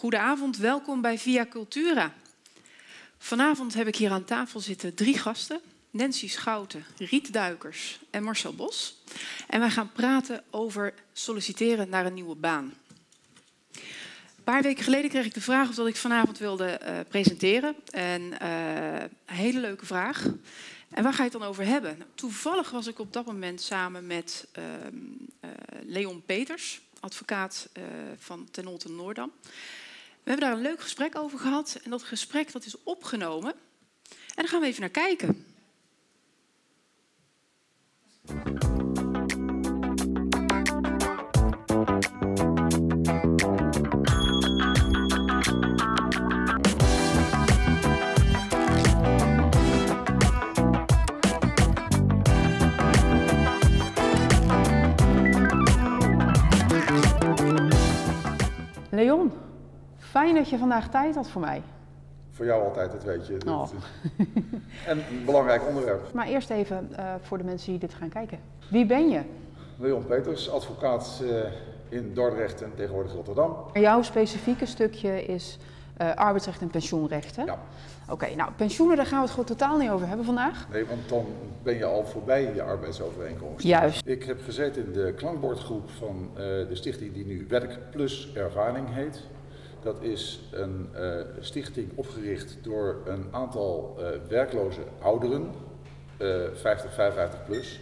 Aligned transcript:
Goedenavond, 0.00 0.56
welkom 0.56 1.00
bij 1.00 1.18
Via 1.18 1.46
Cultura. 1.46 2.14
Vanavond 3.18 3.74
heb 3.74 3.86
ik 3.86 3.96
hier 3.96 4.10
aan 4.10 4.24
tafel 4.24 4.60
zitten 4.60 4.94
drie 4.94 5.18
gasten. 5.18 5.60
Nancy 5.90 6.28
Schouten, 6.28 6.84
Riet 6.98 7.32
Duikers 7.32 8.00
en 8.10 8.22
Marcel 8.22 8.54
Bos. 8.54 9.02
En 9.48 9.60
wij 9.60 9.70
gaan 9.70 9.92
praten 9.92 10.42
over 10.50 10.94
solliciteren 11.12 11.88
naar 11.88 12.06
een 12.06 12.14
nieuwe 12.14 12.34
baan. 12.34 12.74
Een 13.72 14.44
paar 14.44 14.62
weken 14.62 14.84
geleden 14.84 15.10
kreeg 15.10 15.24
ik 15.24 15.34
de 15.34 15.40
vraag 15.40 15.68
of 15.68 15.74
dat 15.74 15.86
ik 15.86 15.96
vanavond 15.96 16.38
wilde 16.38 16.80
uh, 16.82 16.98
presenteren. 17.08 17.74
En 17.90 18.22
uh, 18.22 19.00
een 19.00 19.34
hele 19.36 19.60
leuke 19.60 19.86
vraag. 19.86 20.24
En 20.90 21.02
waar 21.02 21.12
ga 21.12 21.24
je 21.24 21.30
het 21.30 21.38
dan 21.38 21.48
over 21.48 21.64
hebben? 21.64 21.98
Nou, 21.98 22.10
toevallig 22.14 22.70
was 22.70 22.86
ik 22.86 22.98
op 22.98 23.12
dat 23.12 23.26
moment 23.26 23.60
samen 23.60 24.06
met 24.06 24.46
uh, 24.58 24.64
Leon 25.86 26.22
Peters, 26.26 26.80
advocaat 27.00 27.68
van 28.18 28.48
Ten 28.50 28.66
Olten 28.66 28.96
Noordam. 28.96 29.32
We 30.22 30.30
hebben 30.30 30.48
daar 30.48 30.56
een 30.56 30.62
leuk 30.62 30.80
gesprek 30.80 31.16
over 31.16 31.38
gehad. 31.38 31.80
En 31.84 31.90
dat 31.90 32.02
gesprek 32.02 32.52
dat 32.52 32.64
is 32.64 32.82
opgenomen. 32.82 33.52
En 34.10 34.34
daar 34.34 34.48
gaan 34.48 34.60
we 34.60 34.66
even 34.66 34.80
naar 34.80 34.90
kijken. 34.90 35.44
Leon, 58.90 59.32
fijn 60.10 60.34
dat 60.34 60.48
je 60.48 60.58
vandaag 60.58 60.90
tijd 60.90 61.14
had 61.14 61.28
voor 61.28 61.40
mij. 61.40 61.62
Voor 62.30 62.44
jou 62.44 62.64
altijd, 62.64 62.92
dat 62.92 63.04
weet 63.04 63.26
je. 63.26 63.38
Oh. 63.46 63.68
En 64.86 64.98
een 64.98 65.24
belangrijk 65.24 65.66
onderwerp. 65.66 66.12
Maar 66.12 66.26
eerst 66.26 66.50
even 66.50 66.88
uh, 66.92 67.14
voor 67.20 67.38
de 67.38 67.44
mensen 67.44 67.70
die 67.70 67.80
dit 67.80 67.94
gaan 67.94 68.08
kijken. 68.08 68.38
Wie 68.70 68.86
ben 68.86 69.08
je? 69.08 69.20
Leon 69.76 70.06
Peters, 70.06 70.50
advocaat 70.50 71.20
uh, 71.22 71.30
in 71.88 72.14
Dordrecht 72.14 72.62
en 72.62 72.72
tegenwoordig 72.74 73.12
Rotterdam. 73.12 73.56
Jouw 73.72 74.02
specifieke 74.02 74.66
stukje 74.66 75.24
is 75.24 75.58
uh, 76.00 76.14
arbeidsrecht 76.14 76.60
en 76.60 76.68
pensioenrecht, 76.68 77.36
hè? 77.36 77.42
Ja. 77.42 77.58
Oké, 78.02 78.12
okay, 78.12 78.34
nou 78.34 78.50
pensioenen, 78.56 78.96
daar 78.96 79.06
gaan 79.06 79.18
we 79.18 79.22
het 79.22 79.30
gewoon 79.30 79.46
totaal 79.46 79.78
niet 79.78 79.90
over 79.90 80.06
hebben 80.06 80.26
vandaag. 80.26 80.66
Nee, 80.72 80.86
want 80.86 81.08
dan 81.08 81.26
ben 81.62 81.74
je 81.76 81.84
al 81.84 82.04
voorbij 82.04 82.54
je 82.54 82.62
arbeidsovereenkomst. 82.62 83.66
Juist. 83.66 84.06
Ik 84.06 84.24
heb 84.24 84.40
gezeten 84.44 84.84
in 84.84 84.92
de 84.92 85.14
klankbordgroep 85.16 85.90
van 85.90 86.30
uh, 86.32 86.38
de 86.38 86.68
stichting 86.72 87.12
die 87.12 87.26
nu 87.26 87.46
Werk 87.48 87.78
Plus 87.90 88.32
Ervaring 88.34 88.94
heet. 88.94 89.26
Dat 89.82 90.02
is 90.02 90.40
een 90.52 90.88
uh, 90.94 91.20
stichting 91.40 91.90
opgericht 91.94 92.58
door 92.62 93.02
een 93.04 93.24
aantal 93.30 93.96
uh, 93.98 94.06
werkloze 94.28 94.80
ouderen, 94.98 95.50
50, 96.54 96.94
55 96.94 97.44
plus, 97.44 97.80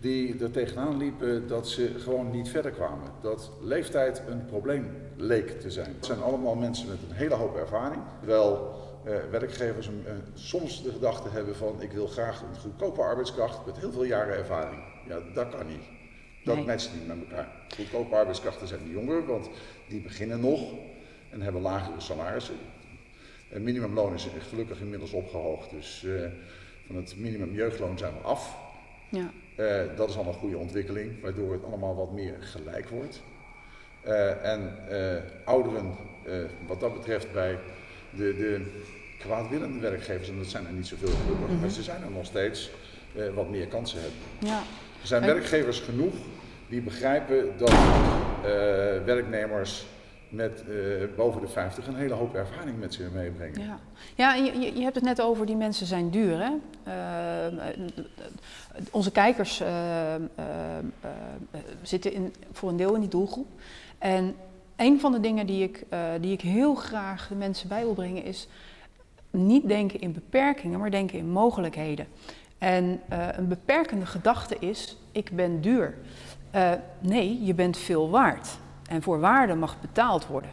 die 0.00 0.42
er 0.42 0.50
tegenaan 0.50 0.96
liepen 0.96 1.48
dat 1.48 1.68
ze 1.68 1.90
gewoon 1.98 2.30
niet 2.30 2.48
verder 2.48 2.70
kwamen. 2.70 3.10
Dat 3.22 3.50
leeftijd 3.60 4.22
een 4.28 4.46
probleem 4.46 4.90
leek 5.16 5.60
te 5.60 5.70
zijn. 5.70 5.94
Het 5.94 6.04
zijn 6.04 6.22
allemaal 6.22 6.54
mensen 6.54 6.88
met 6.88 6.98
een 7.08 7.16
hele 7.16 7.34
hoop 7.34 7.56
ervaring. 7.56 8.02
Terwijl 8.18 8.74
werkgevers 9.30 9.90
soms 10.34 10.82
de 10.82 10.90
gedachte 10.90 11.28
hebben 11.28 11.56
van 11.56 11.82
ik 11.82 11.92
wil 11.92 12.06
graag 12.06 12.40
een 12.40 12.60
goedkope 12.60 13.02
arbeidskracht 13.02 13.66
met 13.66 13.78
heel 13.78 13.92
veel 13.92 14.04
jaren 14.04 14.36
ervaring. 14.36 14.82
Ja, 15.08 15.18
dat 15.34 15.48
kan 15.48 15.66
niet. 15.66 15.84
Dat 16.44 16.56
nee. 16.56 16.64
matcht 16.64 16.90
niet 16.94 17.06
met 17.06 17.16
elkaar. 17.18 17.48
Goedkope 17.76 18.14
arbeidskrachten 18.14 18.68
zijn 18.68 18.84
de 18.84 18.90
jongeren, 18.90 19.26
want 19.26 19.48
die 19.88 20.02
beginnen 20.02 20.40
nog 20.40 20.60
en 21.30 21.40
hebben 21.40 21.62
lagere 21.62 22.00
salarissen. 22.00 22.54
Het 23.48 23.62
minimumloon 23.62 24.14
is 24.14 24.28
gelukkig 24.48 24.80
inmiddels 24.80 25.12
opgehoogd, 25.12 25.70
dus 25.70 26.02
uh, 26.06 26.20
van 26.86 26.96
het 26.96 27.14
minimum 27.16 27.54
jeugdloon 27.54 27.98
zijn 27.98 28.12
we 28.12 28.18
af. 28.18 28.56
Ja. 29.08 29.30
Uh, 29.56 29.96
dat 29.96 30.08
is 30.08 30.16
al 30.16 30.26
een 30.26 30.32
goede 30.32 30.58
ontwikkeling, 30.58 31.20
waardoor 31.22 31.52
het 31.52 31.64
allemaal 31.64 31.96
wat 31.96 32.12
meer 32.12 32.34
gelijk 32.40 32.88
wordt. 32.88 33.22
Uh, 34.06 34.44
en 34.44 34.78
ouderen, 35.44 35.94
wat 36.66 36.80
dat 36.80 36.94
betreft, 36.94 37.32
bij 37.32 37.58
de, 38.10 38.36
de 38.36 38.80
kwaadwillende 39.18 39.80
werkgevers, 39.80 40.28
en 40.28 40.38
dat 40.38 40.46
zijn 40.46 40.66
er 40.66 40.72
niet 40.72 40.86
zoveel 40.86 41.08
gelukkig, 41.08 41.38
mm 41.38 41.46
-hmm. 41.46 41.60
maar 41.60 41.70
ze 41.70 41.82
zijn 41.82 42.02
er 42.02 42.10
nog 42.10 42.26
steeds, 42.26 42.70
wat 43.34 43.50
meer 43.50 43.66
kansen 43.66 44.00
hebben. 44.00 44.18
Ja. 44.38 44.62
Er 45.00 45.06
zijn 45.06 45.22
werkgevers 45.22 45.80
genoeg 45.80 46.14
die 46.68 46.80
begrijpen 46.80 47.52
dat 47.56 47.74
werknemers 49.04 49.86
met 50.36 50.64
uh, 50.68 51.16
boven 51.16 51.40
de 51.40 51.48
50 51.48 51.86
een 51.86 51.96
hele 51.96 52.14
hoop 52.14 52.34
ervaring 52.34 52.78
met 52.78 52.94
zich 52.94 53.10
meebrengen. 53.12 53.60
Ja, 53.60 53.78
ja 54.14 54.34
je, 54.34 54.74
je 54.74 54.82
hebt 54.82 54.94
het 54.94 55.04
net 55.04 55.20
over 55.20 55.46
die 55.46 55.56
mensen 55.56 55.86
zijn 55.86 56.10
duur. 56.10 56.38
Hè? 56.38 56.50
Uh, 57.50 57.62
onze 58.90 59.12
kijkers 59.12 59.60
uh, 59.60 60.14
zitten 61.82 62.12
in, 62.12 62.34
voor 62.52 62.68
een 62.68 62.76
deel 62.76 62.94
in 62.94 63.00
die 63.00 63.08
doelgroep. 63.08 63.46
En 63.98 64.34
een 64.76 65.00
van 65.00 65.12
de 65.12 65.20
dingen 65.20 65.46
die 65.46 65.62
ik, 65.62 65.84
die 66.20 66.32
ik 66.32 66.40
heel 66.40 66.74
graag 66.74 67.28
de 67.28 67.34
mensen 67.34 67.68
bij 67.68 67.82
wil 67.82 67.94
brengen 67.94 68.24
is 68.24 68.48
niet 69.30 69.68
denken 69.68 70.00
in 70.00 70.12
beperkingen, 70.12 70.78
maar 70.78 70.90
denken 70.90 71.18
in 71.18 71.30
mogelijkheden. 71.30 72.06
En 72.58 73.00
een 73.08 73.48
beperkende 73.48 74.06
gedachte 74.06 74.56
is, 74.58 74.96
ik 75.12 75.30
ben 75.30 75.60
duur. 75.60 75.94
nee, 77.00 77.44
je 77.44 77.54
bent 77.54 77.76
veel 77.76 78.10
waard 78.10 78.58
en 78.88 79.02
voor 79.02 79.20
waarde 79.20 79.54
mag 79.54 79.80
betaald 79.80 80.26
worden. 80.26 80.50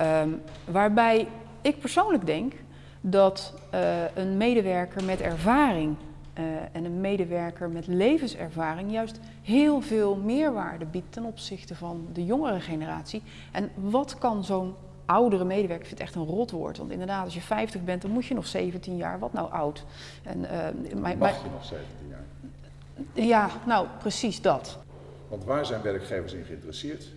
Um, 0.00 0.42
waarbij 0.64 1.28
ik 1.60 1.80
persoonlijk 1.80 2.26
denk 2.26 2.52
dat 3.00 3.54
uh, 3.74 4.14
een 4.14 4.36
medewerker 4.36 5.04
met 5.04 5.20
ervaring 5.20 5.96
uh, 6.38 6.44
en 6.72 6.84
een 6.84 7.00
medewerker 7.00 7.70
met 7.70 7.86
levenservaring 7.86 8.92
juist 8.92 9.20
heel 9.42 9.80
veel 9.80 10.16
meerwaarde 10.16 10.84
biedt 10.84 11.12
ten 11.12 11.24
opzichte 11.24 11.74
van 11.74 12.08
de 12.12 12.24
jongere 12.24 12.60
generatie. 12.60 13.22
En 13.52 13.70
wat 13.74 14.18
kan 14.18 14.44
zo'n 14.44 14.74
oudere 15.04 15.44
medewerker, 15.44 15.80
ik 15.80 15.86
vind 15.86 15.98
het 15.98 16.08
echt 16.08 16.16
een 16.16 16.34
rotwoord, 16.34 16.78
want 16.78 16.90
inderdaad 16.90 17.24
als 17.24 17.34
je 17.34 17.40
50 17.40 17.84
bent 17.84 18.02
dan 18.02 18.10
moet 18.10 18.26
je 18.26 18.34
nog 18.34 18.46
17 18.46 18.96
jaar, 18.96 19.18
wat 19.18 19.32
nou 19.32 19.50
oud? 19.50 19.84
En, 20.22 20.38
uh, 20.40 21.00
mag 21.00 21.16
maar, 21.16 21.32
je 21.32 21.50
nog 21.52 21.64
17 21.64 22.08
jaar? 22.08 22.24
Ja, 23.12 23.50
nou 23.66 23.86
precies 23.98 24.40
dat. 24.40 24.78
Want 25.28 25.44
waar 25.44 25.66
zijn 25.66 25.82
werkgevers 25.82 26.32
in 26.32 26.44
geïnteresseerd? 26.44 27.16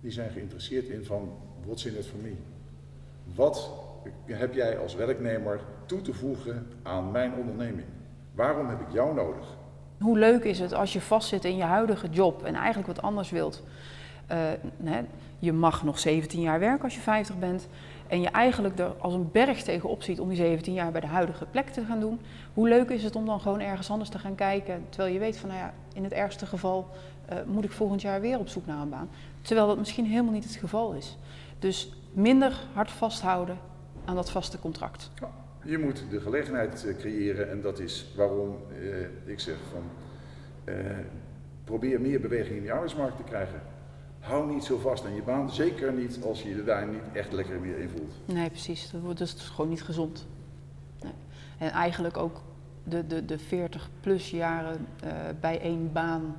Die 0.00 0.10
zijn 0.10 0.30
geïnteresseerd 0.30 0.88
in 0.88 1.04
van 1.04 1.28
what's 1.64 1.84
in 1.84 1.96
it 1.96 2.06
for 2.06 2.18
me? 2.20 2.32
Wat 3.34 3.70
heb 4.24 4.54
jij 4.54 4.78
als 4.78 4.94
werknemer 4.94 5.60
toe 5.86 6.00
te 6.00 6.14
voegen 6.14 6.66
aan 6.82 7.10
mijn 7.10 7.32
onderneming? 7.34 7.86
Waarom 8.34 8.68
heb 8.68 8.80
ik 8.80 8.92
jou 8.92 9.14
nodig? 9.14 9.56
Hoe 9.98 10.18
leuk 10.18 10.44
is 10.44 10.58
het 10.58 10.74
als 10.74 10.92
je 10.92 11.00
vastzit 11.00 11.44
in 11.44 11.56
je 11.56 11.62
huidige 11.62 12.08
job 12.10 12.44
en 12.44 12.54
eigenlijk 12.54 12.86
wat 12.86 13.02
anders 13.02 13.30
wilt? 13.30 13.62
Nee, 14.76 15.02
je 15.38 15.52
mag 15.52 15.84
nog 15.84 15.98
17 15.98 16.40
jaar 16.40 16.58
werken 16.58 16.84
als 16.84 16.94
je 16.94 17.00
50 17.00 17.38
bent. 17.38 17.68
En 18.06 18.20
je 18.20 18.28
eigenlijk 18.28 18.78
er 18.78 18.92
als 18.98 19.14
een 19.14 19.30
berg 19.32 19.62
tegenop 19.62 20.02
ziet 20.02 20.20
om 20.20 20.28
die 20.28 20.36
17 20.36 20.72
jaar 20.72 20.92
bij 20.92 21.00
de 21.00 21.06
huidige 21.06 21.46
plek 21.46 21.68
te 21.68 21.84
gaan 21.84 22.00
doen. 22.00 22.20
Hoe 22.54 22.68
leuk 22.68 22.90
is 22.90 23.04
het 23.04 23.16
om 23.16 23.26
dan 23.26 23.40
gewoon 23.40 23.60
ergens 23.60 23.90
anders 23.90 24.10
te 24.10 24.18
gaan 24.18 24.34
kijken. 24.34 24.84
Terwijl 24.88 25.12
je 25.12 25.20
weet 25.20 25.36
van, 25.36 25.48
nou 25.48 25.60
ja, 25.60 25.74
in 25.94 26.04
het 26.04 26.12
ergste 26.12 26.46
geval 26.46 26.88
uh, 27.32 27.38
moet 27.46 27.64
ik 27.64 27.70
volgend 27.70 28.00
jaar 28.00 28.20
weer 28.20 28.38
op 28.38 28.48
zoek 28.48 28.66
naar 28.66 28.80
een 28.80 28.88
baan. 28.88 29.08
Terwijl 29.42 29.66
dat 29.66 29.78
misschien 29.78 30.06
helemaal 30.06 30.32
niet 30.32 30.44
het 30.44 30.56
geval 30.56 30.92
is. 30.92 31.16
Dus 31.58 31.92
minder 32.12 32.52
hard 32.72 32.90
vasthouden 32.90 33.58
aan 34.04 34.14
dat 34.14 34.30
vaste 34.30 34.58
contract. 34.58 35.10
Ja, 35.20 35.30
je 35.64 35.78
moet 35.78 36.04
de 36.10 36.20
gelegenheid 36.20 36.94
creëren 36.98 37.50
en 37.50 37.60
dat 37.60 37.78
is 37.78 38.06
waarom 38.16 38.56
uh, 38.80 38.96
ik 39.24 39.40
zeg 39.40 39.56
van 39.72 39.82
uh, 40.74 40.98
probeer 41.64 42.00
meer 42.00 42.20
beweging 42.20 42.56
in 42.56 42.62
die 42.62 42.72
arbeidsmarkt 42.72 43.16
te 43.16 43.22
krijgen. 43.22 43.60
Hou 44.18 44.52
niet 44.52 44.64
zo 44.64 44.78
vast 44.78 45.04
aan 45.04 45.14
je 45.14 45.22
baan, 45.22 45.50
zeker 45.50 45.92
niet 45.92 46.18
als 46.24 46.42
je 46.42 46.48
je 46.48 46.64
daar 46.64 46.86
niet 46.86 47.02
echt 47.12 47.32
lekker 47.32 47.60
meer 47.60 47.78
in 47.78 47.88
voelt. 47.88 48.14
Nee, 48.24 48.50
precies. 48.50 48.90
Dat 48.90 49.00
wordt 49.00 49.18
dus 49.18 49.32
gewoon 49.32 49.70
niet 49.70 49.82
gezond. 49.82 50.26
Nee. 51.02 51.12
En 51.58 51.70
eigenlijk 51.70 52.16
ook 52.16 52.42
de, 52.84 53.06
de, 53.06 53.24
de 53.24 53.38
40 53.38 53.90
plus 54.00 54.30
jaren 54.30 54.86
uh, 55.04 55.10
bij 55.40 55.60
één 55.60 55.92
baan 55.92 56.36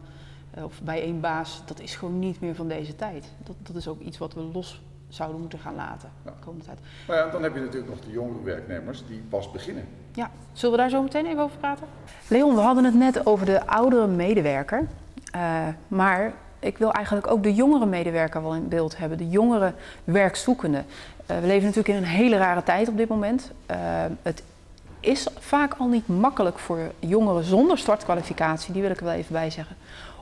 of 0.53 0.81
bij 0.81 1.01
één 1.01 1.19
baas, 1.19 1.61
dat 1.65 1.79
is 1.79 1.95
gewoon 1.95 2.19
niet 2.19 2.41
meer 2.41 2.55
van 2.55 2.67
deze 2.67 2.95
tijd. 2.95 3.25
Dat, 3.43 3.55
dat 3.59 3.75
is 3.75 3.87
ook 3.87 3.99
iets 3.99 4.17
wat 4.17 4.33
we 4.33 4.41
los 4.41 4.81
zouden 5.09 5.39
moeten 5.39 5.59
gaan 5.59 5.75
laten 5.75 6.11
de 6.23 6.31
komende 6.39 6.65
tijd. 6.65 6.79
Nou 7.07 7.19
ja, 7.19 7.31
dan 7.31 7.43
heb 7.43 7.53
je 7.53 7.59
natuurlijk 7.59 7.89
nog 7.89 7.99
de 7.99 8.11
jongere 8.11 8.43
werknemers 8.43 9.03
die 9.07 9.21
pas 9.29 9.51
beginnen. 9.51 9.87
Ja, 10.13 10.31
zullen 10.51 10.75
we 10.75 10.81
daar 10.81 10.89
zo 10.89 11.01
meteen 11.01 11.25
even 11.25 11.43
over 11.43 11.57
praten? 11.57 11.87
Leon, 12.27 12.55
we 12.55 12.61
hadden 12.61 12.83
het 12.83 12.93
net 12.93 13.25
over 13.25 13.45
de 13.45 13.67
oudere 13.67 14.07
medewerker. 14.07 14.87
Uh, 15.35 15.67
maar 15.87 16.33
ik 16.59 16.77
wil 16.77 16.91
eigenlijk 16.91 17.27
ook 17.27 17.43
de 17.43 17.53
jongere 17.53 17.85
medewerker 17.85 18.41
wel 18.41 18.55
in 18.55 18.67
beeld 18.67 18.97
hebben. 18.97 19.17
De 19.17 19.29
jongere 19.29 19.73
werkzoekende. 20.03 20.77
Uh, 20.77 21.39
we 21.39 21.47
leven 21.47 21.63
natuurlijk 21.63 21.87
in 21.87 21.95
een 21.95 22.09
hele 22.09 22.37
rare 22.37 22.63
tijd 22.63 22.87
op 22.87 22.97
dit 22.97 23.07
moment. 23.07 23.51
Uh, 23.71 23.77
het 24.21 24.43
is 24.99 25.27
vaak 25.39 25.73
al 25.77 25.87
niet 25.87 26.07
makkelijk 26.07 26.59
voor 26.59 26.79
jongeren 26.99 27.43
zonder 27.43 27.77
startkwalificatie, 27.77 28.73
die 28.73 28.81
wil 28.81 28.91
ik 28.91 28.97
er 28.97 29.05
wel 29.05 29.13
even 29.13 29.33
bij 29.33 29.49
zeggen, 29.49 29.75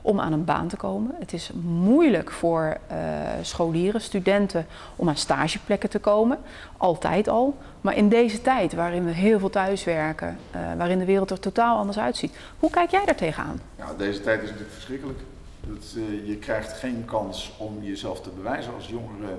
om 0.08 0.20
aan 0.20 0.32
een 0.32 0.44
baan 0.44 0.68
te 0.68 0.76
komen. 0.76 1.14
Het 1.18 1.32
is 1.32 1.50
moeilijk 1.62 2.30
voor 2.30 2.76
uh, 2.90 2.96
scholieren, 3.42 4.00
studenten 4.00 4.66
om 4.96 5.08
aan 5.08 5.16
stageplekken 5.16 5.90
te 5.90 5.98
komen. 5.98 6.38
Altijd 6.76 7.28
al. 7.28 7.56
Maar 7.80 7.96
in 7.96 8.08
deze 8.08 8.42
tijd 8.42 8.74
waarin 8.74 9.04
we 9.04 9.10
heel 9.10 9.38
veel 9.38 9.50
thuiswerken, 9.50 10.38
uh, 10.54 10.60
waarin 10.76 10.98
de 10.98 11.04
wereld 11.04 11.30
er 11.30 11.40
totaal 11.40 11.78
anders 11.78 11.98
uitziet. 11.98 12.36
Hoe 12.58 12.70
kijk 12.70 12.90
jij 12.90 13.04
daar 13.04 13.16
tegenaan? 13.16 13.60
Ja, 13.76 13.86
deze 13.96 14.20
tijd 14.20 14.42
is 14.42 14.48
natuurlijk 14.48 14.74
verschrikkelijk. 14.74 15.18
Dat, 15.60 15.94
uh, 15.96 16.26
je 16.28 16.36
krijgt 16.36 16.72
geen 16.72 17.04
kans 17.04 17.52
om 17.58 17.82
jezelf 17.82 18.20
te 18.20 18.30
bewijzen 18.30 18.74
als 18.74 18.88
jongere 18.88 19.36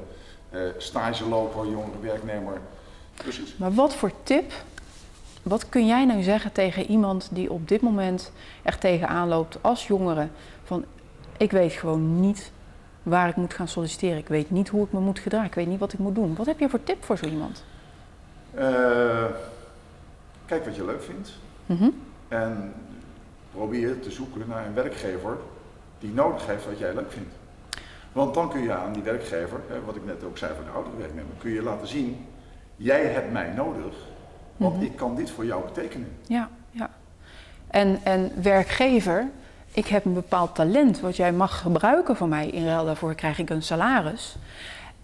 stageloper, 0.77 1.65
jongere 1.65 1.99
werknemer. 2.01 2.57
Precies. 3.13 3.55
Maar 3.57 3.73
wat 3.73 3.95
voor 3.95 4.11
tip 4.23 4.51
wat 5.43 5.69
kun 5.69 5.85
jij 5.85 6.05
nou 6.05 6.21
zeggen 6.21 6.51
tegen 6.51 6.85
iemand 6.85 7.29
die 7.31 7.51
op 7.51 7.67
dit 7.67 7.81
moment 7.81 8.31
echt 8.63 8.81
tegenaan 8.81 9.27
loopt 9.27 9.57
als 9.61 9.87
jongere? 9.87 10.27
Van 10.63 10.85
ik 11.37 11.51
weet 11.51 11.71
gewoon 11.71 12.19
niet 12.19 12.51
waar 13.03 13.29
ik 13.29 13.35
moet 13.35 13.53
gaan 13.53 13.67
solliciteren. 13.67 14.17
Ik 14.17 14.27
weet 14.27 14.51
niet 14.51 14.69
hoe 14.69 14.85
ik 14.85 14.91
me 14.91 14.99
moet 14.99 15.19
gedragen. 15.19 15.47
Ik 15.47 15.53
weet 15.53 15.67
niet 15.67 15.79
wat 15.79 15.93
ik 15.93 15.99
moet 15.99 16.15
doen. 16.15 16.35
Wat 16.35 16.45
heb 16.45 16.59
je 16.59 16.69
voor 16.69 16.83
tip 16.83 17.03
voor 17.03 17.17
zo 17.17 17.25
iemand? 17.25 17.63
Uh, 18.55 19.25
kijk 20.45 20.65
wat 20.65 20.75
je 20.75 20.85
leuk 20.85 21.03
vindt. 21.03 21.31
Mm 21.65 21.77
-hmm. 21.77 21.93
En 22.27 22.73
probeer 23.51 23.99
te 23.99 24.11
zoeken 24.11 24.43
naar 24.47 24.65
een 24.65 24.73
werkgever 24.73 25.37
die 25.99 26.13
nodig 26.13 26.47
heeft 26.47 26.65
wat 26.65 26.79
jij 26.79 26.93
leuk 26.93 27.11
vindt. 27.11 27.33
Want 28.11 28.33
dan 28.33 28.49
kun 28.49 28.61
je 28.61 28.73
aan 28.73 28.93
die 28.93 29.03
werkgever, 29.03 29.59
wat 29.85 29.95
ik 29.95 30.05
net 30.05 30.23
ook 30.23 30.37
zei 30.37 30.53
voor 30.55 30.63
de 30.63 30.69
oudere 30.69 30.97
werknemer, 30.97 31.31
kun 31.37 31.51
je 31.51 31.63
laten 31.63 31.87
zien, 31.87 32.25
jij 32.75 33.05
hebt 33.05 33.31
mij 33.31 33.51
nodig 33.55 33.95
want 34.59 34.75
mhm. 34.75 34.85
ik 34.85 34.95
kan 34.95 35.15
dit 35.15 35.29
voor 35.29 35.45
jou 35.45 35.63
betekenen. 35.65 36.07
Ja, 36.27 36.49
ja. 36.71 36.89
En, 37.67 37.99
en 38.03 38.31
werkgever, 38.41 39.29
ik 39.73 39.87
heb 39.87 40.05
een 40.05 40.13
bepaald 40.13 40.55
talent 40.55 40.99
wat 40.99 41.15
jij 41.15 41.31
mag 41.31 41.61
gebruiken 41.61 42.15
voor 42.15 42.27
mij. 42.27 42.47
In 42.47 42.65
ruil 42.65 42.85
daarvoor 42.85 43.15
krijg 43.15 43.39
ik 43.39 43.49
een 43.49 43.63
salaris. 43.63 44.35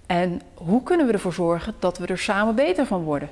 En 0.05 0.41
hoe 0.53 0.83
kunnen 0.83 1.07
we 1.07 1.13
ervoor 1.13 1.33
zorgen 1.33 1.73
dat 1.79 1.97
we 1.97 2.07
er 2.07 2.17
samen 2.17 2.55
beter 2.55 2.85
van 2.85 3.03
worden? 3.03 3.29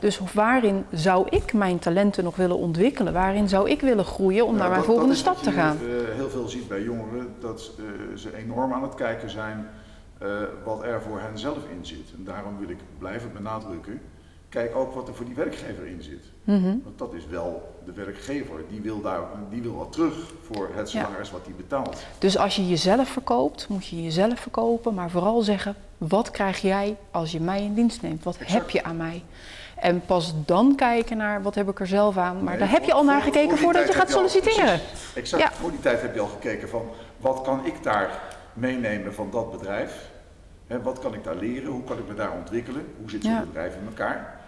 Dus 0.00 0.20
waarin 0.32 0.84
zou 0.92 1.26
ik 1.28 1.52
mijn 1.52 1.78
talenten 1.78 2.24
nog 2.24 2.36
willen 2.36 2.56
ontwikkelen? 2.56 3.12
Waarin 3.12 3.48
zou 3.48 3.70
ik 3.70 3.80
willen 3.80 4.04
groeien 4.04 4.46
om 4.46 4.56
naar 4.56 4.70
mijn 4.70 4.82
volgende 4.82 5.14
stap 5.14 5.36
te 5.36 5.50
gaan? 5.50 5.78
Je 5.80 6.06
uh, 6.10 6.14
heel 6.14 6.30
veel 6.30 6.48
ziet 6.48 6.68
bij 6.68 6.82
jongeren, 6.82 7.34
dat 7.40 7.70
uh, 7.78 8.16
ze 8.16 8.36
enorm 8.36 8.72
aan 8.72 8.82
het 8.82 8.94
kijken 8.94 9.30
zijn 9.30 9.68
uh, 10.22 10.28
wat 10.64 10.82
er 10.82 11.02
voor 11.02 11.20
hen 11.20 11.38
zelf 11.38 11.58
in 11.78 11.86
zit. 11.86 12.12
En 12.16 12.24
daarom 12.24 12.58
wil 12.58 12.68
ik 12.68 12.78
blijven 12.98 13.32
benadrukken 13.32 14.00
kijk 14.50 14.76
ook 14.76 14.94
wat 14.94 15.08
er 15.08 15.14
voor 15.14 15.24
die 15.24 15.34
werkgever 15.34 15.86
in 15.86 16.02
zit. 16.02 16.24
Mhm. 16.44 16.76
Want 16.84 16.98
dat 16.98 17.14
is 17.14 17.26
wel 17.26 17.78
de 17.84 17.92
werkgever, 17.92 18.54
die 18.68 18.80
wil, 18.80 19.00
daar, 19.00 19.20
die 19.50 19.62
wil 19.62 19.76
wat 19.76 19.92
terug 19.92 20.32
voor 20.42 20.70
het 20.74 20.88
salaris 20.88 21.30
wat 21.30 21.40
hij 21.44 21.54
betaalt. 21.54 22.02
Dus 22.18 22.38
als 22.38 22.56
je 22.56 22.68
jezelf 22.68 23.08
verkoopt, 23.08 23.68
moet 23.68 23.86
je 23.86 24.02
jezelf 24.02 24.40
verkopen, 24.40 24.94
maar 24.94 25.10
vooral 25.10 25.42
zeggen, 25.42 25.74
wat 25.98 26.30
krijg 26.30 26.60
jij 26.60 26.96
als 27.10 27.32
je 27.32 27.40
mij 27.40 27.62
in 27.62 27.74
dienst 27.74 28.02
neemt? 28.02 28.24
Wat 28.24 28.38
heb 28.42 28.70
je 28.70 28.84
aan 28.84 28.96
mij? 28.96 29.22
En 29.76 30.02
pas 30.06 30.34
dan 30.46 30.74
kijken 30.74 31.16
naar 31.16 31.42
wat 31.42 31.54
heb 31.54 31.68
ik 31.68 31.80
er 31.80 31.86
zelf 31.86 32.16
aan. 32.16 32.44
Maar 32.44 32.58
daar 32.58 32.70
heb 32.70 32.84
je 32.84 32.92
al 32.92 33.04
naar 33.04 33.22
gekeken 33.22 33.58
voordat 33.58 33.86
je 33.86 33.92
gaat 33.92 34.10
solliciteren. 34.10 34.80
exact, 35.14 35.42
ja. 35.42 35.52
voor 35.52 35.70
die 35.70 35.80
tijd 35.80 36.02
heb 36.02 36.14
je 36.14 36.20
al 36.20 36.26
gekeken 36.26 36.68
van 36.68 36.82
wat 37.16 37.42
kan 37.42 37.66
ik 37.66 37.82
daar 37.82 38.20
meenemen 38.52 39.14
van 39.14 39.30
dat 39.30 39.50
bedrijf? 39.50 40.10
wat 40.82 40.98
kan 40.98 41.14
ik 41.14 41.24
daar 41.24 41.36
leren? 41.36 41.70
Hoe 41.70 41.84
kan 41.84 41.98
ik 41.98 42.08
me 42.08 42.14
daar 42.14 42.32
ontwikkelen? 42.32 42.86
Hoe 43.00 43.10
zit 43.10 43.24
zo'n 43.24 43.40
bedrijf 43.40 43.76
in 43.76 43.86
elkaar? 43.86 44.39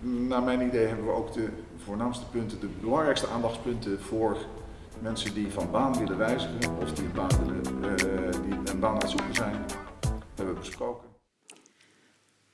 Naar 0.00 0.42
mijn 0.42 0.60
idee 0.60 0.86
hebben 0.86 1.06
we 1.06 1.12
ook 1.12 1.32
de 1.32 1.48
voornaamste 1.84 2.24
punten, 2.26 2.60
de 2.60 2.68
belangrijkste 2.80 3.26
aandachtspunten 3.26 4.00
voor 4.00 4.36
mensen 5.00 5.34
die 5.34 5.50
van 5.50 5.70
baan 5.70 5.98
willen 5.98 6.18
wijzigen 6.18 6.76
of 6.76 6.92
die 6.92 7.04
een 7.04 7.12
baan, 7.12 7.62
uh, 7.82 8.32
die 8.32 8.72
een 8.72 8.80
baan 8.80 8.94
aan 8.94 8.98
het 8.98 9.10
zoeken 9.10 9.34
zijn, 9.34 9.64
hebben 10.34 10.54
we 10.54 10.60
besproken. 10.60 11.06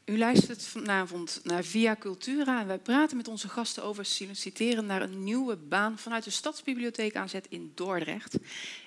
U 0.04 0.18
luistert 0.18 0.62
vanavond 0.62 1.40
naar 1.42 1.64
Via 1.64 1.96
Cultura 1.96 2.60
en 2.60 2.66
wij 2.66 2.78
praten 2.78 3.16
met 3.16 3.28
onze 3.28 3.48
gasten 3.48 3.82
over 3.82 4.04
solliciteren 4.04 4.86
naar 4.86 5.02
een 5.02 5.24
nieuwe 5.24 5.56
baan 5.56 5.98
vanuit 5.98 6.24
de 6.24 6.30
Stadsbibliotheek 6.30 7.16
aanzet 7.16 7.46
in 7.48 7.72
Dordrecht. 7.74 8.36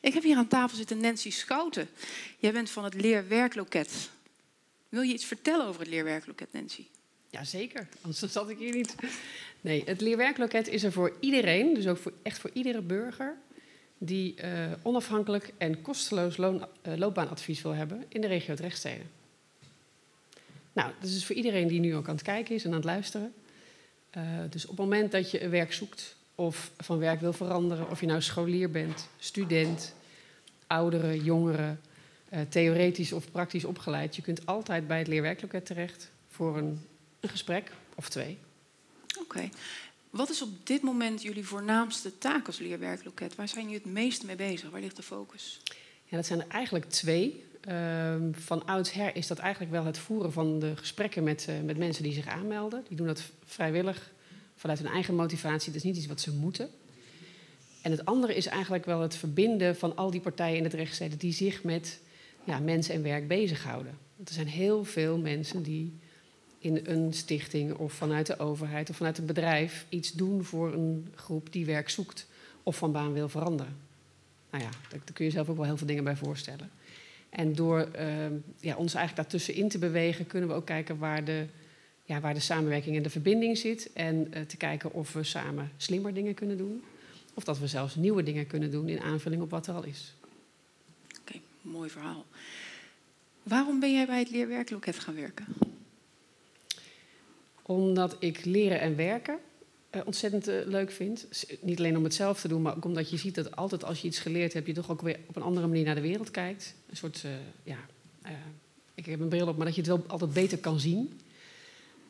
Ik 0.02 0.14
heb 0.14 0.24
hier 0.24 0.38
aan 0.38 0.48
tafel 0.48 0.78
zitten 0.78 1.02
Nancy 1.02 1.32
Schouten. 1.32 1.90
Jij 2.38 2.52
bent 2.52 2.70
van 2.70 2.84
het 2.84 2.94
Leerwerkloket. 2.94 4.10
Wil 4.90 5.02
je 5.02 5.14
iets 5.14 5.26
vertellen 5.26 5.66
over 5.66 5.80
het 5.80 5.90
Leerwerkloket, 5.90 6.54
Nancy? 6.54 6.86
Jazeker, 7.30 7.88
anders 8.02 8.20
zat 8.34 8.50
ik 8.50 8.58
hier 8.58 8.76
niet. 8.76 8.96
Nee, 9.62 9.84
het 9.86 10.02
leerwerkloket 10.02 10.68
is 10.68 10.84
er 10.84 10.92
voor 10.92 11.14
iedereen, 11.20 11.74
dus 11.74 11.88
ook 11.88 11.98
voor, 11.98 12.14
echt 12.22 12.40
voor 12.40 12.50
iedere 12.54 12.82
burger, 12.82 13.36
die 13.98 14.36
uh, 14.44 14.72
onafhankelijk 14.82 15.54
en 15.58 15.82
kosteloos 15.82 16.38
uh, 16.38 16.62
loopbaanadvies 16.82 17.62
wil 17.62 17.72
hebben 17.72 18.06
in 18.08 18.22
de 18.22 18.28
regio 18.28 18.56
Drechtsteden. 18.56 19.10
Nou, 20.74 20.92
dat 21.00 21.08
is 21.10 21.14
dus 21.14 21.26
voor 21.26 21.36
iedereen 21.36 21.68
die 21.68 21.80
nu 21.80 21.96
ook 21.96 22.08
aan 22.08 22.16
het 22.16 22.24
kijken 22.24 22.56
is 22.56 22.64
en 22.64 22.70
aan 22.70 22.76
het 22.76 22.86
luisteren. 22.86 23.34
Uh, 24.18 24.24
dus 24.50 24.64
op 24.64 24.70
het 24.70 24.80
moment 24.80 25.12
dat 25.12 25.32
je 25.32 25.44
een 25.44 25.50
werk 25.50 25.74
zoekt 25.74 26.16
of 26.36 26.72
van 26.78 27.00
werk 27.00 27.20
wil 27.20 27.34
veranderen, 27.34 27.90
of 27.90 28.00
je 28.00 28.06
nou 28.06 28.22
scholier 28.22 28.72
bent, 28.72 29.10
student, 29.18 29.96
ouderen, 30.68 31.24
jongeren, 31.24 31.80
theoretisch 32.50 33.12
of 33.12 33.32
praktisch 33.32 33.66
opgeleid, 33.66 34.16
je 34.16 34.22
kunt 34.22 34.46
altijd 34.46 34.88
bij 34.88 34.98
het 34.98 35.08
leerwerkloket 35.08 35.66
terecht 35.66 36.12
voor 36.28 36.58
een 36.58 36.80
een 37.20 37.30
gesprek 37.30 37.72
of 37.96 38.10
twee. 38.10 38.38
Oké. 39.20 39.50
Wat 40.10 40.30
is 40.30 40.42
op 40.42 40.68
dit 40.68 40.82
moment 40.82 41.22
jullie 41.22 41.46
voornaamste 41.46 42.18
taak 42.18 42.48
als 42.48 42.60
leerwerkloket? 42.60 43.36
Waar 43.36 43.48
zijn 43.48 43.64
jullie 43.64 43.82
het 43.84 43.94
meest 43.94 44.24
mee 44.24 44.36
bezig? 44.36 44.70
Waar 44.70 44.82
ligt 44.82 44.96
de 44.96 45.04
focus? 45.04 45.62
Ja, 46.06 46.18
dat 46.18 46.26
zijn 46.26 46.40
er 46.42 46.48
eigenlijk 46.48 46.90
twee. 46.90 47.46
Um, 47.70 48.36
van 48.36 48.66
oudsher 48.66 49.16
is 49.16 49.28
dat 49.28 49.38
eigenlijk 49.38 49.72
wel 49.72 49.86
het 49.86 49.98
voeren 49.98 50.32
van 50.32 50.60
de 50.60 50.76
gesprekken 50.76 51.24
met, 51.24 51.48
uh, 51.50 51.56
met 51.66 51.78
mensen 51.78 52.04
die 52.04 52.14
zich 52.14 52.28
aanmelden. 52.28 52.86
Die 52.88 52.98
doen 52.98 53.08
dat 53.08 53.24
vrijwillig, 53.46 54.12
vanuit 54.56 54.80
hun 54.80 54.92
eigen 54.92 55.16
motivatie. 55.16 55.68
Dat 55.68 55.76
is 55.76 55.84
niet 55.84 55.98
iets 55.98 56.08
wat 56.08 56.22
ze 56.22 56.32
moeten. 56.32 56.70
En 57.82 57.92
het 57.92 58.06
andere 58.06 58.36
is 58.36 58.46
eigenlijk 58.46 58.86
wel 58.86 59.02
het 59.02 59.16
verbinden 59.16 59.76
van 59.76 59.96
al 59.96 60.12
die 60.12 60.22
partijen 60.22 60.58
in 60.58 60.64
het 60.64 60.74
rechtssteden 60.74 61.18
die 61.18 61.34
zich 61.34 61.64
met 61.64 62.00
ja, 62.44 62.60
mensen 62.60 62.94
en 62.94 63.04
werk 63.04 63.28
bezighouden. 63.28 63.98
Want 64.16 64.30
er 64.30 64.36
zijn 64.36 64.48
heel 64.48 64.84
veel 64.84 65.18
mensen 65.18 65.64
die 65.64 66.00
in 66.60 66.80
een 66.84 67.14
stichting 67.14 67.74
of 67.74 67.94
vanuit 67.94 68.26
de 68.26 68.40
overheid 68.40 68.90
of 68.90 68.96
vanuit 68.96 69.18
een 69.18 69.26
bedrijf 69.26 69.86
iets 69.90 70.12
doen 70.12 70.44
voor 70.44 70.74
een 70.74 71.08
groep 71.16 71.52
die 71.52 71.66
werk 71.66 71.90
zoekt 71.90 72.28
of 72.64 72.78
van 72.78 72.92
baan 72.92 73.14
wil 73.14 73.30
veranderen. 73.30 73.76
Nou 74.50 74.64
ja, 74.64 74.70
daar, 74.90 75.00
kun 75.14 75.26
je 75.26 75.32
zelf 75.32 75.50
ook 75.50 75.56
wel 75.56 75.66
heel 75.66 75.78
veel 75.78 75.88
dingen 75.88 76.04
bij 76.04 76.16
voorstellen. 76.16 76.70
En 77.30 77.54
door 77.54 77.80
uh, 77.80 78.06
ja, 78.60 78.76
ons 78.76 78.94
eigenlijk 78.94 79.16
daartussenin 79.16 79.70
te 79.70 79.78
bewegen, 79.78 80.28
kunnen 80.28 80.50
we 80.50 80.56
ook 80.56 80.66
kijken 80.66 80.98
waar 80.98 81.24
de, 81.24 81.46
ja, 82.04 82.20
waar 82.20 82.34
de 82.34 82.40
samenwerking 82.40 82.96
en 82.96 83.04
de 83.04 83.10
verbinding 83.10 83.58
zit. 83.58 83.90
En 83.94 84.16
uh, 84.16 84.42
te 84.42 84.58
kijken 84.58 84.94
of 84.94 85.14
we 85.14 85.24
samen 85.24 85.72
slimmer 85.78 86.14
dingen 86.14 86.34
kunnen 86.34 86.58
doen. 86.58 86.84
Of 87.34 87.44
dat 87.44 87.60
we 87.60 87.68
zelfs 87.68 87.96
nieuwe 87.96 88.24
dingen 88.24 88.48
kunnen 88.48 88.72
doen 88.72 88.90
in 88.90 89.02
aanvulling 89.02 89.42
op 89.42 89.50
wat 89.50 89.68
er 89.68 89.74
al 89.74 89.84
is. 89.84 90.14
Oké, 91.20 91.40
mooi 91.62 91.90
verhaal. 91.90 92.26
Waarom 93.44 93.80
ben 93.80 93.94
jij 93.94 94.06
bij 94.06 94.20
het 94.20 94.30
leerwerkloket 94.30 95.00
gaan 95.00 95.16
werken? 95.16 95.46
Omdat 97.68 98.16
ik 98.20 98.46
leren 98.46 98.80
en 98.80 98.96
werken 98.96 99.40
uh, 99.92 100.02
ontzettend 100.06 100.50
uh, 100.50 100.56
leuk 100.66 100.92
vind. 100.92 101.28
Niet 101.62 101.78
alleen 101.78 101.98
om 101.98 102.04
het 102.04 102.14
zelf 102.14 102.42
te 102.42 102.48
doen, 102.48 102.62
maar 102.62 102.76
ook 102.76 102.86
omdat 102.86 103.10
je 103.10 103.18
ziet 103.18 103.36
dat 103.36 103.56
altijd 103.56 103.84
als 103.84 104.02
je 104.02 104.08
iets 104.08 104.20
geleerd 104.20 104.54
hebt, 104.54 104.68
je 104.68 104.74
toch 104.74 104.92
ook 104.92 105.02
weer 105.02 105.20
op 105.28 105.36
een 105.36 105.42
andere 105.42 105.68
manier 105.68 105.86
naar 105.86 105.96
de 105.96 106.02
wereld 106.02 106.32
kijkt. 106.32 106.76
Een 106.90 106.98
soort, 106.98 107.24
uh, 107.26 107.32
ja, 107.64 107.78
ik 108.94 109.06
heb 109.06 109.20
een 109.20 109.28
bril 109.28 109.48
op, 109.48 109.58
maar 109.58 109.66
dat 109.66 109.76
je 109.76 109.82
het 109.82 109.90
wel 109.90 110.04
altijd 110.08 110.34
beter 110.34 110.58
kan 110.58 110.80
zien. 110.80 111.20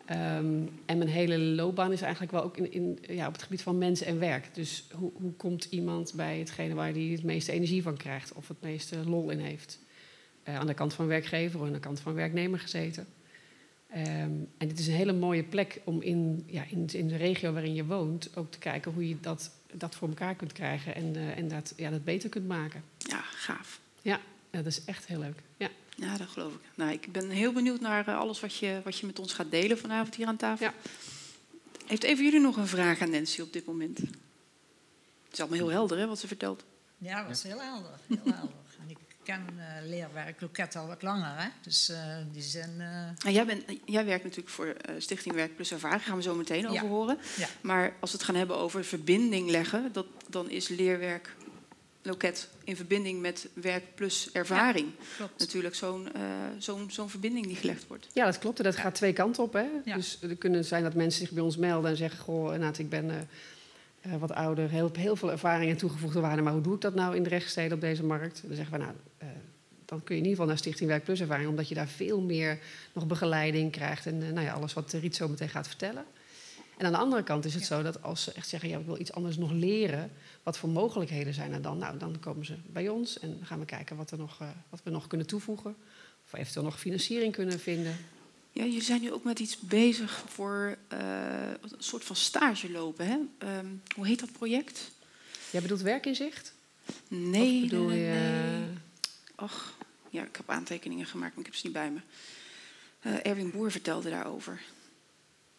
Um, 0.10 0.70
en 0.86 0.98
mijn 0.98 1.10
hele 1.10 1.38
loopbaan 1.38 1.92
is 1.92 2.02
eigenlijk 2.02 2.32
wel 2.32 2.44
ook 2.44 2.58
in, 2.58 2.72
in, 2.72 3.00
ja, 3.02 3.28
op 3.28 3.34
het 3.34 3.44
gebied 3.44 3.62
van 3.62 3.78
mens 3.78 4.02
en 4.02 4.20
werk. 4.20 4.56
Dus 4.56 4.84
hoe, 4.92 5.12
hoe 5.14 5.32
komt 5.32 5.68
iemand 5.70 6.14
bij 6.16 6.40
hetgene 6.40 6.74
waar 6.74 6.92
hij 6.92 7.02
het 7.02 7.24
meeste 7.24 7.52
energie 7.52 7.82
van 7.82 7.98
krijgt 7.98 8.34
of 8.34 8.48
het 8.48 8.62
meeste 8.62 9.10
lol 9.10 9.30
in 9.30 9.40
heeft? 9.40 9.80
aan 10.44 10.68
de 10.68 10.74
kant 10.74 10.94
van 10.94 11.08
werkgever 11.08 11.60
of 11.60 11.66
aan 11.66 11.74
de 11.74 11.80
kant 11.80 12.00
van 12.00 12.14
werknemer 12.14 12.60
gezeten. 12.60 13.08
Um, 13.96 14.50
en 14.58 14.68
dit 14.68 14.80
is 14.80 14.88
een 14.88 14.94
hele 14.94 15.14
mooie 15.14 15.44
plek 15.44 15.82
om 15.84 16.02
in, 16.02 16.44
ja, 16.46 16.64
in, 16.70 16.88
in, 16.92 17.08
de 17.08 17.16
regio 17.16 17.54
waarin 17.54 17.74
je 17.74 17.86
woont 17.86 18.30
ook 18.36 18.52
te 18.52 18.58
kijken 18.58 18.94
hoe 18.94 19.10
je 19.10 19.20
dat, 19.20 19.52
dat 19.72 19.96
voor 19.96 20.08
elkaar 20.08 20.36
kunt 20.36 20.54
krijgen 20.54 20.96
en, 20.96 21.16
uh, 21.16 21.38
en 21.38 21.48
dat, 21.48 21.74
ja, 21.76 21.90
dat 21.90 22.04
beter 22.04 22.30
kunt 22.30 22.48
maken. 22.48 22.84
Ja, 22.98 23.22
gaaf. 23.22 23.80
Ja, 24.02 24.20
ja, 24.50 24.58
dat 24.58 24.66
is 24.66 24.84
echt 24.86 25.06
heel 25.06 25.20
leuk. 25.20 25.42
Ja. 25.58 25.70
ja, 25.96 26.18
dat 26.18 26.28
geloof 26.28 26.54
ik. 26.54 26.60
Nou, 26.76 26.92
ik 26.92 27.12
ben 27.12 27.30
heel 27.30 27.54
benieuwd 27.54 27.80
naar 27.80 28.10
uh, 28.10 28.18
alles 28.18 28.40
wat 28.40 28.56
je, 28.56 28.82
wat 28.84 28.98
je 28.98 29.06
met 29.06 29.20
ons 29.20 29.34
gaat 29.34 29.52
delen 29.52 29.78
vanavond 29.78 30.16
hier 30.16 30.28
aan 30.28 30.38
tafel. 30.38 30.66
Ja. 30.66 30.74
Heeft 31.86 32.04
even 32.04 32.24
jullie 32.24 32.40
nog 32.40 32.58
een 32.58 32.68
vraag 32.68 33.02
aan 33.02 33.10
Nancy 33.12 33.42
op 33.42 33.54
dit 33.54 33.66
moment? 33.66 33.98
Het 33.98 34.08
is 35.32 35.40
allemaal 35.40 35.58
heel 35.58 35.70
helder, 35.70 35.98
hè, 35.98 36.08
wat 36.08 36.20
ze 36.20 36.28
vertelt. 36.28 36.64
Ja, 36.98 37.24
dat 37.24 37.36
is 37.36 37.44
heel 37.44 37.62
helder. 37.62 38.00
Heel 38.08 38.34
helder 38.34 38.66
ken 39.28 39.46
uh, 39.58 39.90
leerwerk 39.90 40.42
Loket 40.42 40.76
al 40.76 40.88
wat 40.88 41.02
langer. 41.02 41.38
Hè? 41.38 41.48
Dus 41.62 41.90
uh, 41.90 41.98
die 42.32 42.42
zijn. 42.42 42.74
Uh... 43.26 43.34
jij, 43.34 43.46
bent, 43.46 43.64
jij 43.86 44.06
werkt 44.06 44.24
natuurlijk 44.24 44.50
voor 44.50 44.76
Stichting 44.98 45.36
Werk 45.36 45.56
Plus 45.56 45.72
Ervaring, 45.72 46.00
daar 46.00 46.08
gaan 46.08 46.18
we 46.18 46.24
zo 46.24 46.36
meteen 46.36 46.68
over 46.68 46.88
horen. 46.88 47.18
Ja. 47.38 47.48
Maar 47.62 47.94
als 48.00 48.12
we 48.12 48.18
het 48.18 48.26
gaan 48.26 48.36
hebben 48.36 48.58
over 48.58 48.84
verbinding 48.84 49.50
leggen, 49.50 49.90
dat, 49.92 50.06
dan 50.30 50.50
is 50.50 50.68
leerwerk 50.68 51.36
loket 52.02 52.50
in 52.64 52.76
verbinding 52.76 53.22
met 53.22 53.48
werk 53.54 53.96
plus 53.96 54.30
ervaring. 54.32 54.92
Klopt. 55.18 55.40
Natuurlijk 55.40 55.76
zo'n 55.76 56.14
eh, 56.14 56.22
zo'n 56.58 56.92
zo'n 56.92 57.10
verbinding 57.10 57.46
die 57.46 57.56
gelegd 57.56 57.88
wordt. 57.88 58.08
Ja, 58.14 58.26
dat 58.26 58.40
klopt. 58.40 58.58
En 58.58 58.64
dat 58.64 58.76
gaat 58.76 58.96
twee 58.96 59.14
kanten 59.14 59.44
op. 59.44 59.54
Hè? 59.54 59.66
Ja. 59.86 59.96
Dus 59.96 60.18
er 60.22 60.36
kunnen 60.36 60.66
zijn 60.66 60.84
dat 60.84 60.94
mensen 60.94 61.20
zich 61.20 61.32
bij 61.32 61.44
ons 61.44 61.58
melden 61.58 61.92
en 61.92 61.98
zeggen... 61.98 62.20
goh, 62.20 62.70
ik 62.78 62.90
ben 62.90 63.30
eh, 64.02 64.16
wat 64.16 64.32
ouder, 64.32 64.70
heel, 64.70 64.90
heel 64.94 65.16
veel 65.16 65.32
ervaring 65.32 65.72
en 65.72 65.78
toegevoegde 65.78 66.20
waarde... 66.20 66.42
maar 66.42 66.54
hoe 66.54 66.62
doe 66.62 66.76
ik 66.76 66.82
dat 66.82 66.96
nou 66.96 67.16
in 67.16 67.24
de 67.24 67.30
rechtssteden 67.30 67.74
op 67.74 67.82
deze 67.82 68.04
markt? 68.04 68.42
Dan 68.46 68.56
zeggen 68.56 68.78
we, 68.78 68.84
nou, 68.84 68.96
eh, 69.18 69.28
dan 69.86 70.04
kun 70.04 70.16
je 70.16 70.22
in 70.22 70.28
ieder 70.28 70.30
geval 70.30 70.46
naar 70.46 70.58
Stichting 70.58 70.90
Werk 70.90 71.04
Plus 71.04 71.22
ervaring... 71.22 71.50
omdat 71.50 71.70
je 71.70 71.76
daar 71.76 71.88
veel 71.88 72.22
meer 72.22 72.60
nog 72.94 73.08
begeleiding 73.08 73.72
krijgt... 73.72 74.06
en 74.06 74.24
eh, 74.24 74.32
nou 74.32 74.46
ja, 74.46 74.54
alles 74.54 74.74
wat 74.74 74.94
Riet 74.94 75.16
zo 75.16 75.28
meteen 75.28 75.50
gaat 75.50 75.68
vertellen. 75.68 76.06
En 76.78 76.86
aan 76.86 76.92
de 76.92 76.98
andere 76.98 77.24
kant 77.24 77.46
is 77.46 77.54
het 77.54 77.68
Ja. 77.68 77.76
zo 77.76 77.84
dat 77.84 78.04
als 78.04 78.24
ze 78.24 78.32
echt 78.32 78.48
zeggen... 78.48 78.70
ja, 78.70 78.78
ik 78.78 78.86
wil 78.86 79.00
iets 79.00 79.14
anders 79.14 79.38
nog 79.38 79.52
leren, 79.52 80.12
wat 80.44 80.58
voor 80.58 80.70
mogelijkheden 80.70 81.34
zijn 81.34 81.54
er 81.54 81.62
dan? 81.62 81.78
Nou, 81.78 81.98
dan 81.98 82.20
komen 82.20 82.46
ze 82.46 82.56
bij 82.66 82.90
ons 82.90 83.20
en 83.20 83.40
gaan 83.44 83.60
we 83.60 83.66
kijken 83.66 83.96
wat, 83.96 84.12
er 84.12 84.18
nog, 84.18 84.38
wat 84.70 84.80
we 84.84 84.90
nog 84.90 85.08
kunnen 85.08 85.28
toevoegen... 85.28 85.76
of 86.26 86.32
we 86.32 86.38
eventueel 86.38 86.66
nog 86.66 86.80
financiering 86.80 87.34
kunnen 87.34 87.60
vinden... 87.60 87.96
Ja, 88.58 88.64
jullie 88.64 88.82
zijn 88.82 89.02
nu 89.02 89.12
ook 89.12 89.24
met 89.24 89.40
iets 89.40 89.60
bezig 89.60 90.24
voor 90.28 90.78
eh, 90.88 91.00
een 91.62 91.72
soort 91.78 92.04
van 92.04 92.16
stage 92.16 92.72
lopen. 92.72 93.08
Hè? 93.08 93.18
Ehm, 93.38 93.66
hoe 93.96 94.08
heet 94.08 94.20
dat 94.20 94.32
project? 94.32 94.92
Jij 95.52 95.62
bedoelt 95.62 95.82
werkinzicht? 95.82 96.54
Nee, 97.08 97.64
Of 97.64 97.70
bedoel 97.70 97.88
nee, 97.88 98.00
je, 98.00 98.12
nee. 98.12 98.78
Ach, 99.36 99.78
ja, 100.10 100.24
ik 100.24 100.36
heb 100.36 100.50
aantekeningen 100.50 101.06
gemaakt, 101.06 101.32
maar 101.32 101.40
ik 101.40 101.46
heb 101.46 101.56
ze 101.56 101.66
niet 101.66 101.76
bij 101.76 101.92
me. 101.92 102.00
Eh, 103.00 103.26
Erwin 103.26 103.52
Boer 103.52 103.72
vertelde 103.72 104.10
daarover. 104.10 104.62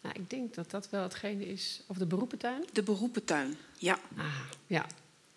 Nou, 0.01 0.15
ik 0.15 0.29
denk 0.29 0.53
dat 0.53 0.71
dat 0.71 0.89
wel 0.89 1.03
hetgene 1.03 1.45
is. 1.45 1.81
Of 1.87 1.97
de 1.97 2.05
beroepentuin? 2.05 2.63
De 2.73 2.83
beroepentuin, 2.83 3.57
ja. 3.77 3.99
Ah, 4.17 4.25
ja. 4.67 4.85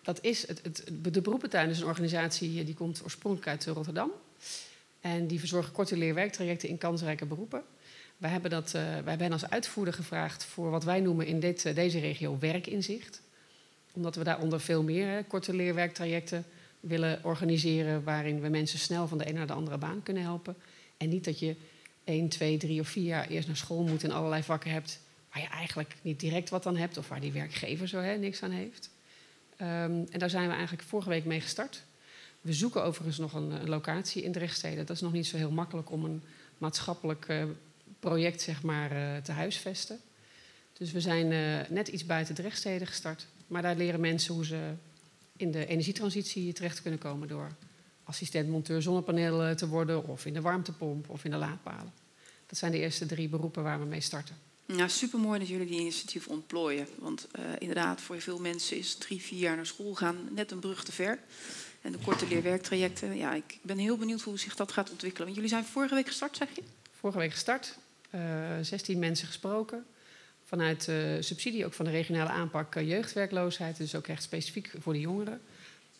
Dat 0.01 0.19
is 0.21 0.47
het, 0.47 0.59
het, 0.63 0.83
de 1.11 1.21
beroepentuin 1.21 1.69
is 1.69 1.79
een 1.79 1.87
organisatie 1.87 2.63
die 2.63 2.75
komt 2.75 3.03
oorspronkelijk 3.03 3.49
uit 3.49 3.65
Rotterdam. 3.65 4.11
En 5.03 5.27
die 5.27 5.39
verzorgen 5.39 5.71
korte 5.71 5.97
leerwerktrajecten 5.97 6.69
in 6.69 6.77
kansrijke 6.77 7.25
beroepen. 7.25 7.63
Wij 8.17 8.29
hebben, 8.29 8.49
dat, 8.49 8.65
eh, 8.65 8.81
wij 8.81 9.03
hebben 9.03 9.31
als 9.31 9.49
uitvoerder 9.49 9.93
gevraagd 9.93 10.45
voor 10.45 10.69
wat 10.69 10.83
wij 10.83 10.99
noemen 10.99 11.25
in 11.25 11.39
dit, 11.39 11.65
eh, 11.65 11.75
deze 11.75 11.99
regio 11.99 12.37
werkinzicht. 12.39 13.21
Omdat 13.93 14.15
we 14.15 14.23
daaronder 14.23 14.59
veel 14.59 14.83
meer 14.83 15.07
hè, 15.07 15.23
korte 15.23 15.55
leerwerktrajecten 15.55 16.45
willen 16.79 17.19
organiseren... 17.23 18.03
waarin 18.03 18.41
we 18.41 18.49
mensen 18.49 18.79
snel 18.79 19.07
van 19.07 19.17
de 19.17 19.25
ene 19.25 19.37
naar 19.37 19.47
de 19.47 19.53
andere 19.53 19.77
baan 19.77 20.03
kunnen 20.03 20.23
helpen. 20.23 20.55
En 20.97 21.09
niet 21.09 21.25
dat 21.25 21.39
je 21.39 21.55
1, 22.03 22.29
2, 22.29 22.57
3 22.57 22.79
of 22.79 22.87
4 22.87 23.03
jaar 23.03 23.27
eerst 23.27 23.47
naar 23.47 23.57
school 23.57 23.83
moet... 23.83 24.03
en 24.03 24.11
allerlei 24.11 24.43
vakken 24.43 24.71
hebt 24.71 24.99
waar 25.33 25.41
je 25.41 25.49
eigenlijk 25.49 25.95
niet 26.01 26.19
direct 26.19 26.49
wat 26.49 26.65
aan 26.65 26.77
hebt... 26.77 26.97
of 26.97 27.07
waar 27.07 27.21
die 27.21 27.31
werkgever 27.31 27.87
zo 27.87 27.99
hè, 27.99 28.17
niks 28.17 28.43
aan 28.43 28.51
heeft. 28.51 28.89
Ehm, 29.57 30.03
en 30.09 30.19
daar 30.19 30.29
zijn 30.29 30.47
we 30.47 30.53
eigenlijk 30.53 30.83
vorige 30.83 31.09
week 31.09 31.25
mee 31.25 31.41
gestart. 31.41 31.83
We 32.43 32.53
zoeken 32.53 32.83
overigens 32.83 33.17
nog 33.17 33.33
een, 33.33 33.69
locatie 33.69 34.23
in 34.23 34.31
de 34.31 34.39
rechtssteden. 34.39 34.85
Dat 34.85 34.95
is 34.95 35.01
nog 35.01 35.11
niet 35.11 35.27
zo 35.27 35.37
heel 35.37 35.51
makkelijk 35.51 35.91
om 35.91 36.05
een 36.05 36.23
maatschappelijk 36.57 37.25
eh, 37.27 37.43
project 37.99 38.41
zeg 38.41 38.63
maar, 38.63 38.91
eh, 38.91 39.21
te 39.21 39.31
huisvesten. 39.31 39.99
Dus 40.73 40.91
we 40.91 41.01
zijn 41.01 41.31
eh, 41.31 41.69
net 41.69 41.87
iets 41.87 42.05
buiten 42.05 42.35
de 42.35 42.41
rechtssteden 42.41 42.87
gestart. 42.87 43.25
Maar 43.47 43.61
daar 43.61 43.75
leren 43.75 43.99
mensen 43.99 44.33
hoe 44.33 44.45
ze 44.45 44.73
in 45.37 45.51
de 45.51 45.65
energietransitie 45.65 46.53
terecht 46.53 46.81
kunnen 46.81 46.99
komen... 46.99 47.27
door 47.27 47.55
assistent-monteur 48.03 48.81
zonnepanelen 48.81 49.57
te 49.57 49.67
worden... 49.67 50.07
of 50.07 50.25
in 50.25 50.33
de 50.33 50.41
warmtepomp 50.41 51.09
of 51.09 51.23
in 51.23 51.31
de 51.31 51.37
laadpalen. 51.37 51.93
Dat 52.45 52.57
zijn 52.57 52.71
de 52.71 52.79
eerste 52.79 53.05
drie 53.05 53.29
beroepen 53.29 53.63
waar 53.63 53.79
we 53.79 53.85
mee 53.85 54.01
starten. 54.01 54.35
Ja, 54.65 54.87
supermooi 54.87 55.39
dat 55.39 55.47
jullie 55.47 55.67
die 55.67 55.79
initiatieven 55.79 56.31
ontplooien. 56.31 56.87
Want 56.99 57.27
inderdaad, 57.57 58.01
voor 58.01 58.21
veel 58.21 58.39
mensen 58.39 58.77
is 58.77 58.95
drie, 58.95 59.21
vier 59.21 59.39
jaar 59.39 59.55
naar 59.55 59.65
school 59.65 59.93
gaan 59.93 60.29
net 60.31 60.51
een 60.51 60.59
brug 60.59 60.83
te 60.83 60.91
ver. 60.91 61.19
En 61.83 61.91
de 61.91 61.97
korte 61.97 62.27
leerwerktrajecten, 62.27 63.17
ja, 63.17 63.33
ik 63.33 63.57
ben 63.61 63.77
heel 63.77 63.97
benieuwd 63.97 64.21
hoe 64.21 64.39
zich 64.39 64.55
dat 64.55 64.71
gaat 64.71 64.89
ontwikkelen. 64.91 65.23
Want 65.25 65.35
jullie 65.35 65.53
zijn 65.53 65.65
vorige 65.65 65.95
week 65.95 66.07
gestart, 66.07 66.37
zeg 66.37 66.55
je? 66.55 66.63
Vorige 66.99 67.19
week 67.19 67.31
gestart, 67.31 67.77
eh 68.09 68.21
16 68.61 68.99
mensen 68.99 69.27
gesproken. 69.27 69.85
Vanuit 70.45 70.87
eh, 70.87 70.95
subsidie 71.19 71.65
ook 71.65 71.73
van 71.73 71.85
de 71.85 71.91
regionale 71.91 72.29
aanpak 72.29 72.75
eh, 72.75 72.87
jeugdwerkloosheid. 72.89 73.77
Dus 73.77 73.95
ook 73.95 74.07
echt 74.07 74.23
specifiek 74.23 74.71
voor 74.79 74.93
de 74.93 74.99
jongeren. 74.99 75.41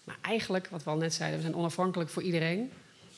Maar 0.03 0.17
eigenlijk, 0.21 0.67
wat 0.67 0.83
we 0.83 0.89
al 0.89 0.97
net 0.97 1.13
zeiden, 1.13 1.37
we 1.39 1.43
zijn 1.45 1.55
onafhankelijk 1.57 2.09
voor 2.09 2.23
iedereen. 2.23 2.71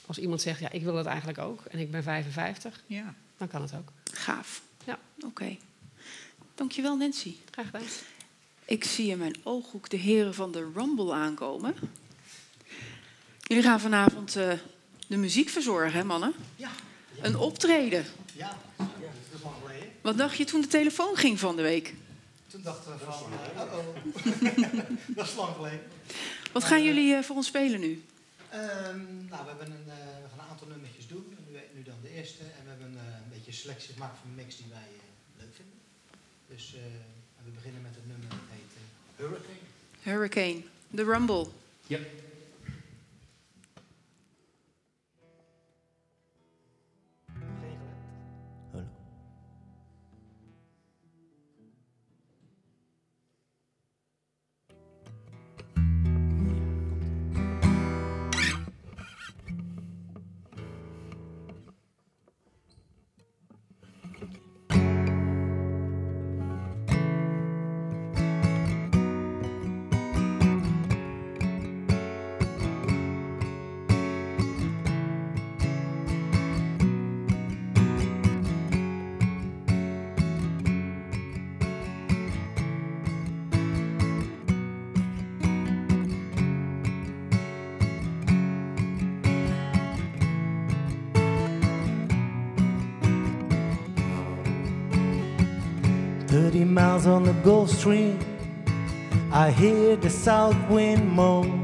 Als 0.05 0.17
iemand 0.17 0.41
zegt, 0.41 0.59
ja, 0.59 0.71
ik 0.71 0.83
wil 0.83 0.93
dat 0.93 1.05
eigenlijk 1.05 1.37
ook 1.37 1.65
en 1.65 1.79
ik 1.79 1.91
ben 1.91 2.03
55, 2.03 2.83
Ja. 2.87 3.13
dan 3.37 3.47
kan 3.47 3.61
het 3.61 3.73
ook. 3.73 3.91
Gaaf. 4.13 4.61
Ja. 4.85 4.99
Oké. 5.25 5.57
Dankjewel, 6.55 6.97
Nancy. 6.97 7.35
Graag 7.51 7.65
gedaan. 7.65 7.81
Ik 8.65 8.83
zie 8.83 9.09
in 9.09 9.17
mijn 9.17 9.35
ooghoek 9.43 9.89
de 9.89 9.97
heren 9.97 10.33
van 10.33 10.51
de 10.51 10.71
Rumble 10.75 11.13
aankomen. 11.13 11.75
Jullie 13.47 13.63
gaan 13.63 13.79
vanavond 13.79 14.35
eh, 14.35 14.51
de 15.07 15.17
muziek 15.17 15.49
verzorgen, 15.49 15.91
hè, 15.99 16.03
mannen? 16.03 16.33
Ja. 16.55 16.69
Een 17.21 17.37
optreden. 17.37 18.05
Ja, 18.33 18.57
ja, 18.77 18.85
dat 18.99 19.37
is 19.37 19.43
lang 19.43 19.55
geleden. 19.61 19.87
Wat 20.01 20.17
dacht 20.17 20.37
je 20.37 20.43
toen 20.43 20.61
de 20.61 20.67
telefoon 20.67 21.15
ging 21.15 21.39
van 21.39 21.55
de 21.55 21.61
week? 21.61 21.93
Toen 22.47 22.61
dachten 22.61 22.91
we 22.91 22.97
van, 23.05 23.31
uh 23.55 23.61
oh 23.61 23.85
dat 25.15 25.25
is 25.27 25.35
lang 25.35 25.55
geleden. 25.55 25.81
Wat 26.51 26.63
gaan 26.63 26.83
jullie 26.83 27.15
eh, 27.15 27.23
voor 27.23 27.35
ons 27.35 27.47
spelen 27.47 27.79
nu? 27.79 28.03
Ehm, 28.49 28.61
nou, 29.29 29.43
we, 29.43 29.47
hebben 29.49 29.67
een, 29.67 29.87
eh, 29.89 29.95
we 30.23 30.27
gaan 30.29 30.39
een 30.45 30.49
aantal 30.51 30.67
nummertjes 30.67 31.07
doen. 31.07 31.25
En 31.37 31.51
Nu, 31.51 31.59
nu 31.73 31.83
dan 31.83 31.95
de 32.01 32.09
eerste. 32.09 32.43
En 32.43 32.63
we 32.63 32.69
hebben 32.69 32.93
eh, 32.97 33.03
een 33.23 33.29
beetje 33.29 33.47
een 33.51 33.57
selectie 33.57 33.93
gemaakt 33.93 34.17
van 34.21 34.29
een 34.29 34.35
mix 34.35 34.57
die 34.57 34.65
wij 34.69 34.89
eh, 34.99 35.39
leuk 35.39 35.53
vinden. 35.55 35.77
Dus 36.47 36.73
eh, 36.75 36.81
we 37.45 37.49
beginnen 37.51 37.81
met 37.81 37.95
het 37.95 38.07
nummer 38.07 38.29
dat 38.29 38.39
heet 38.55 38.71
eh, 38.79 38.83
Hurricane. 39.21 39.63
Hurricane, 40.01 40.61
de 40.89 41.03
Rumble. 41.03 41.45
Yep. 41.87 42.23
On 97.05 97.23
the 97.23 97.33
Gulf 97.43 97.69
Stream, 97.69 98.19
I 99.31 99.51
hear 99.51 99.95
the 99.95 100.09
south 100.09 100.55
wind 100.69 101.11
moan. 101.11 101.61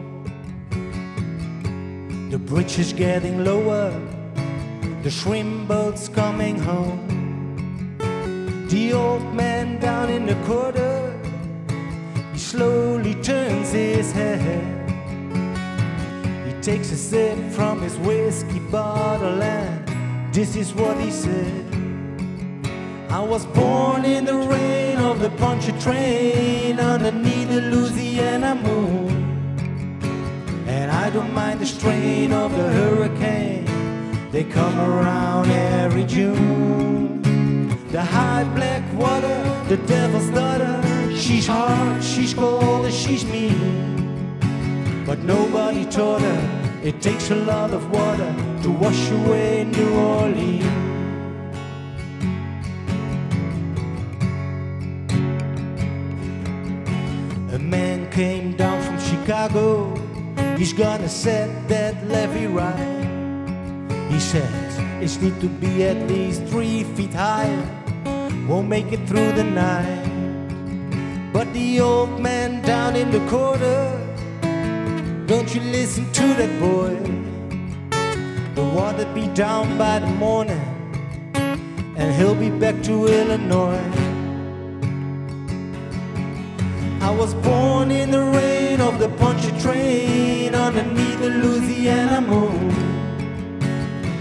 The 2.30 2.38
bridge 2.38 2.78
is 2.78 2.94
getting 2.94 3.44
lower, 3.44 3.92
the 5.04 5.10
shrimp 5.10 5.68
boat's 5.68 6.10
coming 6.10 6.58
home. 6.60 7.08
The 8.68 8.94
old 8.94 9.34
man 9.34 9.80
down 9.80 10.10
in 10.10 10.26
the 10.26 10.36
quarter, 10.46 11.20
he 12.34 12.40
slowly 12.40 13.16
turns 13.24 13.72
his 13.72 14.12
head. 14.12 14.64
He 16.46 16.54
takes 16.62 16.92
a 16.92 16.98
sip 16.98 17.38
from 17.52 17.82
his 17.82 17.98
whiskey 17.98 18.60
bottle, 18.60 19.42
and 19.42 20.34
this 20.34 20.56
is 20.56 20.74
what 20.74 20.98
he 21.00 21.10
said. 21.10 21.66
I 23.10 23.20
was 23.22 23.46
born 23.48 24.06
in 24.06 24.26
the 24.26 24.36
rain 24.36 24.81
the 25.22 25.30
punchy 25.38 25.72
train 25.74 26.80
underneath 26.80 27.48
the 27.48 27.62
Louisiana 27.62 28.56
moon. 28.56 29.10
And 30.68 30.90
I 30.90 31.12
don't 31.12 31.32
mind 31.34 31.60
the 31.60 31.66
strain 31.68 32.34
of 32.34 32.52
the 32.58 32.68
hurricane, 32.72 33.66
they 34.32 34.44
come 34.44 34.80
around 34.80 35.52
every 35.52 36.06
June. 36.06 37.22
The 37.92 38.04
high 38.04 38.46
black 38.56 38.84
water, 38.94 39.38
the 39.68 39.78
devil's 39.86 40.30
daughter, 40.30 40.82
she's 41.16 41.46
hard, 41.46 42.04
she's 42.04 42.34
cold, 42.34 42.86
and 42.86 42.94
she's 42.94 43.24
mean. 43.24 45.04
But 45.06 45.20
nobody 45.20 45.86
taught 45.86 46.22
her 46.22 46.62
it 46.84 47.00
takes 47.00 47.30
a 47.30 47.36
lot 47.36 47.70
of 47.72 47.92
water 47.92 48.34
to 48.64 48.72
wash 48.72 49.12
away 49.12 49.66
New 49.66 49.94
Orleans. 49.94 50.91
Chicago 59.42 59.98
He's 60.56 60.72
gonna 60.72 61.10
set 61.10 61.50
that 61.68 61.96
levee 62.08 62.46
right. 62.46 63.08
He 64.12 64.20
says 64.20 64.78
it's 65.02 65.20
need 65.20 65.42
to 65.42 65.48
be 65.48 65.84
at 65.84 65.98
least 66.08 66.44
three 66.46 66.84
feet 66.84 67.12
higher. 67.12 67.66
Won't 68.48 68.70
make 68.70 68.92
it 68.92 69.08
through 69.08 69.32
the 69.32 69.44
night. 69.44 70.06
But 71.34 71.52
the 71.54 71.80
old 71.80 72.20
man 72.20 72.62
down 72.62 72.96
in 72.96 73.10
the 73.10 73.24
corner, 73.32 73.82
don't 75.26 75.50
you 75.56 75.62
listen 75.62 76.06
to 76.12 76.28
that 76.36 76.54
boy? 76.60 76.94
The 78.54 78.64
water 78.64 79.08
be 79.16 79.26
down 79.34 79.76
by 79.76 79.98
the 79.98 80.14
morning, 80.26 80.66
and 81.98 82.14
he'll 82.14 82.36
be 82.36 82.52
back 82.52 82.84
to 82.84 83.08
Illinois. 83.08 83.90
I 87.02 87.10
was 87.10 87.34
born 87.34 87.90
in 87.90 88.12
the 88.12 88.22
rain 88.22 88.61
of 88.82 89.00
the 89.00 89.10
punchy 89.10 89.52
train 89.60 90.54
underneath 90.54 91.20
the 91.20 91.30
Louisiana 91.30 92.20
moon. 92.22 92.72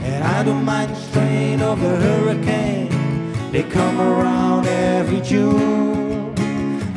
And 0.04 0.22
I 0.22 0.42
don't 0.42 0.64
mind 0.64 0.90
the 0.92 1.00
strain 1.08 1.60
of 1.62 1.80
the 1.80 1.96
hurricane, 1.96 2.90
they 3.52 3.64
come 3.64 4.00
around 4.00 4.66
every 4.66 5.20
June. 5.20 6.34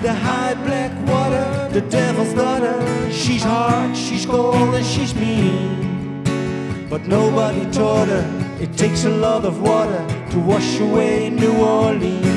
The 0.01 0.13
high 0.13 0.53
black 0.65 0.91
water, 1.08 1.70
the 1.72 1.82
devil's 1.82 2.34
daughter, 2.34 2.75
she's 3.12 3.43
hard, 3.43 3.96
she's 3.96 4.25
cold, 4.25 4.75
and 4.75 4.86
she's 4.86 5.15
mean. 5.15 6.24
But 6.89 7.08
nobody 7.08 7.65
taught 7.72 8.10
her 8.10 8.43
it 8.63 8.77
takes 8.77 9.03
a 9.03 9.10
lot 9.10 9.43
of 9.43 9.62
water 9.62 10.05
to 10.32 10.39
wash 10.39 10.79
away 10.79 11.29
New 11.29 11.53
Orleans. 11.58 12.33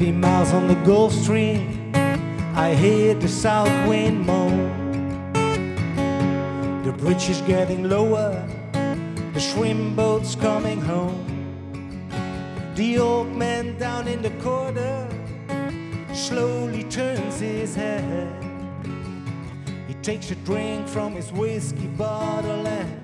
Thirty 0.00 0.12
miles 0.12 0.54
on 0.54 0.66
the 0.66 0.76
Gulf 0.76 1.12
Stream, 1.12 1.92
I 2.54 2.72
hear 2.72 3.12
the 3.12 3.28
south 3.28 3.68
wind 3.86 4.24
moan. 4.24 4.72
The 6.84 6.92
bridge 6.92 7.28
is 7.28 7.42
getting 7.42 7.86
lower, 7.86 8.42
the 9.34 9.40
swim 9.40 9.94
boat's 9.94 10.34
coming 10.34 10.80
home. 10.80 12.08
The 12.76 12.98
old 12.98 13.28
man 13.36 13.76
down 13.76 14.08
in 14.08 14.22
the 14.22 14.30
corner 14.42 15.06
slowly 16.14 16.84
turns 16.84 17.38
his 17.38 17.74
head. 17.74 18.32
He 19.86 19.92
takes 20.00 20.30
a 20.30 20.34
drink 20.46 20.88
from 20.88 21.12
his 21.12 21.30
whiskey 21.30 21.88
bottle, 21.88 22.66
and 22.66 23.02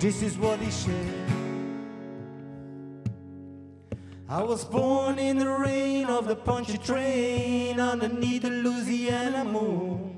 this 0.00 0.22
is 0.22 0.38
what 0.38 0.60
he 0.60 0.70
said. 0.70 1.37
I 4.38 4.42
was 4.42 4.64
born 4.64 5.18
in 5.18 5.36
the 5.36 5.50
rain 5.50 6.06
of 6.06 6.28
the 6.28 6.36
punchy 6.36 6.78
train 6.78 7.80
underneath 7.80 8.42
the 8.42 8.50
Louisiana 8.50 9.44
moon. 9.44 10.16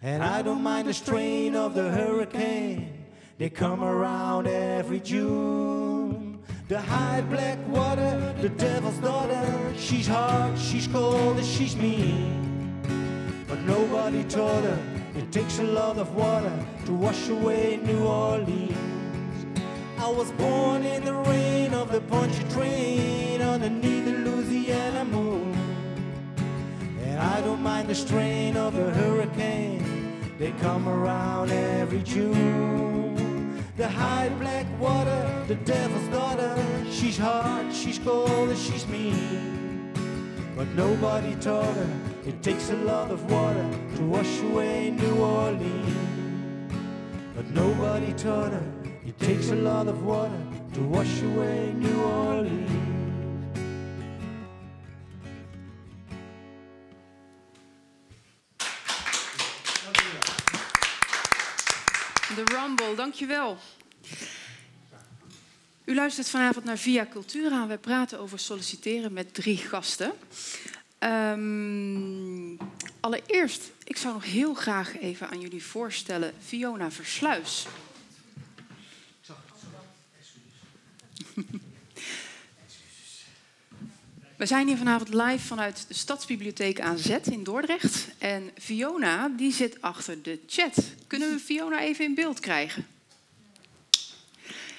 And 0.00 0.22
I 0.22 0.40
don't 0.40 0.62
mind 0.62 0.88
the 0.88 0.94
strain 0.94 1.54
of 1.54 1.74
the 1.74 1.90
hurricane, 1.90 3.04
they 3.36 3.50
come 3.50 3.84
around 3.84 4.46
every 4.46 5.00
June. 5.00 6.38
The 6.68 6.80
high 6.80 7.20
black 7.20 7.58
water, 7.68 8.34
the 8.40 8.48
devil's 8.48 8.96
daughter, 8.96 9.74
she's 9.76 10.06
hard, 10.06 10.58
she's 10.58 10.86
cold, 10.86 11.36
and 11.36 11.46
she's 11.46 11.76
mean. 11.76 12.80
But 13.46 13.60
nobody 13.64 14.24
taught 14.24 14.64
her 14.64 14.78
it 15.14 15.30
takes 15.30 15.58
a 15.58 15.64
lot 15.64 15.98
of 15.98 16.14
water 16.16 16.52
to 16.86 16.92
wash 16.94 17.28
away 17.28 17.78
New 17.84 18.02
Orleans. 18.06 18.83
I 20.04 20.08
was 20.08 20.30
born 20.32 20.82
in 20.84 21.02
the 21.02 21.14
rain 21.14 21.72
of 21.72 21.90
the 21.90 22.02
punchy 22.02 22.44
train 22.50 23.40
underneath 23.40 24.04
the 24.04 24.12
Louisiana 24.12 25.02
moon. 25.02 25.56
And 27.00 27.18
I 27.18 27.40
don't 27.40 27.62
mind 27.62 27.88
the 27.88 27.94
strain 27.94 28.54
of 28.58 28.74
the 28.74 28.90
hurricane, 28.90 30.36
they 30.38 30.52
come 30.60 30.90
around 30.90 31.52
every 31.52 32.02
June. 32.02 33.64
The 33.78 33.88
high 33.88 34.28
black 34.40 34.66
water, 34.78 35.42
the 35.48 35.54
devil's 35.54 36.08
daughter, 36.08 36.54
she's 36.90 37.16
hard, 37.16 37.72
she's 37.72 37.98
cold, 37.98 38.50
and 38.50 38.58
she's 38.58 38.86
mean. 38.86 39.90
But 40.54 40.68
nobody 40.74 41.34
taught 41.36 41.76
her 41.76 42.00
it 42.26 42.42
takes 42.42 42.68
a 42.68 42.76
lot 42.76 43.10
of 43.10 43.24
water 43.32 43.70
to 43.96 44.02
wash 44.02 44.40
away 44.40 44.90
New 44.90 45.16
Orleans. 45.16 45.96
But 47.34 47.48
nobody 47.52 48.12
taught 48.12 48.52
her 48.52 48.83
it 49.20 49.26
takes 49.26 49.50
a 49.50 49.54
lot 49.54 49.88
of 49.88 50.02
water 50.02 50.40
to 50.72 50.80
wash 50.80 51.22
away 51.22 51.72
New 51.76 52.00
Orleans. 52.00 52.70
De 62.34 62.44
Rumble, 62.44 62.94
dankjewel. 62.96 63.58
U 65.84 65.94
luistert 65.94 66.28
vanavond 66.28 66.64
naar 66.64 66.78
Via 66.78 67.06
Cultura. 67.10 67.66
We 67.66 67.78
praten 67.78 68.18
over 68.18 68.38
solliciteren 68.38 69.12
met 69.12 69.34
drie 69.34 69.56
gasten. 69.56 70.12
Ehm, 70.98 72.56
allereerst, 73.00 73.70
ik 73.84 73.96
zou 73.96 74.14
nog 74.14 74.24
heel 74.24 74.54
graag 74.54 74.98
even 74.98 75.30
aan 75.30 75.40
jullie 75.40 75.64
voorstellen 75.64 76.32
Fiona 76.44 76.90
Versluis. 76.90 77.66
We 84.44 84.50
zijn 84.50 84.66
hier 84.66 84.76
vanavond 84.76 85.14
live 85.14 85.46
vanuit 85.46 85.84
de 85.88 85.94
Stadsbibliotheek 85.94 86.80
AZ 86.80 87.08
in 87.30 87.44
Dordrecht. 87.44 88.08
En 88.18 88.50
Fiona, 88.58 89.28
die 89.28 89.52
zit 89.52 89.80
achter 89.80 90.22
de 90.22 90.40
chat. 90.46 90.76
Kunnen 91.06 91.30
we 91.30 91.38
Fiona 91.38 91.80
even 91.80 92.04
in 92.04 92.14
beeld 92.14 92.40
krijgen? 92.40 92.86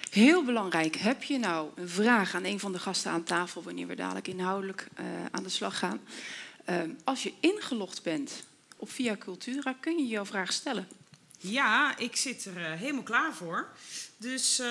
Heel 0.10 0.44
belangrijk, 0.44 0.96
heb 0.96 1.24
je 1.24 1.38
nou 1.38 1.70
een 1.76 1.90
vraag 1.90 2.36
aan 2.36 2.44
een 2.44 2.60
van 2.60 2.72
de 2.72 2.80
gasten 2.80 3.12
aan 3.12 3.24
tafel... 3.24 3.64
wanneer 3.64 3.88
we 3.88 3.96
dadelijk 3.96 4.28
inhoudelijk 4.28 4.88
uh, 5.00 5.06
aan 5.32 5.44
de 5.44 5.50
slag 5.50 5.80
gaan... 5.80 6.02
Uh, 6.70 6.76
als 7.04 7.24
je 7.24 7.34
ingelogd 7.40 8.04
bent 8.04 8.44
op 8.76 8.92
Via 8.92 9.16
Cultura, 9.18 9.76
kun 9.80 9.98
je 9.98 10.08
jouw 10.08 10.26
vraag 10.26 10.54
stellen. 10.54 10.88
Ja, 11.38 11.98
ik 11.98 12.16
zit 12.16 12.46
er 12.46 12.58
uh, 12.58 12.72
helemaal 12.72 13.04
klaar 13.04 13.34
voor. 13.34 13.68
Dus 14.18 14.62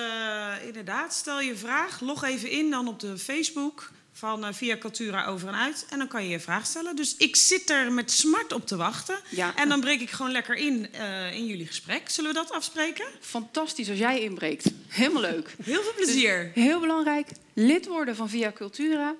inderdaad, 0.65 1.13
stel 1.13 1.41
je 1.41 1.55
vraag. 1.55 1.99
Log 1.99 2.23
even 2.23 2.49
in 2.49 2.69
dan 2.69 2.87
op 2.87 2.99
de 2.99 3.17
Facebook 3.17 3.91
van 4.17 4.45
uh, 4.45 4.53
Via 4.53 4.77
Cultura 4.77 5.25
over 5.25 5.47
en 5.47 5.55
uit. 5.55 5.85
En 5.89 5.97
dan 5.97 6.07
kan 6.07 6.23
je 6.23 6.29
je 6.29 6.39
vraag 6.39 6.65
stellen. 6.65 6.95
Dus 6.95 7.15
ik 7.17 7.35
zit 7.35 7.69
er 7.69 7.91
met 7.91 8.11
smart 8.11 8.53
op 8.53 8.67
te 8.67 8.75
wachten. 8.75 9.19
Ja. 9.29 9.55
En 9.55 9.69
dan 9.69 9.79
breek 9.79 10.01
ik 10.01 10.09
gewoon 10.09 10.31
lekker 10.31 10.55
in 10.55 10.87
uh, 10.95 11.33
in 11.33 11.45
jullie 11.45 11.65
gesprek. 11.67 12.09
Zullen 12.09 12.33
we 12.33 12.37
dat 12.37 12.51
afspreken? 12.51 13.05
Fantastisch 13.19 13.89
als 13.89 13.97
jij 13.97 14.21
inbreekt. 14.21 14.71
Helemaal 14.87 15.21
leuk. 15.21 15.55
Heel 15.63 15.81
veel 15.81 15.93
plezier. 15.95 16.51
Dus 16.53 16.63
heel 16.63 16.79
belangrijk, 16.79 17.27
lid 17.53 17.87
worden 17.87 18.15
van 18.15 18.29
Via 18.29 18.51
Cultura. 18.51 19.15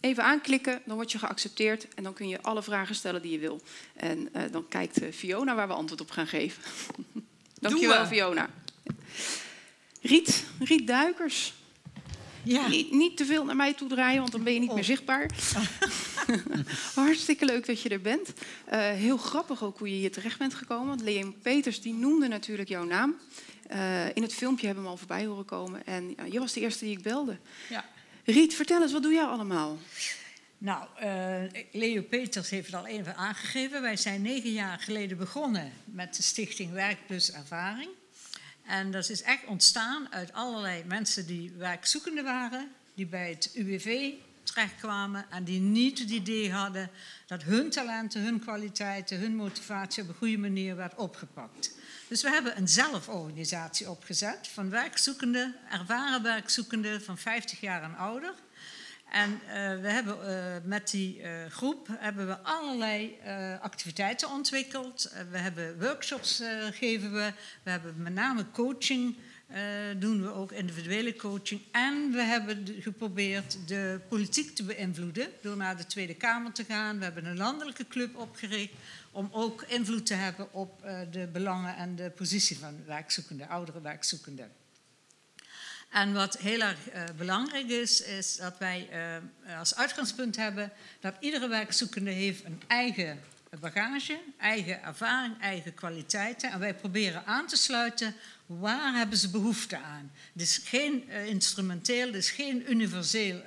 Even 0.00 0.24
aanklikken, 0.24 0.82
dan 0.84 0.96
word 0.96 1.12
je 1.12 1.18
geaccepteerd. 1.18 1.86
En 1.94 2.02
dan 2.02 2.12
kun 2.12 2.28
je 2.28 2.42
alle 2.42 2.62
vragen 2.62 2.94
stellen 2.94 3.22
die 3.22 3.32
je 3.32 3.38
wil. 3.38 3.60
En 3.96 4.28
uh, 4.36 4.42
dan 4.50 4.68
kijkt 4.68 5.00
Fiona 5.12 5.54
waar 5.54 5.68
we 5.68 5.74
antwoord 5.74 6.00
op 6.00 6.10
gaan 6.10 6.26
geven. 6.26 6.62
Dankjewel, 7.60 8.06
Fiona. 8.06 8.50
Riet, 10.00 10.44
Riet 10.58 10.86
Duikers. 10.86 11.52
Ja. 12.42 12.68
Niet, 12.68 12.90
niet, 12.90 13.16
te 13.16 13.24
veel 13.24 13.44
naar 13.44 13.56
mij 13.56 13.74
toe 13.74 13.88
draaien, 13.88 14.20
want 14.20 14.32
dan 14.32 14.42
ben 14.42 14.52
je 14.52 14.60
niet 14.60 14.68
oh. 14.68 14.74
meer 14.74 14.84
zichtbaar. 14.84 15.30
Hartstikke 16.94 17.44
leuk 17.44 17.66
dat 17.66 17.80
je 17.80 17.88
er 17.88 18.00
bent. 18.00 18.32
Uh, 18.72 18.90
heel 18.90 19.16
grappig 19.16 19.62
ook 19.62 19.78
hoe 19.78 19.90
je 19.90 19.94
hier 19.94 20.12
terecht 20.12 20.38
bent 20.38 20.54
gekomen. 20.54 20.86
Want 20.86 21.00
Leon 21.00 21.34
Peters 21.42 21.80
die 21.80 21.94
noemde 21.94 22.28
natuurlijk 22.28 22.68
jouw 22.68 22.84
naam. 22.84 23.16
Uh, 23.72 24.06
in 24.14 24.22
het 24.22 24.34
filmpje 24.34 24.66
hebben 24.66 24.84
we 24.84 24.90
hem 24.90 24.98
al 24.98 25.06
voorbij 25.06 25.26
horen 25.26 25.44
komen. 25.44 25.86
En 25.86 26.14
uh, 26.20 26.32
je 26.32 26.38
was 26.38 26.52
de 26.52 26.60
eerste 26.60 26.84
die 26.84 26.96
ik 26.96 27.02
belde. 27.02 27.38
Ja. 27.68 27.84
Riet, 28.24 28.54
vertel 28.54 28.82
eens, 28.82 28.92
wat 28.92 29.02
doe 29.02 29.12
jij 29.12 29.24
allemaal? 29.24 29.78
Nou, 30.58 30.86
Leo 31.72 32.02
Peters 32.02 32.50
heeft 32.50 32.66
het 32.66 32.74
al 32.74 32.86
even 32.86 33.16
aangegeven. 33.16 33.82
Wij 33.82 33.96
zijn 33.96 34.22
negen 34.22 34.52
jaar 34.52 34.78
geleden 34.78 35.16
begonnen 35.16 35.72
met 35.84 36.16
de 36.16 36.22
stichting 36.22 36.72
Werk 36.72 36.98
Plus 37.06 37.32
Ervaring. 37.32 37.90
En 38.66 38.90
dat 38.90 39.08
is 39.08 39.22
echt 39.22 39.44
ontstaan 39.46 40.12
uit 40.12 40.32
allerlei 40.32 40.84
mensen 40.84 41.26
die 41.26 41.52
werkzoekende 41.56 42.22
waren, 42.22 42.70
die 42.94 43.06
bij 43.06 43.30
het 43.30 43.50
UWV 43.54 44.12
terechtkwamen 44.42 45.26
en 45.30 45.44
die 45.44 45.60
niet 45.60 45.98
het 45.98 46.10
idee 46.10 46.52
hadden 46.52 46.90
dat 47.26 47.42
hun 47.42 47.70
talenten, 47.70 48.22
hun 48.22 48.40
kwaliteiten, 48.40 49.18
hun 49.18 49.36
motivatie 49.36 50.02
op 50.02 50.08
een 50.08 50.14
goede 50.14 50.38
manier 50.38 50.76
werd 50.76 50.94
opgepakt. 50.94 51.74
Dus 52.08 52.22
we 52.22 52.30
hebben 52.30 52.56
een 52.56 52.68
zelforganisatie 52.68 53.90
opgezet 53.90 54.48
van 54.48 54.70
werkzoekenden, 54.70 55.54
ervaren 55.70 56.22
werkzoekenden 56.22 57.02
van 57.02 57.18
50 57.18 57.60
jaar 57.60 57.82
en 57.82 57.96
ouder. 57.96 58.34
En 59.12 59.30
uh, 59.30 59.54
we 59.80 59.88
hebben 59.88 60.16
uh, 60.16 60.36
met 60.64 60.90
die 60.90 61.20
uh, 61.20 61.46
groep 61.48 61.88
hebben 61.98 62.26
we 62.26 62.38
allerlei 62.38 63.18
activiteiten 63.60 64.30
ontwikkeld. 64.30 65.12
we 65.30 65.38
hebben 65.38 65.80
workshops 65.80 66.42
geven 66.70 67.12
we. 67.12 67.32
We 67.62 67.70
hebben 67.70 67.94
met 68.02 68.14
name 68.14 68.50
coaching 68.50 69.16
doen 69.98 70.22
we 70.22 70.32
ook 70.32 70.52
individuele 70.52 71.16
coaching. 71.16 71.60
En 71.70 72.10
we 72.12 72.22
hebben 72.22 72.66
geprobeerd 72.80 73.58
de 73.66 74.00
politiek 74.08 74.54
te 74.54 74.62
beïnvloeden 74.64 75.28
door 75.40 75.56
naar 75.56 75.76
de 75.76 75.86
Tweede 75.86 76.14
Kamer 76.14 76.52
te 76.52 76.64
gaan. 76.64 76.98
We 76.98 77.04
hebben 77.04 77.26
een 77.26 77.36
landelijke 77.36 77.86
club 77.88 78.16
opgericht 78.16 78.72
om 79.10 79.28
ook 79.32 79.64
invloed 79.68 80.06
te 80.06 80.14
hebben 80.14 80.52
op 80.52 80.82
de 81.10 81.28
belangen 81.32 81.76
en 81.76 81.96
de 81.96 82.10
positie 82.10 82.58
van 82.58 82.84
werkzoekenden, 82.86 83.48
oudere 83.48 83.80
werkzoekenden. 83.80 84.61
En 85.92 86.12
wat 86.12 86.38
heel 86.38 86.60
erg 86.60 86.78
uh, 86.94 87.02
belangrijk 87.16 87.68
is, 87.68 88.02
is 88.02 88.36
dat 88.36 88.58
wij 88.58 88.88
uh, 89.46 89.58
als 89.58 89.74
uitgangspunt 89.74 90.36
hebben 90.36 90.72
dat 91.00 91.14
iedere 91.20 91.48
werkzoekende 91.48 92.10
heeft 92.10 92.44
een 92.44 92.62
eigen 92.66 93.20
bagage, 93.60 94.18
eigen 94.38 94.82
ervaring, 94.82 95.40
eigen 95.40 95.74
kwaliteiten. 95.74 96.50
En 96.50 96.58
wij 96.58 96.74
proberen 96.74 97.26
aan 97.26 97.46
te 97.46 97.56
sluiten 97.56 98.14
waar 98.46 98.94
hebben 98.94 99.18
ze 99.18 99.30
behoefte 99.30 99.78
aan. 99.78 100.10
Het 100.32 100.42
is 100.42 100.60
geen 100.64 101.04
uh, 101.08 101.26
instrumenteel, 101.26 102.06
het 102.06 102.14
is 102.14 102.30
geen 102.30 102.70
universeel 102.70 103.42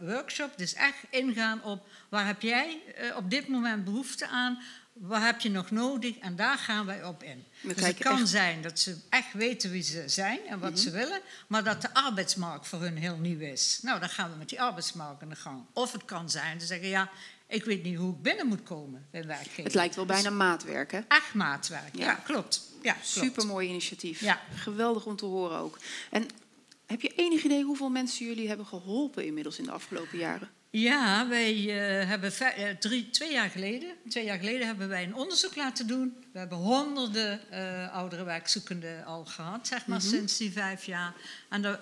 workshop. 0.00 0.50
Het 0.50 0.60
is 0.60 0.74
echt 0.74 0.98
ingaan 1.10 1.62
op 1.62 1.88
waar 2.08 2.26
heb 2.26 2.42
jij 2.42 2.80
op 3.16 3.30
dit 3.30 3.48
moment 3.48 3.84
behoefte 3.84 4.28
aan 4.28 4.62
wat 5.00 5.20
heb 5.22 5.40
je 5.40 5.50
nog 5.50 5.70
nodig? 5.70 6.18
En 6.18 6.36
daar 6.36 6.58
gaan 6.58 6.86
wij 6.86 7.04
op 7.04 7.22
in. 7.22 7.44
dus 7.62 7.84
het 7.86 7.98
kan 7.98 8.26
zijn 8.26 8.62
dat 8.62 8.78
ze 8.78 8.96
echt 9.08 9.32
weten 9.32 9.70
wie 9.70 9.82
ze 9.82 10.08
zijn 10.08 10.38
en 10.46 10.58
wat 10.58 10.78
ze 10.78 10.90
willen, 10.90 11.20
maar 11.46 11.64
dat 11.64 11.82
de 11.82 11.94
arbeidsmarkt 11.94 12.68
voor 12.68 12.80
hun 12.80 12.96
heel 12.96 13.16
nieuw 13.16 13.40
is. 13.40 13.78
Nou, 13.82 14.00
dan 14.00 14.08
gaan 14.08 14.30
we 14.30 14.36
met 14.36 14.48
die 14.48 14.60
arbeidsmarkt 14.62 15.22
aan 15.22 15.28
de 15.28 15.36
gang. 15.36 15.64
Of 15.72 15.92
het 15.92 16.04
kan 16.04 16.30
zijn 16.30 16.52
dat 16.52 16.60
ze 16.60 16.66
zeggen, 16.66 16.88
ja, 16.88 17.10
ik 17.46 17.64
weet 17.64 17.82
niet 17.82 17.96
hoe 17.96 18.12
ik 18.14 18.22
binnen 18.22 18.46
moet 18.46 18.62
komen 18.62 19.06
bij 19.10 19.24
werkgever. 19.26 19.64
Het 19.64 19.74
lijkt 19.74 19.94
wel 19.94 20.06
Dus 20.06 20.22
bijna 20.22 20.36
maatwerk, 20.36 20.92
hè? 20.92 21.00
echt 21.08 21.34
maatwerk, 21.34 21.96
ja, 21.96 22.04
Ja. 22.06 22.14
klopt. 22.14 22.62
Ja. 22.82 22.96
Supermooi 23.02 23.68
initiatief. 23.68 24.20
Ja. 24.20 24.40
Geweldig 24.54 25.06
om 25.06 25.16
te 25.16 25.24
horen 25.24 25.58
ook. 25.58 25.78
En 26.10 26.26
heb 26.86 27.00
je 27.00 27.12
enig 27.16 27.42
idee 27.42 27.62
hoeveel 27.64 27.88
mensen 27.90 28.26
jullie 28.26 28.48
hebben 28.48 28.66
geholpen 28.66 29.24
inmiddels 29.24 29.58
in 29.58 29.64
de 29.64 29.70
afgelopen 29.70 30.18
jaren? 30.18 30.48
Ja, 30.70 31.28
wij 31.28 31.54
eh, 31.54 32.08
hebben 32.08 32.32
eh, 32.38 32.70
drie, 32.76 33.10
twee 33.10 33.32
jaar 33.32 33.50
geleden, 33.50 33.94
twee 34.08 34.24
jaar 34.24 34.38
geleden 34.38 34.66
hebben 34.66 34.88
wij 34.88 35.02
een 35.02 35.14
onderzoek 35.14 35.56
laten 35.56 35.86
doen. 35.86 36.16
We 36.32 36.38
hebben 36.38 36.58
honderden 36.58 37.50
eh 37.50 37.92
oudere 37.94 38.24
werkzoekenden 38.24 39.04
al 39.04 39.24
gehad, 39.24 39.66
zeg 39.66 39.86
maar, 39.86 40.00
sinds 40.00 40.36
die 40.36 40.52
vijf 40.52 40.84
jaar. 40.84 41.14
En 41.48 41.62
de 41.62 41.78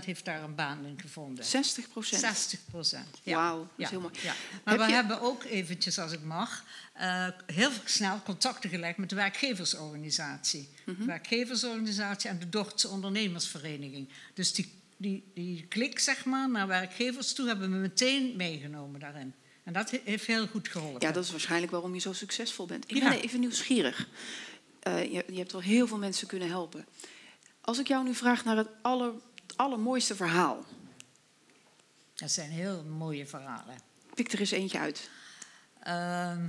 60% 0.00 0.04
heeft 0.04 0.24
daar 0.24 0.42
een 0.42 0.54
baan 0.54 0.84
in 0.84 1.00
gevonden. 1.00 1.44
60 1.44 1.88
procent. 1.88 2.20
60 2.20 2.60
procent. 2.70 3.06
Ja. 3.22 3.36
Wauw, 3.36 3.58
dat 3.58 3.68
is 3.86 3.90
heel 3.90 4.00
mooi. 4.00 4.12
ja. 4.22 4.34
Maar 4.64 4.74
Heb 4.74 4.82
we 4.82 4.88
je- 4.88 4.94
hebben 4.94 5.20
ook 5.20 5.44
eventjes, 5.44 5.98
als 5.98 6.12
ik 6.12 6.22
mag, 6.22 6.64
heel 7.46 7.70
snel 7.84 8.20
contacten 8.24 8.70
gelegd 8.70 8.96
met 8.98 9.08
de 9.08 9.16
werkgeversorganisatie. 9.16 10.68
Mhm. 10.84 10.98
De 11.00 11.04
werkgeversorganisatie 11.04 12.30
en 12.30 12.38
de 12.38 12.48
Dortse 12.48 12.88
ondernemersvereniging. 12.88 14.08
Dus 14.34 14.52
die, 14.52 14.72
die, 14.96 15.24
die 15.34 15.66
klik, 15.66 15.98
zeg 15.98 16.24
maar, 16.24 16.50
naar 16.50 16.66
werkgevers 16.66 17.32
toe 17.32 17.46
hebben 17.46 17.70
we 17.70 17.76
meteen 17.76 18.36
meegenomen 18.36 19.00
daarin. 19.00 19.34
En 19.64 19.72
dat 19.72 19.90
he- 19.90 20.00
heeft 20.04 20.26
heel 20.26 20.46
goed 20.46 20.68
geholpen. 20.68 21.06
Ja, 21.06 21.12
dat 21.12 21.24
is 21.24 21.30
waarschijnlijk 21.30 21.72
waarom 21.72 21.94
je 21.94 22.00
zo 22.00 22.12
succesvol 22.12 22.66
bent. 22.66 22.90
Ik 22.90 22.96
Ja. 22.96 23.08
ben 23.08 23.20
even 23.20 23.40
nieuwsgierig. 23.40 24.08
Eh, 24.80 25.02
je, 25.12 25.24
je 25.30 25.38
hebt 25.38 25.52
wel 25.52 25.60
heel 25.60 25.86
veel 25.86 25.98
mensen 25.98 26.26
kunnen 26.26 26.48
helpen. 26.48 26.86
Als 27.60 27.78
ik 27.78 27.88
jou 27.88 28.04
nu 28.04 28.14
vraag 28.14 28.44
naar 28.44 28.56
het, 28.56 28.68
aller, 28.82 29.12
het 29.46 29.56
allermooiste 29.56 30.16
verhaal. 30.16 30.64
Dat 32.14 32.30
zijn 32.30 32.50
heel 32.50 32.84
mooie 32.84 33.26
verhalen. 33.26 33.76
Pik 34.14 34.32
er 34.32 34.40
eens 34.40 34.50
eentje 34.50 34.78
uit. 34.78 35.10
Ehm, 35.82 36.48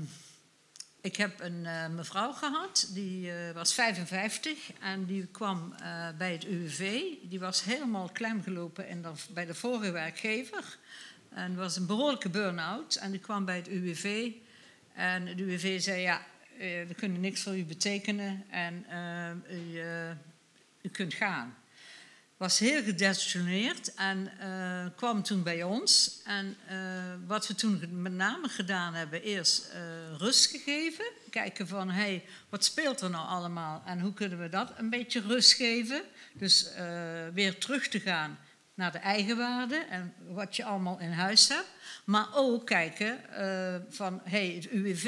ik 1.07 1.15
heb 1.15 1.39
een 1.39 1.65
eh, 1.65 1.87
mevrouw 1.87 2.31
gehad, 2.31 2.89
die 2.93 3.31
eh, 3.31 3.51
was 3.51 3.73
55 3.73 4.71
en 4.79 5.05
die 5.05 5.25
kwam 5.25 5.73
eh, 5.73 6.07
bij 6.17 6.31
het 6.31 6.45
UWV. 6.45 7.01
Die 7.23 7.39
was 7.39 7.63
helemaal 7.63 8.09
klemgelopen 8.09 8.87
in 8.87 9.01
de, 9.01 9.11
bij 9.29 9.45
de 9.45 9.53
vorige 9.53 9.91
werkgever. 9.91 10.77
En 11.29 11.55
was 11.55 11.75
een 11.75 11.85
behoorlijke 11.85 12.29
burn-out. 12.29 12.95
En 12.95 13.11
die 13.11 13.19
kwam 13.19 13.45
bij 13.45 13.55
het 13.55 13.67
UWV. 13.67 14.31
En 14.93 15.25
het 15.25 15.39
UWV 15.39 15.81
zei, 15.81 16.01
ja, 16.01 16.21
we 16.57 16.93
kunnen 16.95 17.19
niks 17.19 17.41
voor 17.43 17.57
u 17.57 17.65
betekenen 17.65 18.45
en 18.49 18.85
u, 19.49 19.81
u 20.81 20.89
kunt 20.89 21.13
gaan 21.13 21.55
was 22.37 22.59
heel 22.59 22.83
gedesillusioneerd 22.83 23.93
en 23.93 24.31
eh, 24.39 24.85
kwam 24.95 25.23
toen 25.23 25.43
bij 25.43 25.63
ons. 25.63 26.21
En 26.25 26.55
eh, 26.67 26.77
wat 27.27 27.47
we 27.47 27.55
toen 27.55 28.01
met 28.01 28.11
name 28.11 28.47
gedaan 28.47 28.93
hebben, 28.93 29.21
eerst 29.21 29.69
eh, 29.73 29.81
rust 30.17 30.45
gegeven. 30.45 31.05
Kijken 31.29 31.67
van, 31.67 31.89
hey, 31.89 32.23
wat 32.49 32.65
speelt 32.65 33.01
er 33.01 33.09
nou 33.09 33.27
allemaal 33.27 33.83
en 33.85 33.99
hoe 33.99 34.13
kunnen 34.13 34.39
we 34.39 34.49
dat 34.49 34.73
een 34.77 34.89
beetje 34.89 35.21
rust 35.21 35.53
geven. 35.53 36.01
Dus 36.33 36.69
weer 37.33 37.57
terug 37.57 37.87
te 37.87 37.99
gaan 37.99 38.37
naar 38.73 38.91
de 38.91 38.97
eigenwaarde 38.97 39.75
en 39.75 40.13
wat 40.27 40.55
je 40.55 40.63
allemaal 40.63 40.99
in 40.99 41.11
huis 41.11 41.47
hebt. 41.47 41.67
Maar 42.05 42.27
ook 42.33 42.65
kijken 42.65 43.19
van, 43.89 44.21
hey, 44.23 44.51
het 44.55 44.69
UWV 44.69 45.05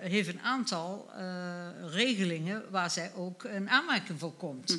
heeft 0.00 0.28
een 0.28 0.40
aantal 0.40 1.10
regelingen 1.90 2.70
waar 2.70 2.90
zij 2.90 3.12
ook 3.14 3.44
een 3.44 3.70
aanmerking 3.70 4.18
voor 4.18 4.34
komt 4.34 4.78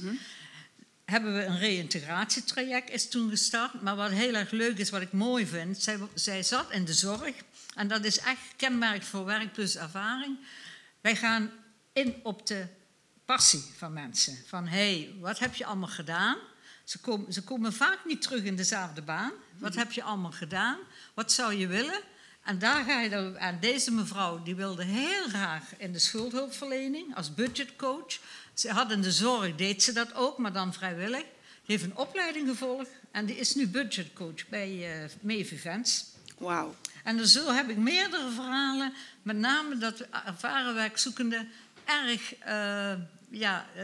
hebben 1.12 1.36
we 1.36 1.46
een 1.46 1.60
reïntegratietraject 1.60 2.90
is 2.90 3.10
toen 3.10 3.30
gestart. 3.30 3.82
Maar 3.82 3.96
wat 3.96 4.12
heel 4.12 4.34
erg 4.34 4.52
leuk 4.52 4.78
is, 4.78 4.90
wat 4.90 5.02
ik 5.02 5.12
mooi 5.12 5.46
vind, 5.46 5.82
zij, 5.82 6.00
zij 6.14 6.44
zat 6.44 6.72
in 6.72 6.86
de 6.86 6.94
zorg. 6.94 7.36
En 7.76 7.88
dat 7.88 8.04
is 8.04 8.20
echt 8.20 8.42
kenmerk 8.56 9.04
voor 9.04 9.26
werk 9.26 9.54
plus 9.54 9.78
ervaring. 9.78 10.38
Wij 11.02 11.16
gaan 11.16 11.52
in 11.94 12.16
op 12.24 12.48
de 12.48 12.68
passie 13.26 13.64
van 13.78 13.94
mensen. 13.94 14.38
Van, 14.48 14.68
hé, 14.68 15.00
hey, 15.00 15.16
wat 15.20 15.40
heb 15.40 15.56
je 15.56 15.66
allemaal 15.66 15.90
gedaan? 15.90 16.38
Ze 16.84 17.00
komen, 17.00 17.34
ze 17.34 17.44
komen 17.44 17.74
vaak 17.74 18.00
niet 18.06 18.22
terug 18.22 18.44
in 18.44 18.56
dezelfde 18.56 19.02
baan. 19.02 19.32
Wat 19.58 19.76
heb 19.76 19.92
je 19.92 20.04
allemaal 20.04 20.32
gedaan? 20.32 20.78
Wat 21.14 21.32
zou 21.32 21.54
je 21.54 21.68
willen? 21.68 22.02
En 22.48 22.60
daar 22.60 22.84
ga 22.84 23.02
je 23.02 23.10
dan 23.10 23.40
aan 23.40 23.58
deze 23.60 23.92
mevrouw, 23.92 24.44
die 24.44 24.56
wilde 24.56 24.84
heel 24.84 25.28
graag 25.30 25.64
in 25.78 25.92
de 25.92 26.00
schuldhulpverlening 26.00 27.16
als 27.16 27.34
budgetcoach. 27.34 28.20
Ze 28.54 28.72
had 28.72 28.92
in 28.92 29.02
de 29.02 29.12
zorg, 29.12 29.56
deed 29.56 29.84
ze 29.84 29.94
dat 29.94 30.14
ook, 30.14 30.38
maar 30.38 30.54
dan 30.54 30.74
vrijwillig. 30.74 31.22
Die 31.22 31.78
heeft 31.78 31.84
een 31.84 31.98
opleiding 31.98 32.48
gevolgd 32.48 32.90
en 33.12 33.26
die 33.26 33.38
is 33.38 33.56
nu 33.56 33.68
budgetcoach 33.68 34.48
bij 34.50 35.02
uh, 35.04 35.10
Mevivens. 35.22 36.06
Wauw. 36.38 36.76
En 37.04 37.18
dus 37.18 37.32
zo 37.32 37.52
heb 37.52 37.70
ik 37.70 37.78
meerdere 37.78 38.30
verhalen, 38.32 38.94
met 39.22 39.38
name 39.38 39.78
dat 39.78 40.00
ervaren 40.26 40.74
werkzoekenden 40.74 41.50
erg 41.86 42.34
uh, 42.48 42.94
ja, 43.30 43.66
uh, 43.78 43.84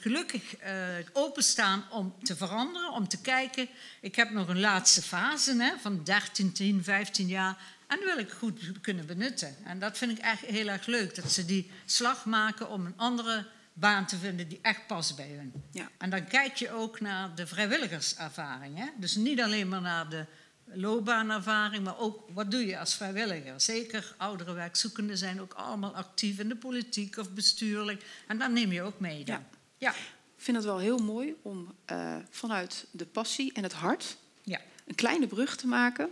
gelukkig 0.00 0.42
uh, 0.62 0.68
openstaan 1.12 1.84
om 1.90 2.14
te 2.22 2.36
veranderen, 2.36 2.92
om 2.92 3.08
te 3.08 3.20
kijken. 3.20 3.68
Ik 4.00 4.14
heb 4.14 4.30
nog 4.30 4.48
een 4.48 4.60
laatste 4.60 5.02
fase 5.02 5.62
hè, 5.62 5.72
van 5.80 6.04
13, 6.04 6.52
10, 6.52 6.84
15 6.84 7.26
jaar. 7.26 7.56
En 7.86 7.96
die 7.96 8.06
wil 8.06 8.18
ik 8.18 8.30
goed 8.30 8.80
kunnen 8.80 9.06
benutten. 9.06 9.56
En 9.64 9.78
dat 9.78 9.98
vind 9.98 10.18
ik 10.18 10.24
echt 10.24 10.40
heel 10.40 10.68
erg 10.68 10.86
leuk, 10.86 11.14
dat 11.14 11.32
ze 11.32 11.44
die 11.44 11.70
slag 11.84 12.24
maken 12.24 12.70
om 12.70 12.86
een 12.86 12.96
andere 12.96 13.46
baan 13.72 14.06
te 14.06 14.16
vinden 14.16 14.48
die 14.48 14.58
echt 14.62 14.86
past 14.86 15.16
bij 15.16 15.30
hun. 15.30 15.52
Ja. 15.70 15.90
En 15.98 16.10
dan 16.10 16.26
kijk 16.26 16.56
je 16.56 16.70
ook 16.70 17.00
naar 17.00 17.34
de 17.34 17.46
vrijwilligerservaring. 17.46 18.78
Hè? 18.78 18.86
Dus 18.96 19.14
niet 19.14 19.40
alleen 19.40 19.68
maar 19.68 19.80
naar 19.80 20.08
de 20.08 20.26
loopbaanervaring, 20.64 21.84
maar 21.84 21.98
ook 21.98 22.28
wat 22.32 22.50
doe 22.50 22.66
je 22.66 22.78
als 22.78 22.94
vrijwilliger. 22.94 23.60
Zeker 23.60 24.14
oudere 24.16 24.52
werkzoekenden 24.52 25.18
zijn 25.18 25.40
ook 25.40 25.52
allemaal 25.52 25.94
actief 25.94 26.38
in 26.38 26.48
de 26.48 26.56
politiek 26.56 27.16
of 27.16 27.30
bestuurlijk. 27.30 28.04
En 28.26 28.38
dat 28.38 28.50
neem 28.50 28.72
je 28.72 28.82
ook 28.82 29.00
mee 29.00 29.24
dan. 29.24 29.34
Ja. 29.34 29.44
Ja. 29.78 29.90
Ik 30.36 30.50
vind 30.50 30.56
het 30.56 30.66
wel 30.66 30.78
heel 30.78 30.98
mooi 30.98 31.34
om 31.42 31.74
uh, 31.92 32.16
vanuit 32.30 32.86
de 32.90 33.06
passie 33.06 33.52
en 33.52 33.62
het 33.62 33.72
hart 33.72 34.16
ja. 34.42 34.60
een 34.86 34.94
kleine 34.94 35.26
brug 35.26 35.56
te 35.56 35.66
maken 35.66 36.10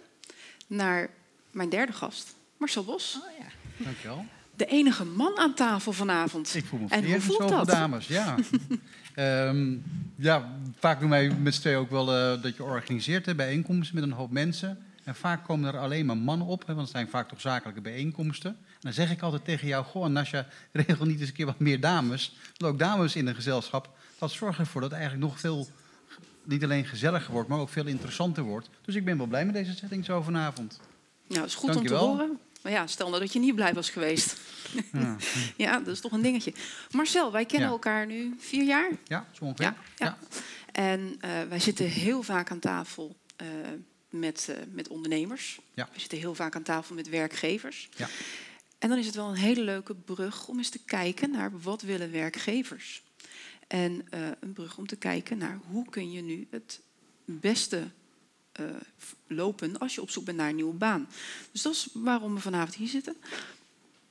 naar 0.67 1.11
mijn 1.53 1.69
derde 1.69 1.93
gast, 1.93 2.35
Marcel 2.57 2.85
Bos. 2.85 3.19
Oh, 3.23 3.39
ja. 3.39 3.85
Dankjewel. 3.85 4.25
De 4.57 4.67
enige 4.67 5.05
man 5.05 5.39
aan 5.39 5.55
tafel 5.55 5.93
vanavond. 5.93 6.55
Ik 6.55 6.65
voel 6.65 6.81
me 6.81 6.87
en 6.89 7.05
hoe 7.05 7.21
voelt 7.21 7.41
zoveel 7.41 7.57
dat? 7.57 7.67
dames, 7.67 8.07
ja. 8.07 8.37
um, 9.49 9.83
ja, 10.17 10.59
vaak 10.79 11.01
doen 11.01 11.11
wij 11.11 11.31
met 11.31 11.55
z'n 11.55 11.61
tweeën 11.61 11.79
ook 11.79 11.91
wel 11.91 12.35
uh, 12.35 12.43
dat 12.43 12.57
je 12.57 12.63
organiseert 12.63 13.27
hè, 13.27 13.35
bijeenkomsten 13.35 13.95
met 13.95 14.05
een 14.05 14.13
hoop 14.13 14.31
mensen. 14.31 14.79
En 15.05 15.15
vaak 15.15 15.45
komen 15.45 15.75
er 15.75 15.81
alleen 15.81 16.07
maar 16.07 16.17
mannen 16.17 16.47
op, 16.47 16.61
hè, 16.67 16.75
want 16.75 16.81
het 16.87 16.97
zijn 16.97 17.09
vaak 17.09 17.29
toch 17.29 17.41
zakelijke 17.41 17.81
bijeenkomsten. 17.81 18.57
dan 18.81 18.93
zeg 18.93 19.11
ik 19.11 19.23
altijd 19.23 19.45
tegen 19.45 19.69
jou, 19.69 19.85
goh, 19.85 20.07
Nasja, 20.07 20.47
regel 20.73 21.07
niet 21.07 21.21
eens 21.21 21.29
een 21.29 21.35
keer 21.35 21.47
wat 21.47 21.59
meer 21.59 21.81
dames. 21.81 22.37
Want 22.57 22.73
ook 22.73 22.79
dames 22.79 23.17
in 23.17 23.27
een 23.27 23.35
gezelschap, 23.35 23.91
dat 24.19 24.31
zorgt 24.31 24.59
ervoor 24.59 24.81
dat 24.81 24.91
het 24.91 25.01
eigenlijk 25.01 25.31
nog 25.31 25.41
veel, 25.41 25.69
niet 26.45 26.65
alleen 26.65 26.85
gezelliger 26.85 27.33
wordt, 27.33 27.49
maar 27.49 27.59
ook 27.59 27.69
veel 27.69 27.87
interessanter 27.87 28.43
wordt. 28.43 28.69
Dus 28.85 28.95
ik 28.95 29.05
ben 29.05 29.17
wel 29.17 29.27
blij 29.27 29.45
met 29.45 29.55
deze 29.55 29.75
setting 29.75 30.05
zo 30.05 30.23
vanavond. 30.23 30.81
Nou, 31.33 31.41
dat 31.41 31.55
is 31.55 31.61
goed 31.61 31.77
om 31.77 31.87
te 31.87 31.95
horen. 31.95 32.39
Maar 32.63 32.73
ja, 32.73 32.87
stel 32.87 33.09
nou 33.09 33.21
dat 33.21 33.33
je 33.33 33.39
niet 33.39 33.55
blij 33.55 33.75
was 33.75 33.91
geweest. 33.91 34.37
Ja, 34.93 35.17
Ja, 35.57 35.79
dat 35.79 35.95
is 35.95 36.01
toch 36.01 36.13
een 36.13 36.23
dingetje. 36.23 36.55
Marcel, 36.91 37.33
wij 37.33 37.45
kennen 37.47 37.69
Ja. 37.69 37.75
elkaar 37.75 38.07
nu 38.07 38.35
vier 38.39 38.65
jaar. 38.65 38.91
ja 39.05 39.27
zo 39.33 39.45
ongeveer. 39.45 39.65
Ja, 39.65 39.77
ja. 39.97 40.19
En 40.73 41.17
eh, 41.21 41.31
wij 41.49 41.61
zitten 41.61 41.87
heel 41.87 42.23
vaak 42.23 42.51
aan 42.51 42.59
tafel 42.59 43.17
eh, 43.37 43.47
met, 44.11 44.49
eh, 44.51 44.57
met 44.71 44.89
ondernemers. 44.89 45.61
Ja. 45.75 45.89
We 45.93 46.01
zitten 46.01 46.19
heel 46.19 46.35
vaak 46.35 46.57
aan 46.57 46.63
tafel 46.63 46.95
met 46.95 47.09
werkgevers. 47.09 47.89
Ja. 47.97 48.09
En 48.79 48.89
dan 48.89 48.99
is 48.99 49.07
het 49.07 49.15
wel 49.15 49.29
een 49.29 49.35
hele 49.35 49.63
leuke 49.63 49.95
brug 49.95 50.49
om 50.49 50.59
eens 50.59 50.69
te 50.69 50.85
kijken 50.85 51.31
naar 51.31 51.61
wat 51.61 51.83
willen 51.83 52.11
werkgevers. 52.13 53.03
En 53.67 54.07
een 54.41 54.53
brug 54.53 54.79
om 54.79 54.87
te 54.87 54.97
kijken 54.97 55.39
naar 55.39 55.61
hoe 55.71 55.89
kun 55.91 56.11
je 56.13 56.23
nu 56.23 56.47
het 56.51 56.81
beste 57.25 57.91
v- 58.97 59.13
lopen 59.27 59.79
als 59.79 59.95
je 59.95 60.03
op 60.03 60.11
zoek 60.11 60.25
bent 60.25 60.37
naar 60.37 60.49
een 60.49 60.55
nieuwe 60.55 60.75
baan. 60.75 61.09
Dus 61.53 61.63
dat 61.63 61.73
is 61.73 61.89
waarom 61.93 62.35
we 62.35 62.41
vanavond 62.41 62.75
hier 62.75 62.89
zitten. 62.89 63.17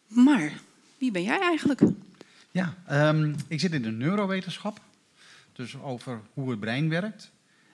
Maar 0.08 0.60
wie 0.98 1.12
ben 1.12 1.24
jij 1.24 1.40
eigenlijk? 1.40 1.82
Ja, 2.52 2.78
ehm, 2.86 3.34
ik 3.48 3.60
zit 3.60 3.72
in 3.74 3.82
de 3.82 3.92
neurowetenschap. 3.92 4.82
Dus 5.54 5.78
over 5.78 6.22
hoe 6.34 6.50
het 6.50 6.60
brein 6.60 6.90
werkt. 6.90 7.32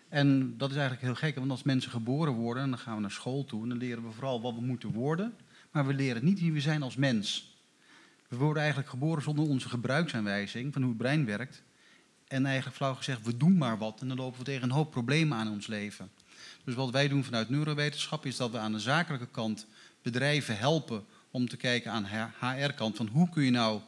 En 0.09 0.57
dat 0.57 0.69
is 0.69 0.75
eigenlijk 0.75 1.05
heel 1.05 1.15
gek, 1.15 1.35
want 1.35 1.51
als 1.51 1.63
mensen 1.63 1.91
geboren 1.91 2.33
worden, 2.33 2.69
dan 2.69 2.79
gaan 2.79 2.95
we 2.95 3.01
naar 3.01 3.11
school 3.11 3.45
toe 3.45 3.63
en 3.63 3.69
dan 3.69 3.77
leren 3.77 4.03
we 4.03 4.11
vooral 4.11 4.41
wat 4.41 4.53
we 4.55 4.61
moeten 4.61 4.91
worden. 4.91 5.33
Maar 5.71 5.87
we 5.87 5.93
leren 5.93 6.23
niet 6.25 6.39
wie 6.39 6.51
we 6.53 6.61
zijn 6.61 6.81
als 6.83 6.95
mens. 6.95 7.55
We 8.27 8.35
worden 8.37 8.57
eigenlijk 8.61 8.89
geboren 8.91 9.23
zonder 9.23 9.45
onze 9.45 9.69
gebruiksaanwijzing 9.69 10.73
van 10.73 10.81
hoe 10.81 10.91
het 10.91 11.01
brein 11.01 11.25
werkt. 11.25 11.61
En 12.27 12.45
eigenlijk 12.45 12.75
flauw 12.77 12.93
gezegd, 12.93 13.25
we 13.25 13.37
doen 13.37 13.57
maar 13.57 13.77
wat 13.77 14.01
en 14.01 14.07
dan 14.07 14.17
lopen 14.17 14.39
we 14.39 14.45
tegen 14.45 14.63
een 14.63 14.71
hoop 14.71 14.91
problemen 14.91 15.37
aan 15.37 15.47
in 15.47 15.53
ons 15.53 15.67
leven. 15.67 16.09
Dus 16.67 16.75
wat 16.75 16.89
wij 16.89 17.07
doen 17.07 17.23
vanuit 17.23 17.49
neurowetenschap 17.49 18.25
is 18.25 18.37
dat 18.37 18.51
we 18.51 18.57
aan 18.57 18.71
de 18.71 18.79
zakelijke 18.79 19.27
kant 19.31 19.65
bedrijven 20.01 20.57
helpen 20.57 21.05
om 21.31 21.49
te 21.49 21.57
kijken 21.57 21.91
aan 21.91 22.07
HR-kant 22.39 22.95
van 22.95 23.07
hoe 23.07 23.29
kun 23.29 23.43
je 23.43 23.51
nou 23.51 23.81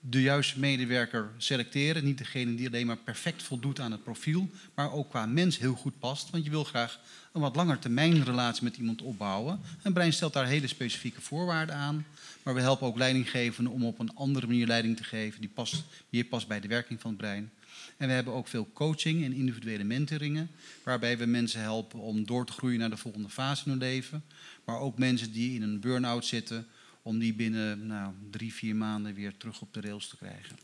de 0.00 0.22
juiste 0.22 0.58
medewerker 0.58 1.30
selecteren. 1.36 2.04
Niet 2.04 2.18
degene 2.18 2.54
die 2.54 2.66
alleen 2.66 2.86
maar 2.86 2.96
perfect 2.96 3.42
voldoet 3.42 3.80
aan 3.80 3.92
het 3.92 4.02
profiel, 4.02 4.50
maar 4.74 4.92
ook 4.92 5.08
qua 5.08 5.26
mens 5.26 5.58
heel 5.58 5.74
goed 5.74 5.98
past. 5.98 6.30
Want 6.30 6.44
je 6.44 6.50
wil 6.50 6.64
graag 6.64 7.00
een 7.32 7.40
wat 7.40 7.56
langer 7.56 7.78
termijn 7.78 8.24
relatie 8.24 8.64
met 8.64 8.76
iemand 8.76 9.02
opbouwen. 9.02 9.60
En 9.82 9.92
Brein 9.92 10.12
stelt 10.12 10.32
daar 10.32 10.46
hele 10.46 10.66
specifieke 10.66 11.20
voorwaarden 11.20 11.74
aan. 11.74 12.06
Maar 12.42 12.54
we 12.54 12.60
helpen 12.60 12.86
ook 12.86 12.98
leidinggevenden 12.98 13.72
om 13.72 13.84
op 13.84 13.98
een 13.98 14.14
andere 14.14 14.46
manier 14.46 14.66
leiding 14.66 14.96
te 14.96 15.04
geven 15.04 15.40
die 15.40 15.50
past, 15.54 15.84
meer 16.08 16.24
past 16.24 16.48
bij 16.48 16.60
de 16.60 16.68
werking 16.68 17.00
van 17.00 17.10
het 17.10 17.18
brein. 17.18 17.50
En 17.98 18.08
we 18.08 18.12
hebben 18.14 18.34
ook 18.34 18.48
veel 18.48 18.68
coaching 18.72 19.24
en 19.24 19.32
individuele 19.32 19.84
mentoringen, 19.84 20.50
waarbij 20.82 21.18
we 21.18 21.26
mensen 21.26 21.60
helpen 21.60 21.98
om 21.98 22.26
door 22.26 22.46
te 22.46 22.52
groeien 22.52 22.78
naar 22.78 22.90
de 22.90 22.96
volgende 22.96 23.28
fase 23.28 23.64
in 23.64 23.70
hun 23.70 23.80
leven. 23.80 24.24
Maar 24.64 24.78
ook 24.78 24.98
mensen 24.98 25.32
die 25.32 25.54
in 25.54 25.62
een 25.62 25.80
burn-out 25.80 26.24
zitten, 26.24 26.66
om 27.02 27.18
die 27.18 27.34
binnen 27.34 27.86
nou, 27.86 28.12
drie, 28.30 28.54
vier 28.54 28.76
maanden 28.76 29.14
weer 29.14 29.36
terug 29.36 29.60
op 29.60 29.74
de 29.74 29.80
rails 29.80 30.08
te 30.08 30.16
krijgen. 30.16 30.56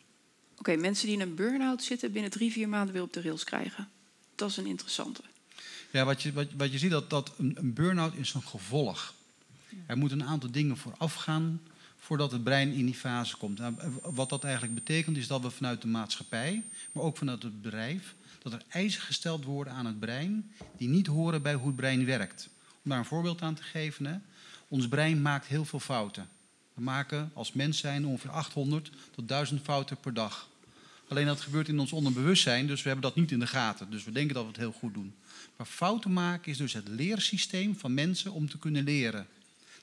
Oké, 0.59 0.77
mensen 0.77 1.07
die 1.07 1.15
in 1.15 1.21
een 1.21 1.35
burn-out 1.35 1.83
zitten, 1.83 2.13
binnen 2.13 2.31
drie, 2.31 2.53
vier 2.53 2.69
maanden 2.69 2.95
weer 2.95 3.03
op 3.03 3.13
de 3.13 3.23
rails 3.23 3.45
krijgen. 3.45 3.89
Dat 4.35 4.51
is 4.51 4.57
een 4.57 4.67
interessante. 4.67 5.23
Ja, 5.91 6.05
wat 6.05 6.23
je, 6.23 6.33
wat, 6.33 6.47
wat 6.57 6.73
je 6.73 6.79
ziet, 6.79 6.91
dat, 6.91 7.11
dat 7.11 7.33
een, 7.39 7.53
een 7.59 7.73
burn-out 7.73 8.15
is 8.15 8.35
een 8.35 8.43
gevolg. 8.43 9.15
Er 9.87 9.99
moeten 9.99 10.21
een 10.21 10.27
aantal 10.27 10.51
dingen 10.51 10.77
vooraf 10.77 11.15
gaan 11.15 11.61
voordat 12.05 12.33
het 12.33 12.45
brein 12.45 12.73
in 12.73 12.85
die 12.85 12.95
fase 12.95 13.37
komt. 13.37 13.59
Nou, 13.59 13.75
wat 14.03 14.29
dat 14.29 14.45
eigenlijk 14.45 14.75
betekent, 14.75 15.17
is 15.17 15.27
dat 15.27 15.43
we 15.43 15.51
vanuit 15.51 15.83
de 15.83 15.89
maatschappij, 15.89 16.63
maar 16.93 17.03
ook 17.03 17.17
vanuit 17.17 17.43
het 17.43 17.63
bedrijf, 17.63 18.15
dat 18.43 18.53
er 18.53 18.63
eisen 18.69 19.01
gesteld 19.01 19.45
worden 19.45 19.73
aan 19.73 19.87
het 19.87 20.01
brein 20.01 20.53
die 20.77 20.89
niet 20.89 21.07
horen 21.07 21.43
bij 21.43 21.55
hoe 21.55 21.67
het 21.67 21.77
brein 21.77 22.05
werkt. 22.05 22.49
Om 22.83 22.91
daar 22.91 22.99
een 22.99 23.05
voorbeeld 23.05 23.43
aan 23.43 23.55
te 23.55 23.63
geven, 23.63 24.25
ons 24.69 24.89
brein 24.89 25.23
maakt 25.23 25.47
heel 25.47 25.65
veel 25.65 25.81
fouten. 25.81 26.29
We 26.75 26.83
maken 26.83 27.31
als 27.35 27.53
mens 27.53 27.79
zijn 27.79 28.07
ongeveer 28.07 28.31
800 28.31 28.91
tot 29.11 29.29
1000 29.29 29.63
fouten 29.63 29.97
per 29.97 30.15
dag. 30.15 30.49
Alleen 31.09 31.27
dat 31.27 31.41
gebeurt 31.41 31.69
in 31.69 31.79
ons 31.81 31.93
onderbewustzijn, 31.93 32.67
dus 32.67 32.83
we 32.83 32.89
hebben 32.89 33.09
dat 33.09 33.17
niet 33.17 33.31
in 33.31 33.39
de 33.39 33.47
gaten. 33.47 33.91
Dus 33.91 34.05
we 34.05 34.13
denken 34.13 34.35
dat 34.35 34.43
we 34.43 34.49
het 34.49 34.59
heel 34.59 34.73
goed 34.73 34.95
doen. 34.95 35.15
Maar 35.57 35.67
fouten 35.67 36.13
maken 36.13 36.51
is 36.51 36.57
dus 36.57 36.73
het 36.73 36.89
leersysteem 36.89 37.77
van 37.77 37.95
mensen 37.95 38.33
om 38.33 38.49
te 38.49 38.59
kunnen 38.59 38.85
leren. 38.85 39.27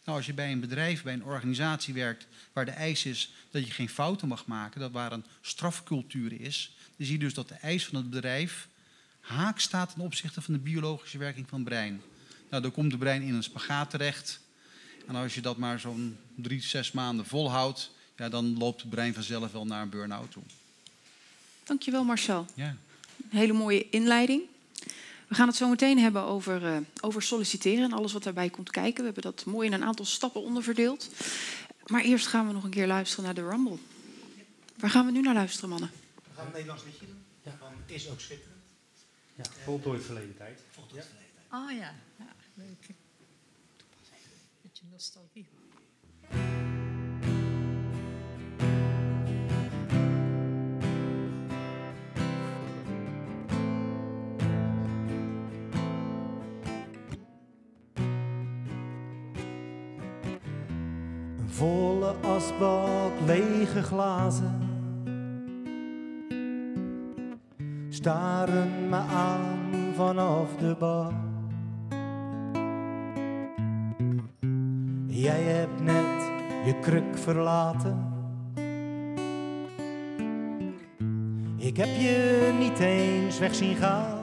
Nou, 0.05 0.17
als 0.17 0.25
je 0.25 0.33
bij 0.33 0.51
een 0.51 0.59
bedrijf, 0.59 1.03
bij 1.03 1.13
een 1.13 1.23
organisatie 1.23 1.93
werkt 1.93 2.27
waar 2.53 2.65
de 2.65 2.71
eis 2.71 3.05
is 3.05 3.33
dat 3.51 3.67
je 3.67 3.73
geen 3.73 3.89
fouten 3.89 4.27
mag 4.27 4.45
maken, 4.45 4.79
dat 4.79 4.91
waar 4.91 5.11
een 5.11 5.25
strafcultuur 5.41 6.41
is, 6.41 6.75
dan 6.97 7.05
zie 7.05 7.15
je 7.15 7.23
dus 7.23 7.33
dat 7.33 7.47
de 7.47 7.55
eis 7.55 7.85
van 7.85 7.95
het 7.95 8.09
bedrijf 8.09 8.67
haak 9.19 9.59
staat 9.59 9.93
ten 9.93 10.01
opzichte 10.01 10.41
van 10.41 10.53
de 10.53 10.59
biologische 10.59 11.17
werking 11.17 11.49
van 11.49 11.59
het 11.59 11.67
brein. 11.67 12.01
Nou, 12.49 12.61
dan 12.61 12.71
komt 12.71 12.91
het 12.91 12.99
brein 12.99 13.21
in 13.21 13.33
een 13.33 13.43
spagaat 13.43 13.89
terecht. 13.89 14.39
En 15.07 15.15
als 15.15 15.35
je 15.35 15.41
dat 15.41 15.57
maar 15.57 15.79
zo'n 15.79 16.17
drie, 16.35 16.61
zes 16.61 16.91
maanden 16.91 17.25
volhoudt, 17.25 17.91
ja, 18.17 18.29
dan 18.29 18.57
loopt 18.57 18.81
het 18.81 18.89
brein 18.89 19.13
vanzelf 19.13 19.51
wel 19.51 19.65
naar 19.65 19.81
een 19.81 19.89
burn-out 19.89 20.31
toe. 20.31 20.43
Dankjewel 21.63 22.03
Marcel. 22.03 22.45
Ja. 22.53 22.75
Een 23.31 23.37
hele 23.37 23.53
mooie 23.53 23.89
inleiding. 23.89 24.41
We 25.31 25.37
gaan 25.37 25.47
het 25.47 25.55
zo 25.55 25.69
meteen 25.69 25.99
hebben 25.99 26.23
over, 26.23 26.65
eh, 26.65 26.77
over 27.01 27.21
solliciteren 27.21 27.83
en 27.83 27.93
alles 27.93 28.13
wat 28.13 28.23
daarbij 28.23 28.49
komt 28.49 28.69
kijken. 28.69 28.97
We 28.97 29.03
hebben 29.03 29.23
dat 29.23 29.45
mooi 29.45 29.67
in 29.67 29.73
een 29.73 29.83
aantal 29.83 30.05
stappen 30.05 30.41
onderverdeeld. 30.41 31.09
Maar 31.85 32.01
eerst 32.01 32.27
gaan 32.27 32.47
we 32.47 32.53
nog 32.53 32.63
een 32.63 32.69
keer 32.69 32.87
luisteren 32.87 33.25
naar 33.25 33.33
de 33.33 33.49
Rumble. 33.49 33.77
Waar 34.75 34.89
gaan 34.89 35.05
we 35.05 35.11
nu 35.11 35.21
naar 35.21 35.33
luisteren, 35.33 35.69
mannen? 35.69 35.91
We 36.15 36.21
gaan 36.35 36.45
een 36.45 36.51
Nederlands 36.51 36.83
liedje 36.83 37.05
doen. 37.05 37.23
Ja. 37.43 37.51
Van 37.59 37.73
Is 37.85 38.09
ook 38.09 38.19
schitterend. 38.19 38.61
Ja, 39.35 39.43
voltooid 39.63 40.03
verleden 40.03 40.37
tijd. 40.37 40.59
Ja. 40.93 41.03
Oh 41.57 41.71
ja, 41.71 41.95
ja 42.17 42.35
leuk. 42.53 42.87
Beetje 44.61 44.83
nostalgie. 44.91 45.47
Volle 61.61 62.15
asbak, 62.21 63.13
lege 63.25 63.83
glazen. 63.83 64.69
Staren 67.89 68.89
me 68.89 68.95
aan 68.97 69.93
vanaf 69.95 70.55
de 70.59 70.75
bar. 70.79 71.13
Jij 75.07 75.41
hebt 75.41 75.81
net 75.81 76.31
je 76.65 76.79
kruk 76.81 77.17
verlaten. 77.17 78.13
Ik 81.57 81.77
heb 81.77 81.89
je 81.99 82.51
niet 82.59 82.79
eens 82.79 83.39
weg 83.39 83.55
zien 83.55 83.75
gaan. 83.75 84.19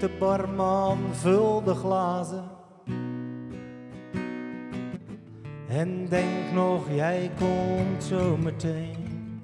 De 0.00 0.16
barman, 0.18 0.98
vul 1.12 1.62
de 1.62 1.74
glazen. 1.74 2.51
En 5.72 6.06
denk 6.08 6.52
nog, 6.54 6.82
jij 6.94 7.30
komt 7.38 8.04
zo 8.04 8.36
meteen. 8.36 9.40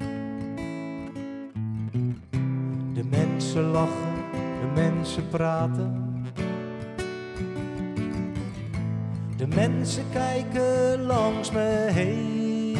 De 2.94 3.04
mensen 3.04 3.62
lachen, 3.62 4.14
de 4.60 4.80
mensen 4.80 5.28
praten. 5.28 6.14
De 9.36 9.46
mensen 9.46 10.04
kijken 10.12 11.02
langs 11.02 11.50
me 11.50 11.88
heen. 11.90 12.76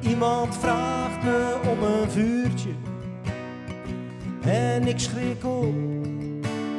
Iemand 0.00 0.56
vraagt 0.56 1.22
me 1.24 1.60
om 1.70 1.82
een 1.82 2.10
vuurtje. 2.10 2.70
En 4.42 4.86
ik 4.86 4.98
schrik 4.98 5.44
op 5.44 5.74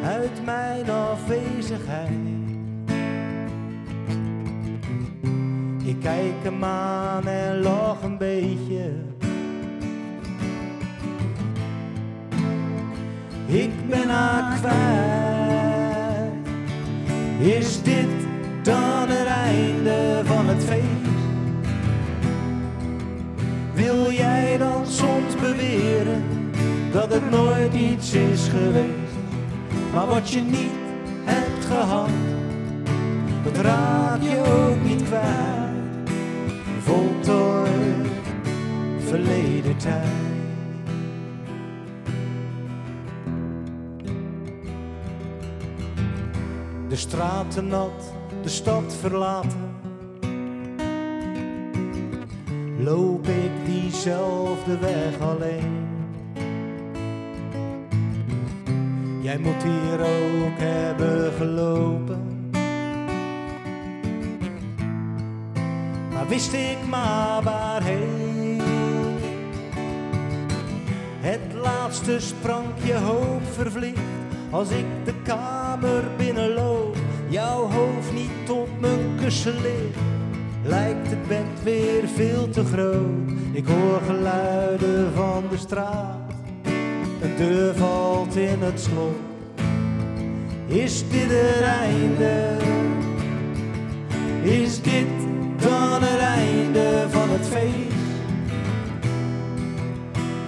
uit 0.03 0.45
mijn 0.45 0.89
afwezigheid. 0.89 2.38
Kijk 6.01 6.33
hem 6.41 6.63
aan 6.63 7.27
en 7.27 7.61
lach 7.61 8.03
een 8.03 8.17
beetje. 8.17 8.91
Ik 13.45 13.87
ben 13.89 14.09
haar 14.09 14.59
kwijt. 14.59 15.19
Is 17.57 17.81
dit 17.83 18.07
dan 18.63 19.07
het 19.07 19.27
einde 19.27 20.21
van 20.25 20.47
het 20.47 20.63
feest? 20.63 21.09
Wil 23.73 24.11
jij 24.11 24.57
dan 24.57 24.87
soms 24.87 25.35
beweren 25.41 26.23
dat 26.91 27.13
het 27.13 27.29
nooit 27.29 27.73
iets 27.73 28.13
is 28.13 28.47
geweest? 28.47 29.13
Maar 29.93 30.07
wat 30.07 30.29
je 30.29 30.41
niet 30.41 30.71
hebt 31.23 31.65
gehad, 31.65 32.09
dat 33.43 33.57
raak 33.57 34.21
je 34.21 34.37
ook 34.37 34.83
niet 34.83 35.03
kwijt. 35.03 35.58
Voltooid 37.29 38.07
verleden 38.99 39.77
tijd. 39.77 40.05
De 46.89 46.95
straten 46.95 47.67
nat, 47.67 48.13
de 48.41 48.49
stad 48.49 48.95
verlaten. 48.99 49.77
Loop 52.79 53.27
ik 53.27 53.51
diezelfde 53.65 54.77
weg 54.77 55.19
alleen. 55.19 55.87
Jij 59.21 59.37
moet 59.37 59.63
hier 59.63 59.99
ook 59.99 60.59
hebben 60.59 61.33
gelopen. 61.33 62.38
Wist 66.29 66.53
ik 66.53 66.77
maar 66.89 67.43
waarheen. 67.43 68.61
Het 71.19 71.53
laatste 71.61 72.19
sprankje 72.19 72.93
hoop 72.93 73.41
vervliegt 73.51 73.99
als 74.49 74.69
ik 74.69 74.85
de 75.03 75.13
kamer 75.23 76.03
binnenloop. 76.17 76.95
Jouw 77.29 77.69
hoofd 77.69 78.13
niet 78.13 78.49
op 78.49 78.69
mijn 78.79 79.15
kussen 79.21 79.61
ligt. 79.61 79.97
Lijkt 80.63 81.09
het 81.09 81.27
bed 81.27 81.63
weer 81.63 82.07
veel 82.15 82.49
te 82.49 82.65
groot. 82.65 83.31
Ik 83.51 83.67
hoor 83.67 84.01
geluiden 84.05 85.13
van 85.13 85.43
de 85.49 85.57
straat. 85.57 86.31
Een 87.21 87.35
deur 87.37 87.75
valt 87.75 88.35
in 88.35 88.61
het 88.61 88.79
slot. 88.81 89.15
Is 90.67 91.09
dit 91.09 91.27
het 91.27 91.61
einde? 91.61 92.57
Is 94.43 94.81
dit 94.81 95.18
dan 95.61 96.03
het 96.03 96.19
einde 96.19 97.05
van 97.09 97.29
het 97.29 97.47
feest? 97.47 97.89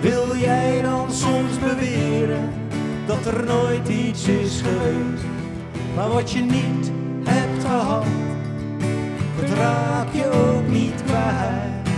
Wil 0.01 0.35
jij 0.37 0.81
dan 0.81 1.11
soms 1.11 1.59
beweren 1.59 2.49
dat 3.05 3.25
er 3.25 3.45
nooit 3.45 3.87
iets 3.87 4.27
is 4.27 4.61
geweest? 4.61 5.23
Maar 5.95 6.09
wat 6.09 6.31
je 6.31 6.39
niet 6.39 6.91
hebt 7.23 7.63
gehad, 7.63 8.05
dat 9.39 9.57
raak 9.57 10.13
je 10.13 10.29
ook 10.29 10.67
niet 10.67 11.03
kwijt. 11.05 11.89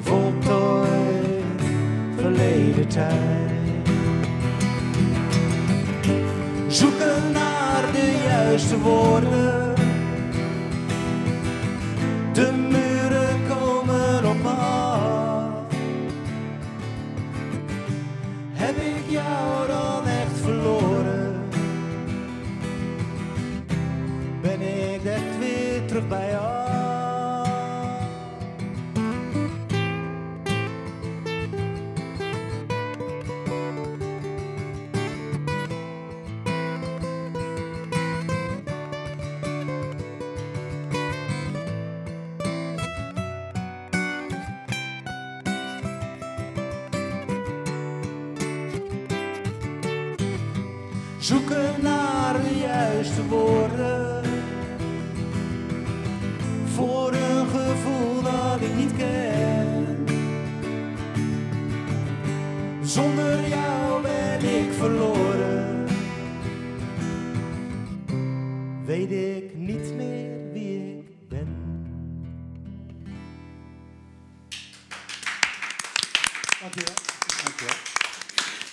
Voltooid 0.00 0.96
verleden 2.16 2.88
tijd. 2.88 3.54
Zoeken 6.66 7.32
naar 7.32 7.92
de 7.92 8.22
juiste 8.28 8.78
woorden. 8.78 9.65
De 12.36 12.95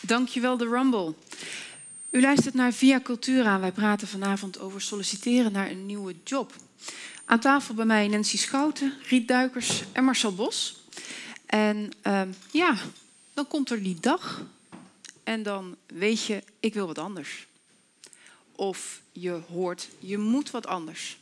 Dankjewel, 0.05 0.57
de 0.57 0.67
Rumble. 0.67 1.13
U 2.09 2.21
luistert 2.21 2.53
naar 2.53 2.73
Via 2.73 2.99
Cultura. 2.99 3.59
Wij 3.59 3.71
praten 3.71 4.07
vanavond 4.07 4.59
over 4.59 4.81
solliciteren 4.81 5.51
naar 5.51 5.69
een 5.69 5.85
nieuwe 5.85 6.15
job. 6.23 6.53
Aan 7.25 7.39
tafel 7.39 7.73
bij 7.73 7.85
mij 7.85 8.07
Nancy 8.07 8.37
Schouten, 8.37 8.93
Riet 9.03 9.27
Duikers 9.27 9.83
en 9.91 10.03
Marcel 10.03 10.35
Bos. 10.35 10.81
En 11.45 11.91
ehm, 12.01 12.29
ja, 12.51 12.75
dan 13.33 13.47
komt 13.47 13.69
er 13.69 13.83
die 13.83 13.97
dag 13.99 14.45
en 15.23 15.43
dan 15.43 15.75
weet 15.87 16.25
je, 16.25 16.43
ik 16.59 16.73
wil 16.73 16.87
wat 16.87 16.97
anders. 16.97 17.47
Of 18.55 19.01
je 19.11 19.39
hoort, 19.51 19.89
je 19.99 20.17
moet 20.17 20.51
wat 20.51 20.67
anders. 20.67 21.17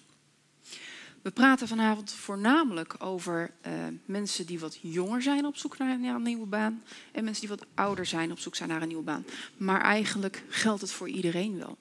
We 1.22 1.32
praten 1.32 1.68
vanavond 1.68 2.12
voornamelijk 2.12 2.96
over 3.00 3.52
eh, 3.62 3.72
mensen 4.06 4.46
die 4.46 4.60
wat 4.60 4.78
jonger 4.82 5.22
zijn 5.22 5.46
op 5.46 5.58
zoek 5.58 5.78
naar, 5.78 6.00
naar 6.00 6.16
een 6.16 6.22
nieuwe 6.22 6.46
baan. 6.46 6.84
En 7.12 7.24
mensen 7.24 7.48
die 7.48 7.58
wat 7.58 7.68
ouder 7.74 8.06
zijn 8.06 8.32
op 8.32 8.40
zoek 8.40 8.56
zijn 8.56 8.70
naar 8.70 8.82
een 8.82 8.88
nieuwe 8.88 9.04
baan. 9.04 9.26
Maar 9.58 9.82
eigenlijk 9.82 10.44
geldt 10.50 10.82
het 10.82 10.92
voor 10.92 11.10
iedereen 11.10 11.58
wel. 11.58 11.78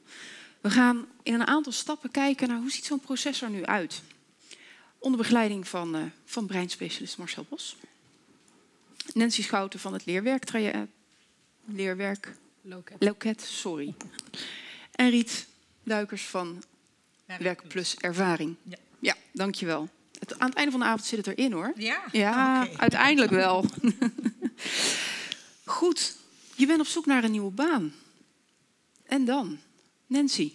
We 0.61 0.70
gaan 0.70 1.07
in 1.22 1.35
een 1.35 1.46
aantal 1.46 1.72
stappen 1.72 2.11
kijken 2.11 2.48
naar 2.48 2.59
hoe 2.59 2.70
ziet 2.70 2.85
zo'n 2.85 3.00
proces 3.00 3.42
er 3.42 3.50
nu 3.50 3.64
uit. 3.64 4.03
Onder 4.98 5.20
begeleiding 5.20 5.68
van, 5.68 5.94
eh, 5.94 6.03
van 6.24 6.46
breinspecialist 6.46 7.18
Marcel 7.18 7.46
Bos. 7.48 7.76
Nancy 9.12 9.42
Schouten 9.42 9.81
van 9.81 9.92
het 9.92 10.07
leerwerk, 10.07 10.50
leerwerk 11.64 12.35
Loket. 12.62 12.96
Loket, 12.98 13.40
sorry. 13.40 13.94
En 14.92 15.11
Riet 15.11 15.46
Duikers 15.83 16.26
van 16.26 16.62
Werk 17.38 17.68
Plus 17.68 17.96
Ervaring. 17.96 18.57
Ja. 18.62 18.76
Ja, 19.01 19.15
dankjewel. 19.33 19.89
Het, 20.19 20.39
aan 20.39 20.49
het 20.49 20.57
einde 20.57 20.71
van 20.71 20.81
de 20.81 20.87
avond 20.87 21.05
zit 21.05 21.27
het 21.27 21.39
erin 21.39 21.53
hoor. 21.53 21.73
Ja? 21.77 22.03
Ja, 22.13 22.69
uiteindelijk 22.77 23.33
wel. 23.33 23.65
Goed, 25.65 26.17
je 26.57 26.67
bent 26.67 26.81
op 26.81 26.87
zoek 26.87 27.07
naar 27.07 27.25
een 27.25 27.31
nieuwe 27.31 27.51
baan. 27.51 27.95
En 29.07 29.25
dan? 29.25 29.59
Nancy. 30.07 30.53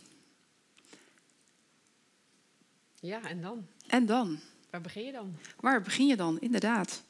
Ja, 2.99 3.23
en 3.23 3.41
dan? 3.41 3.67
En 3.87 4.05
dan? 4.05 4.39
Waar 4.69 4.81
begin 4.81 5.05
je 5.05 5.11
dan? 5.11 5.35
Waar 5.59 5.81
begin 5.81 6.07
je 6.07 6.15
dan? 6.15 6.39
Inderdaad. 6.39 7.03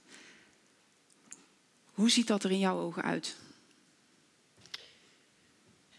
Hoe 1.94 2.10
ziet 2.10 2.28
dat 2.28 2.44
er 2.44 2.52
in 2.52 2.60
jouw 2.60 2.78
ogen 2.78 3.04
uit? 3.04 3.36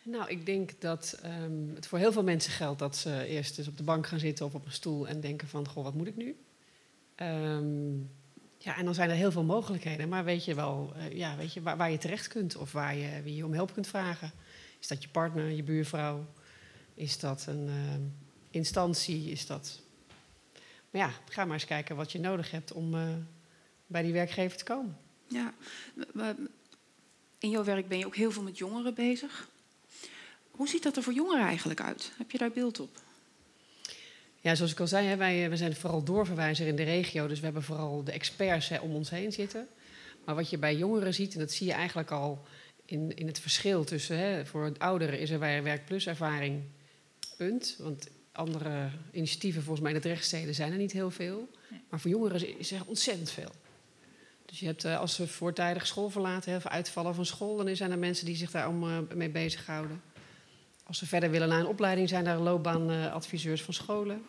Nou, 0.08 0.30
ik 0.30 0.46
denk 0.46 0.80
dat 0.80 1.18
ehm, 1.22 1.74
het 1.74 1.86
voor 1.86 1.98
heel 1.98 2.12
veel 2.12 2.22
mensen 2.22 2.52
geldt 2.52 2.78
dat 2.78 2.96
ze 2.96 3.24
eerst 3.24 3.58
eens 3.58 3.68
op 3.68 3.76
de 3.76 3.82
bank 3.82 4.06
gaan 4.06 4.18
zitten 4.18 4.46
of 4.46 4.54
op 4.54 4.64
een 4.64 4.72
stoel 4.72 5.08
en 5.08 5.20
denken 5.20 5.48
van, 5.48 5.68
goh, 5.68 5.84
wat 5.84 5.94
moet 5.94 6.06
ik 6.06 6.16
nu? 6.16 6.36
Ehm, 7.14 7.96
ja, 8.58 8.76
en 8.76 8.84
dan 8.84 8.94
zijn 8.94 9.10
er 9.10 9.16
heel 9.16 9.32
veel 9.32 9.44
mogelijkheden, 9.44 10.08
maar 10.08 10.24
weet 10.24 10.44
je 10.44 10.54
wel 10.54 10.92
eh, 10.96 11.12
ja, 11.12 11.36
weet 11.36 11.52
je, 11.52 11.62
waar, 11.62 11.90
je 11.90 11.98
terecht 11.98 12.28
kunt 12.28 12.56
of 12.56 12.72
waar 12.72 12.96
je, 12.96 13.22
wie 13.22 13.36
je 13.36 13.44
om 13.44 13.52
hulp 13.52 13.72
kunt 13.72 13.86
vragen? 13.86 14.32
Is 14.80 14.86
dat 14.86 15.02
je 15.02 15.08
partner, 15.08 15.50
je 15.50 15.62
buurvrouw? 15.62 16.26
Is 16.94 17.18
dat 17.18 17.46
een 17.46 17.68
ehm, 17.68 18.02
instantie? 18.50 19.30
Is 19.30 19.46
dat... 19.46 19.80
Maar 20.90 21.00
ja, 21.00 21.10
ga 21.28 21.44
maar 21.44 21.54
eens 21.54 21.64
kijken 21.64 21.96
wat 21.96 22.12
je 22.12 22.20
nodig 22.20 22.50
hebt 22.50 22.72
om 22.72 22.94
eh, 22.94 23.08
bij 23.86 24.02
die 24.02 24.12
werkgever 24.12 24.58
te 24.58 24.64
komen. 24.64 24.96
Ja, 25.28 25.54
in 27.38 27.50
jouw 27.50 27.64
werk 27.64 27.88
ben 27.88 27.98
je 27.98 28.06
ook 28.06 28.16
heel 28.16 28.30
veel 28.30 28.42
met 28.42 28.58
jongeren 28.58 28.94
bezig. 28.94 29.48
Hoe 30.56 30.68
ziet 30.68 30.82
dat 30.82 30.96
er 30.96 31.02
voor 31.02 31.12
jongeren 31.12 31.46
eigenlijk 31.46 31.80
uit? 31.80 32.12
Heb 32.18 32.30
je 32.30 32.38
daar 32.38 32.50
beeld 32.50 32.80
op? 32.80 33.00
Ja, 34.40 34.54
zoals 34.54 34.72
ik 34.72 34.80
al 34.80 34.86
zei, 34.86 35.16
wij, 35.16 35.48
wij 35.48 35.56
zijn 35.56 35.76
vooral 35.76 36.02
doorverwijzer 36.02 36.66
in 36.66 36.76
de 36.76 36.82
regio. 36.82 37.26
Dus 37.26 37.38
we 37.38 37.44
hebben 37.44 37.62
vooral 37.62 38.04
de 38.04 38.12
experts 38.12 38.70
om 38.80 38.94
ons 38.94 39.10
heen 39.10 39.32
zitten. 39.32 39.68
Maar 40.24 40.34
wat 40.34 40.50
je 40.50 40.58
bij 40.58 40.76
jongeren 40.76 41.14
ziet, 41.14 41.32
en 41.34 41.38
dat 41.38 41.52
zie 41.52 41.66
je 41.66 41.72
eigenlijk 41.72 42.10
al 42.10 42.44
in, 42.84 43.16
in 43.16 43.26
het 43.26 43.40
verschil 43.40 43.84
tussen... 43.84 44.18
Hè, 44.18 44.46
voor 44.46 44.64
het 44.64 44.78
ouderen 44.78 45.18
is 45.18 45.30
er 45.30 45.38
bij 45.38 45.62
Werkplus 45.62 46.06
ervaring, 46.06 46.62
punt. 47.36 47.76
Want 47.78 48.08
andere 48.32 48.90
initiatieven 49.12 49.62
volgens 49.62 49.80
mij 49.80 49.90
in 49.90 49.96
het 49.96 50.06
rechtssteden 50.06 50.54
zijn 50.54 50.72
er 50.72 50.78
niet 50.78 50.92
heel 50.92 51.10
veel. 51.10 51.48
Maar 51.88 52.00
voor 52.00 52.10
jongeren 52.10 52.58
is 52.58 52.72
er 52.72 52.82
ontzettend 52.86 53.30
veel. 53.30 53.50
Dus 54.46 54.60
je 54.60 54.66
hebt, 54.66 54.84
eh, 54.84 54.98
als 54.98 55.14
ze 55.14 55.26
voortijdig 55.26 55.86
school 55.86 56.10
verlaten 56.10 56.56
of 56.56 56.66
uitvallen 56.66 57.14
van 57.14 57.26
school... 57.26 57.56
dan 57.56 57.76
zijn 57.76 57.90
er 57.90 57.98
mensen 57.98 58.26
die 58.26 58.36
zich 58.36 58.50
daar 58.50 58.68
om, 58.68 58.82
eh, 58.82 58.98
mee 59.14 59.30
bezighouden. 59.30 60.02
Als 60.86 60.98
ze 60.98 61.06
verder 61.06 61.30
willen 61.30 61.48
naar 61.48 61.60
een 61.60 61.66
opleiding, 61.66 62.08
zijn 62.08 62.24
daar 62.24 62.38
loopbaanadviseurs 62.38 63.62
van 63.62 63.74
scholen. 63.74 64.22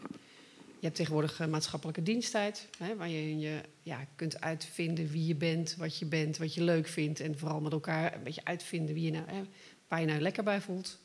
Je 0.79 0.85
hebt 0.85 0.95
tegenwoordig 0.95 1.39
eh, 1.39 1.47
maatschappelijke 1.47 2.03
diensttijd, 2.03 2.67
hè, 2.77 2.95
waar 2.95 3.09
je 3.09 3.39
je 3.39 3.61
ja, 3.81 4.07
kunt 4.15 4.41
uitvinden 4.41 5.09
wie 5.09 5.27
je 5.27 5.35
bent, 5.35 5.75
wat 5.75 5.97
je 5.97 6.05
bent, 6.05 6.37
wat 6.37 6.53
je 6.53 6.63
leuk 6.63 6.87
vindt. 6.87 7.19
En 7.19 7.37
vooral 7.37 7.59
met 7.59 7.71
elkaar 7.71 8.15
een 8.15 8.23
beetje 8.23 8.45
uitvinden 8.45 8.95
wie 8.95 9.03
je 9.03 9.11
nou, 9.11 9.23
hè, 9.27 9.41
waar 9.87 9.99
je 9.99 10.05
nou 10.05 10.19
lekker 10.19 10.43
bij 10.43 10.61
voelt. 10.61 10.99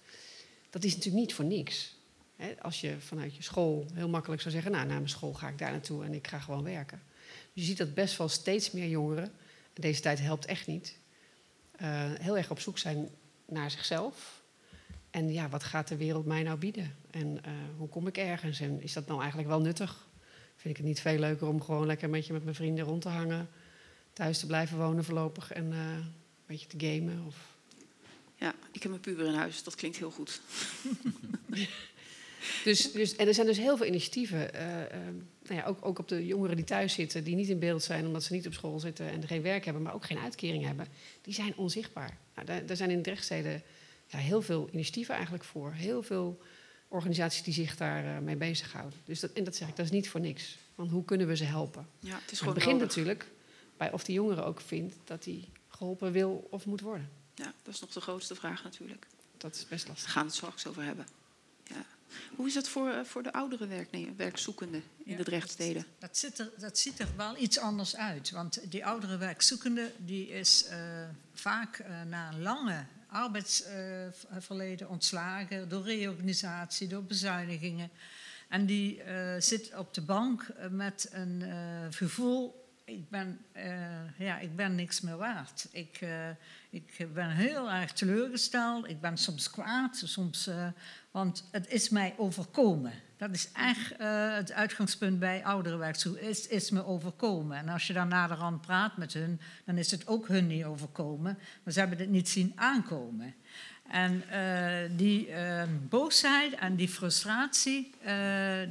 Dat 0.70 0.84
is 0.84 0.94
natuurlijk 0.94 1.24
niet 1.24 1.34
voor 1.34 1.44
niks. 1.44 1.96
Hè, 2.36 2.55
als 2.61 2.80
je 2.80 2.96
vanuit 2.98 3.36
je 3.36 3.42
school 3.42 3.86
heel 3.94 4.09
makkelijk 4.09 4.40
zou 4.42 4.55
zeggen, 4.55 4.72
nou, 4.72 4.86
na 4.86 4.94
mijn 4.94 5.09
school 5.09 5.34
ga 5.34 5.48
ik 5.48 5.59
daar 5.59 5.70
naartoe 5.70 6.05
en 6.05 6.14
ik 6.14 6.26
ga 6.26 6.38
gewoon 6.38 6.64
werken. 6.64 7.03
Dus 7.53 7.62
je 7.62 7.68
ziet 7.68 7.78
dat 7.78 7.94
best 7.94 8.16
wel 8.16 8.28
steeds 8.28 8.70
meer 8.70 8.88
jongeren, 8.88 9.24
en 9.72 9.82
deze 9.82 10.00
tijd 10.00 10.20
helpt 10.20 10.46
echt 10.46 10.66
niet, 10.66 10.98
eh, 11.70 12.12
heel 12.12 12.36
erg 12.36 12.50
op 12.50 12.61
zoek 12.61 12.78
zijn 12.78 13.09
naar 13.46 13.70
zichzelf. 13.70 14.41
En 15.13 15.33
ja, 15.33 15.49
wat 15.49 15.65
gaat 15.65 15.89
de 15.89 15.97
wereld 15.97 16.27
mij 16.27 16.43
nou 16.43 16.59
bieden? 16.59 16.97
En 17.11 17.45
eh, 17.45 17.53
hoe 17.77 17.89
kom 17.89 18.07
ik 18.07 18.17
ergens? 18.17 18.61
En 18.61 18.83
is 18.83 18.93
dat 18.93 19.07
nou 19.07 19.21
eigenlijk 19.21 19.49
wel 19.49 19.61
nuttig? 19.61 20.07
Vind 20.57 20.75
ik 20.75 20.77
het 20.77 20.87
niet 20.87 21.01
veel 21.01 21.19
leuker 21.19 21.49
om 21.49 21.63
gewoon 21.63 21.87
lekker 21.87 22.05
een 22.05 22.11
beetje 22.11 22.33
met 22.33 22.45
mijn 22.45 22.57
vrienden 22.57 22.85
rond 22.85 23.03
te 23.03 23.09
hangen, 23.09 23.49
thuis 24.13 24.39
te 24.39 24.47
blijven 24.47 24.79
wonen 24.79 25.05
voorlopig 25.05 25.53
en 25.53 25.73
eh, 25.73 25.79
een 25.79 26.13
beetje 26.47 26.67
te 26.67 26.87
gamen? 26.87 27.25
Of... 27.27 27.37
Ja, 28.37 28.55
ik 28.73 28.83
heb 28.83 28.91
mijn 28.91 29.03
puber 29.03 29.27
in 29.27 29.35
huis. 29.35 29.63
Dat 29.63 29.75
klinkt 29.75 29.97
heel 29.97 30.11
goed. 30.11 30.41
Dus, 32.65 32.93
dus, 32.93 33.17
en 33.17 33.27
er 33.27 33.35
zijn 33.35 33.47
dus 33.47 33.59
heel 33.59 33.77
veel 33.77 33.87
initiatieven, 33.87 34.55
eh, 34.55 34.67
nou 35.43 35.61
ja, 35.61 35.65
ook, 35.65 35.87
ook 35.87 35.99
op 35.99 36.09
de 36.09 36.27
jongeren 36.27 36.57
die 36.57 36.65
thuis 36.65 36.93
zitten, 36.93 37.25
die 37.25 37.35
niet 37.35 37.49
in 37.49 37.59
beeld 37.59 37.83
zijn 37.83 38.07
omdat 38.07 38.23
ze 38.23 38.33
niet 38.33 38.47
op 38.47 38.53
school 38.53 38.81
zitten 38.81 39.11
en 39.11 39.27
geen 39.27 39.43
werk 39.43 39.65
hebben, 39.65 39.83
maar 39.83 39.95
ook 39.95 40.05
geen 40.05 40.19
uitkering 40.19 40.65
hebben. 40.65 40.87
Die 41.23 41.35
zijn 41.35 41.57
onzichtbaar. 41.57 42.19
Nou, 42.35 42.47
daar, 42.47 42.67
daar 42.67 42.77
zijn 42.77 42.91
in 42.91 43.03
Drechtsteden 43.03 43.63
ja, 44.13 44.19
heel 44.19 44.43
veel 44.43 44.69
initiatieven 44.73 45.15
eigenlijk 45.15 45.45
voor. 45.45 45.73
Heel 45.73 46.03
veel 46.03 46.43
organisaties 46.89 47.43
die 47.43 47.55
zich 47.55 47.77
daarmee 47.77 48.21
mee 48.21 48.37
bezighouden. 48.37 48.99
Dus 49.05 49.21
dat, 49.21 49.33
en 49.33 49.45
dat 49.45 49.57
zeg 49.57 49.69
ik, 49.69 49.77
dat 49.77 49.85
is 49.85 49.91
niet 49.91 50.09
voor 50.09 50.21
niks. 50.21 50.59
Want 50.75 50.91
hoe 50.91 51.05
kunnen 51.05 51.27
we 51.27 51.37
ze 51.37 51.45
helpen? 51.45 51.89
Ja, 51.99 52.19
het 52.23 52.33
is 52.33 52.41
het 52.41 52.55
begint 52.55 52.73
nodig. 52.73 52.89
natuurlijk 52.89 53.27
bij 53.77 53.93
of 53.93 54.05
die 54.05 54.15
jongere 54.15 54.43
ook 54.43 54.61
vindt 54.61 54.95
dat 55.05 55.25
hij 55.25 55.49
geholpen 55.69 56.13
wil 56.13 56.47
of 56.51 56.67
moet 56.67 56.81
worden. 56.81 57.11
Ja, 57.35 57.53
dat 57.63 57.75
is 57.75 57.81
nog 57.81 57.91
de 57.93 58.01
grootste 58.01 58.35
vraag 58.35 58.63
natuurlijk. 58.65 59.07
Dat 59.37 59.55
is 59.55 59.67
best 59.69 59.83
Daar 59.87 59.93
lastig. 59.95 60.13
gaan 60.13 60.23
we 60.23 60.29
het 60.29 60.37
straks 60.37 60.67
over 60.67 60.83
hebben. 60.83 61.07
Ja. 61.65 61.85
Hoe 62.37 62.47
is 62.47 62.55
dat 62.55 62.69
voor, 62.69 62.89
eh, 62.91 63.05
voor 63.05 63.23
de 63.23 63.33
oudere 63.33 63.67
werkne- 63.67 64.15
werkzoekenden 64.17 64.83
in 65.05 65.11
Ja, 65.13 65.17
de 65.17 65.25
Drechtsteden? 65.25 65.87
Dat, 65.99 66.17
ziet 66.19 66.39
er, 66.39 66.51
dat 66.59 66.79
ziet 66.79 66.99
er 66.99 67.09
wel 67.17 67.37
iets 67.37 67.59
anders 67.59 67.97
uit. 67.97 68.31
Want 68.31 68.71
die 68.71 68.87
oudere 68.87 69.17
werkzoekende 69.17 69.93
die 69.99 70.29
is 70.29 70.65
eh, 70.65 70.79
vaak 71.35 71.79
eh, 71.79 72.03
na 72.03 72.33
een 72.33 72.43
lange 72.43 72.85
arbeidsverleden 73.13 74.89
ontslagen 74.89 75.69
door 75.69 75.85
reorganisatie, 75.85 76.89
door 76.89 77.05
bezuinigingen. 77.05 77.91
En 78.53 78.67
die 78.67 79.03
eh, 79.03 79.41
zit 79.41 79.77
op 79.77 79.95
de 79.95 80.01
bank 80.01 80.43
eh, 80.43 80.69
met 80.69 81.09
een 81.13 81.43
eh, 81.43 81.57
gevoel. 81.91 82.61
Ik 82.85 83.11
ben, 83.11 83.39
ja, 84.19 84.39
ik 84.39 84.57
ben 84.57 84.75
niks 84.75 85.01
meer 85.01 85.17
waard. 85.17 85.69
Ik, 85.71 86.01
ik 86.71 87.07
ben 87.15 87.31
heel 87.31 87.71
erg 87.71 87.93
teleurgesteld. 87.93 88.89
Ik 88.89 89.01
ben 89.01 89.17
soms 89.17 89.51
kwaad. 89.51 90.03
Soms, 90.05 90.51
want 91.11 91.49
het 91.51 91.69
is 91.69 91.89
mij 91.89 92.15
overkomen. 92.17 92.93
Dat 93.23 93.31
is 93.31 93.49
echt 93.53 93.97
eh, 93.97 94.35
het 94.35 94.53
uitgangspunt 94.53 95.18
bij 95.18 95.45
ouderenwerkzoek. 95.45 96.16
Is, 96.16 96.47
is 96.47 96.70
me 96.70 96.87
overkomen. 96.87 97.57
En 97.57 97.68
als 97.68 97.87
je 97.87 97.93
dan 97.93 98.09
naderhand 98.09 98.61
praat 98.61 98.97
met 98.97 99.12
hun, 99.12 99.41
dan 99.64 99.79
is 99.79 99.91
het 99.91 100.07
ook 100.07 100.29
hun 100.29 100.47
niet 100.47 100.64
overkomen. 100.64 101.39
Maar 101.62 101.73
ze 101.73 101.79
hebben 101.79 101.99
het 101.99 102.09
niet 102.09 102.29
zien 102.29 102.53
aankomen. 102.55 103.35
En 103.91 104.23
eh, 104.29 104.91
die 104.97 105.29
eh, 105.29 105.62
boosheid 105.89 106.55
en 106.55 106.77
die 106.77 106.89
frustratie, 106.89 107.95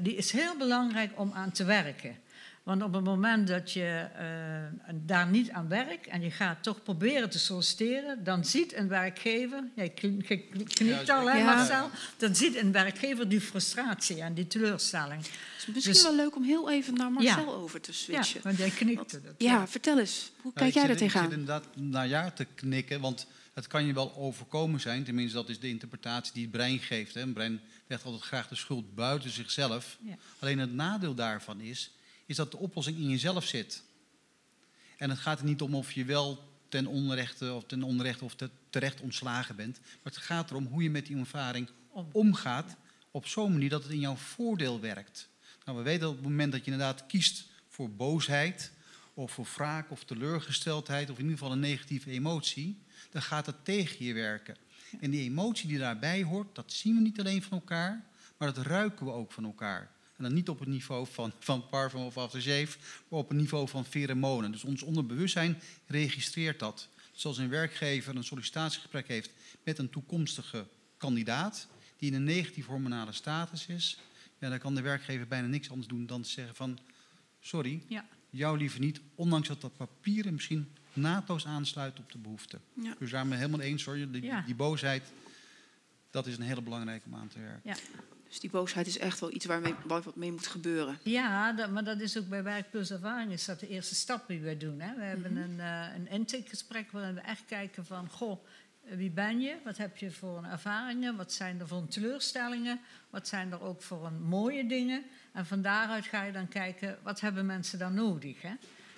die 0.02 0.16
is 0.16 0.32
heel 0.32 0.58
belangrijk 0.58 1.20
om 1.20 1.32
aan 1.34 1.52
te 1.52 1.64
werken. 1.64 2.16
Want 2.64 2.84
op 2.84 2.94
het 2.94 3.04
moment 3.04 3.48
dat 3.48 3.72
je 3.72 4.08
eh, 4.16 4.94
daar 4.94 5.28
niet 5.28 5.50
aan 5.52 5.68
werkt 5.68 6.08
en 6.08 6.22
je 6.22 6.32
gaat 6.32 6.64
toch 6.64 6.84
proberen 6.84 7.30
te 7.30 7.40
solliciteren, 7.40 8.24
dan 8.24 8.46
ziet 8.46 8.74
een 8.76 8.88
werkgever, 8.88 9.64
jij 9.76 9.90
knikt 9.90 11.10
al 11.10 11.30
hè 11.30 11.38
Ja. 11.38 11.44
Marcel, 11.56 11.90
dan 12.18 12.36
ziet 12.36 12.56
een 12.56 12.72
werkgever 12.72 13.30
die 13.30 13.42
frustratie 13.42 14.22
en 14.22 14.34
die 14.34 14.48
teleurstelling. 14.48 15.22
Het 15.22 15.32
is 15.58 15.66
misschien 15.66 15.94
Dus- 15.94 16.04
wel 16.04 16.16
leuk 16.16 16.36
om 16.36 16.44
heel 16.44 16.72
even 16.72 16.94
naar 16.94 17.12
Marcel 17.12 17.46
Ja. 17.46 17.52
over 17.52 17.82
te 17.82 17.92
Ja, 17.92 17.98
switchen. 17.98 18.42
want 18.44 18.58
jij 18.58 18.70
knikte. 18.70 19.22
Dat, 19.22 19.34
Ja, 19.38 19.68
vertel 19.68 20.00
eens. 20.00 20.32
Hoe 20.42 20.52
Nou, 20.54 20.56
kijk 20.56 20.74
jij 20.74 20.82
zit- 20.82 20.90
daar 20.90 21.00
tegenaan? 21.00 21.24
Ik 21.26 21.30
zit 21.32 21.40
inderdaad 21.40 21.76
naar 21.76 22.08
ja 22.08 22.32
te 22.32 22.46
knikken, 22.56 23.00
want 23.02 23.28
het 23.54 23.68
kan 23.68 23.86
je 23.86 23.94
wel 23.94 24.16
overkomen 24.16 24.80
zijn. 24.80 25.04
Tenminste, 25.04 25.36
dat 25.36 25.50
is 25.50 25.60
de 25.60 25.68
interpretatie 25.70 26.34
die 26.34 26.42
het 26.44 26.52
brein 26.52 26.80
geeft. 26.80 27.14
Hè. 27.14 27.22
Een 27.22 27.34
brein 27.34 27.62
legt 27.88 28.04
altijd 28.06 28.24
graag 28.24 28.48
de 28.48 28.56
schuld 28.56 28.96
buiten 28.96 29.30
zichzelf. 29.30 29.98
Ja. 30.02 30.16
Alleen 30.40 30.60
het 30.60 30.74
nadeel 30.74 31.14
daarvan 31.16 31.60
is, 31.62 31.92
is 32.32 32.38
dat 32.38 32.52
de 32.52 32.58
oplossing 32.58 32.98
in 32.98 33.10
jezelf 33.10 33.46
zit. 33.46 33.84
En 34.98 35.10
het 35.10 35.20
gaat 35.20 35.40
er 35.40 35.46
niet 35.46 35.62
om 35.62 35.76
of 35.76 35.92
je 35.92 36.06
wel 36.06 36.50
ten 36.70 36.88
onrechte 36.88 37.54
of 37.54 37.64
ten 37.64 37.84
onrechte 37.84 38.26
of 38.26 38.36
te- 38.36 38.50
terecht 38.70 39.02
ontslagen 39.02 39.56
bent. 39.56 39.80
Maar 39.80 40.14
het 40.14 40.18
gaat 40.18 40.50
erom 40.50 40.66
hoe 40.66 40.84
je 40.84 40.90
met 40.90 41.06
die 41.06 41.18
ervaring 41.18 41.70
Om. 41.90 42.08
omgaat 42.12 42.76
op 43.12 43.28
zo'n 43.28 43.52
manier 43.52 43.70
dat 43.70 43.84
het 43.84 43.92
in 43.92 44.00
jouw 44.00 44.16
voordeel 44.16 44.80
werkt. 44.80 45.30
Nou, 45.66 45.78
we 45.78 45.84
weten 45.84 46.02
dat 46.02 46.10
op 46.10 46.16
het 46.16 46.26
moment 46.26 46.52
dat 46.52 46.66
je 46.66 46.72
inderdaad 46.72 47.06
kiest 47.06 47.46
voor 47.68 47.90
boosheid 47.92 48.72
of 49.14 49.32
voor 49.32 49.48
wraak 49.56 49.92
of 49.92 50.04
teleurgesteldheid 50.04 51.10
of 51.10 51.18
in 51.18 51.24
ieder 51.24 51.38
geval 51.38 51.54
een 51.54 51.60
negatieve 51.60 52.12
emotie, 52.12 52.82
dan 53.12 53.22
gaat 53.22 53.46
het 53.46 53.66
tegen 53.66 54.06
je 54.06 54.14
werken. 54.14 54.56
En 55.00 55.12
die 55.12 55.22
emotie 55.22 55.68
die 55.68 55.78
daarbij 55.78 56.24
hoort, 56.24 56.56
dat 56.56 56.72
zien 56.74 56.96
we 56.96 57.02
niet 57.02 57.20
alleen 57.20 57.44
van 57.44 57.58
elkaar, 57.58 58.06
maar 58.38 58.54
dat 58.54 58.66
ruiken 58.66 59.06
we 59.06 59.12
ook 59.12 59.32
van 59.32 59.44
elkaar. 59.44 59.92
En 60.22 60.28
dan 60.28 60.36
niet 60.36 60.50
op 60.50 60.60
het 60.60 60.68
niveau 60.68 61.08
van, 61.08 61.32
van 61.40 61.68
parfum 61.70 62.00
of 62.02 62.18
aftershave, 62.18 62.78
maar 63.08 63.20
op 63.20 63.28
het 63.30 63.38
niveau 63.38 63.68
van 63.68 63.86
pheromonen. 63.86 64.52
Dus 64.52 64.64
ons 64.64 64.82
onderbewustzijn 64.82 65.60
registreert 65.88 66.60
dat. 66.60 66.88
Dus 67.14 67.26
als 67.26 67.38
een 67.38 67.50
werkgever 67.50 68.16
een 68.16 68.24
sollicitatiegesprek 68.24 69.08
heeft 69.08 69.30
met 69.64 69.78
een 69.78 69.90
toekomstige 69.90 70.66
kandidaat 70.98 71.68
die 71.98 72.10
in 72.10 72.16
een 72.16 72.24
negatief 72.24 72.66
hormonale 72.66 73.12
status 73.12 73.68
is, 73.68 73.98
ja, 74.40 74.50
dan 74.50 74.60
kan 74.60 74.76
de 74.76 74.82
werkgever 74.82 75.28
bijna 75.28 75.48
niks 75.48 75.70
anders 75.70 75.88
doen 75.88 76.06
dan 76.06 76.22
te 76.22 76.30
zeggen 76.30 76.56
van 76.56 76.80
sorry, 77.40 77.84
Ja. 77.88 78.06
jou 78.30 78.58
liever 78.58 78.80
niet, 78.80 79.02
ondanks 79.16 79.48
dat 79.48 79.62
dat 79.62 79.78
papieren 79.78 80.34
misschien 80.34 80.68
naadloos 80.94 81.46
aansluit 81.46 82.00
op 82.00 82.12
de 82.12 82.18
behoefte. 82.18 82.60
Ja. 82.74 82.96
Dus 83.00 83.12
daar 83.12 83.24
ben 83.24 83.32
ik 83.34 83.38
helemaal 83.40 83.60
eens 83.66 83.84
hoor. 83.86 83.96
Die, 83.96 84.24
Ja. 84.24 84.42
die 84.42 84.56
boosheid, 84.56 85.04
dat 86.12 86.28
is 86.28 86.38
een 86.38 86.44
hele 86.44 86.62
belangrijke 86.62 87.06
om 87.06 87.16
aan 87.16 87.28
te 87.28 87.40
werken. 87.40 87.76
Dus 88.32 88.40
die 88.40 88.50
boosheid 88.50 88.88
is 88.88 88.98
echt 88.98 89.20
wel 89.20 89.34
iets 89.34 89.46
waarmee, 89.46 89.76
waar 89.86 90.02
wat 90.02 90.16
mee 90.16 90.32
moet 90.32 90.48
gebeuren. 90.48 91.00
Ja, 91.04 91.54
dat, 91.54 91.70
maar 91.70 91.84
dat 91.84 92.00
is 92.00 92.18
ook 92.18 92.28
bij 92.28 92.44
Werkplus 92.44 92.92
Ervaring 92.92 93.32
is 93.32 93.46
dat 93.46 93.60
de 93.60 93.68
eerste 93.68 93.96
stap 93.96 94.28
die 94.28 94.40
we 94.40 94.58
doen. 94.58 94.80
Hè. 94.80 94.96
We 94.96 95.04
hebben 95.04 95.36
een, 95.36 95.60
eh 95.60 95.86
een 95.96 96.08
intakegesprek 96.08 96.92
waarin 96.92 97.14
we 97.14 97.22
echt 97.22 97.46
kijken 97.46 97.86
van... 97.86 98.10
Goh, 98.10 98.46
wie 98.82 99.10
ben 99.10 99.40
je? 99.40 99.56
Wat 99.64 99.78
heb 99.78 99.98
je 99.98 100.12
voor 100.12 100.38
een 100.38 100.46
ervaringen? 100.46 101.16
Wat 101.16 101.34
zijn 101.34 101.60
er 101.60 101.68
voor 101.68 101.88
teleurstellingen? 101.88 102.80
Wat 103.10 103.28
zijn 103.28 103.52
er 103.52 103.62
ook 103.62 103.82
voor 103.82 104.06
een 104.06 104.22
mooie 104.22 104.68
dingen? 104.68 105.04
En 105.34 105.46
van 105.46 105.62
daaruit 105.62 106.06
ga 106.06 106.24
je 106.24 106.32
dan 106.32 106.48
kijken, 106.48 106.98
wat 107.04 107.20
hebben 107.20 107.46
mensen 107.46 107.80
dan 107.80 107.94
nodig? 107.94 108.42
Hè? 108.42 108.54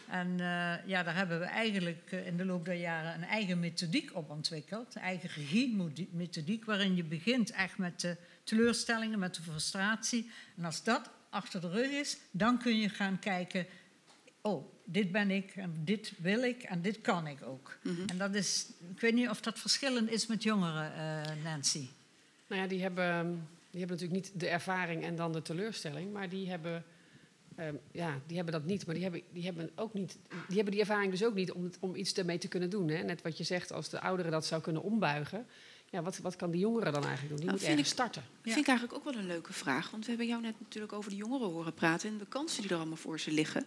En 0.10 0.40
eh, 0.40 0.88
ja, 0.88 1.04
daar 1.04 1.16
hebben 1.16 1.40
we 1.40 1.46
eigenlijk 1.46 2.12
eh, 2.12 2.28
in 2.28 2.38
de 2.38 2.46
loop 2.46 2.66
der 2.66 2.76
jaren 2.76 3.14
een 3.14 3.24
eigen 3.24 3.60
methodiek 3.60 4.16
op 4.16 4.30
ontwikkeld. 4.30 4.96
Een 4.96 5.02
eigen 5.02 5.30
regie-methodiek, 5.30 6.66
waarin 6.66 6.96
je 6.96 7.04
begint 7.04 7.52
echt 7.52 7.78
met 7.78 8.00
de 8.00 8.18
teleurstellingen, 8.44 9.20
met 9.20 9.36
de 9.36 9.42
frustratie. 9.42 10.32
En 10.58 10.66
als 10.66 10.84
dat 10.84 11.10
achter 11.30 11.62
de 11.62 11.70
rug 11.70 11.92
is, 11.92 12.18
dan 12.32 12.58
kun 12.58 12.78
je 12.78 12.90
gaan 12.90 13.20
kijken... 13.20 13.66
oh, 14.42 14.72
dit 14.86 15.12
ben 15.12 15.32
ik 15.32 15.56
en 15.56 15.82
dit 15.84 16.14
wil 16.18 16.44
ik 16.44 16.64
en 16.64 16.82
dit 16.82 17.02
kan 17.02 17.28
ik 17.28 17.44
ook. 17.44 17.78
En 18.08 18.18
dat 18.18 18.36
is, 18.36 18.68
ik 18.92 19.00
weet 19.00 19.14
niet 19.14 19.30
of 19.30 19.42
dat 19.42 19.60
verschillend 19.60 20.12
is 20.12 20.28
met 20.28 20.44
jongeren, 20.44 20.94
eh, 20.96 21.44
Nancy. 21.44 21.88
Nou 22.48 22.62
ja, 22.62 22.68
die 22.68 22.82
hebben, 22.82 23.48
die 23.70 23.80
hebben 23.80 23.98
natuurlijk 23.98 24.26
niet 24.26 24.40
de 24.40 24.48
ervaring 24.48 25.04
en 25.04 25.16
dan 25.16 25.32
de 25.32 25.42
teleurstelling, 25.42 26.14
maar 26.14 26.30
die 26.30 26.50
hebben, 26.50 26.84
ehm, 27.56 27.76
ja, 27.92 28.20
die 28.28 28.36
hebben 28.36 28.54
dat 28.54 28.66
niet. 28.66 28.86
Maar 28.86 28.96
die 28.96 29.04
hebben, 29.04 29.22
die 29.32 29.44
hebben 29.44 29.72
ook 29.76 29.94
niet, 29.94 30.18
die 30.48 30.56
hebben 30.56 30.72
die 30.72 30.82
ervaring 30.82 31.12
dus 31.12 31.24
ook 31.24 31.36
niet 31.36 31.52
om, 31.52 31.70
om 31.80 31.96
iets 31.96 32.14
ermee 32.14 32.38
te 32.38 32.48
kunnen 32.48 32.70
doen. 32.70 32.90
Hè? 32.90 33.04
Net 33.04 33.22
wat 33.22 33.38
je 33.38 33.44
zegt, 33.44 33.72
als 33.72 33.90
de 33.90 34.00
ouderen 34.00 34.32
dat 34.32 34.46
zou 34.46 34.62
kunnen 34.62 34.84
ombuigen, 34.84 35.46
ja, 35.94 36.02
wat, 36.02 36.18
wat 36.18 36.36
kan 36.36 36.52
die 36.52 36.60
jongere 36.60 36.92
dan 36.92 37.06
eigenlijk 37.06 37.30
doen? 37.30 37.38
Die 37.38 37.46
Nou, 37.46 37.52
moet 37.52 37.68
vind 37.68 37.72
ergens 37.72 37.90
starten. 37.90 38.22
Dat 38.22 38.54
vind 38.54 38.58
ik 38.58 38.68
eigenlijk 38.68 38.98
ook 38.98 39.14
wel 39.14 39.22
een 39.22 39.28
leuke 39.28 39.54
vraag. 39.54 39.92
Want 39.92 40.04
we 40.04 40.10
hebben 40.10 40.28
jou 40.28 40.42
net 40.42 40.60
natuurlijk 40.60 40.94
over 40.94 41.10
de 41.10 41.16
jongeren 41.16 41.48
horen 41.48 41.74
praten... 41.74 42.10
en 42.10 42.18
de 42.18 42.26
kansen 42.26 42.62
die 42.62 42.72
er 42.72 42.78
allemaal 42.78 42.98
voor 42.98 43.20
ze 43.20 43.32
liggen. 43.32 43.66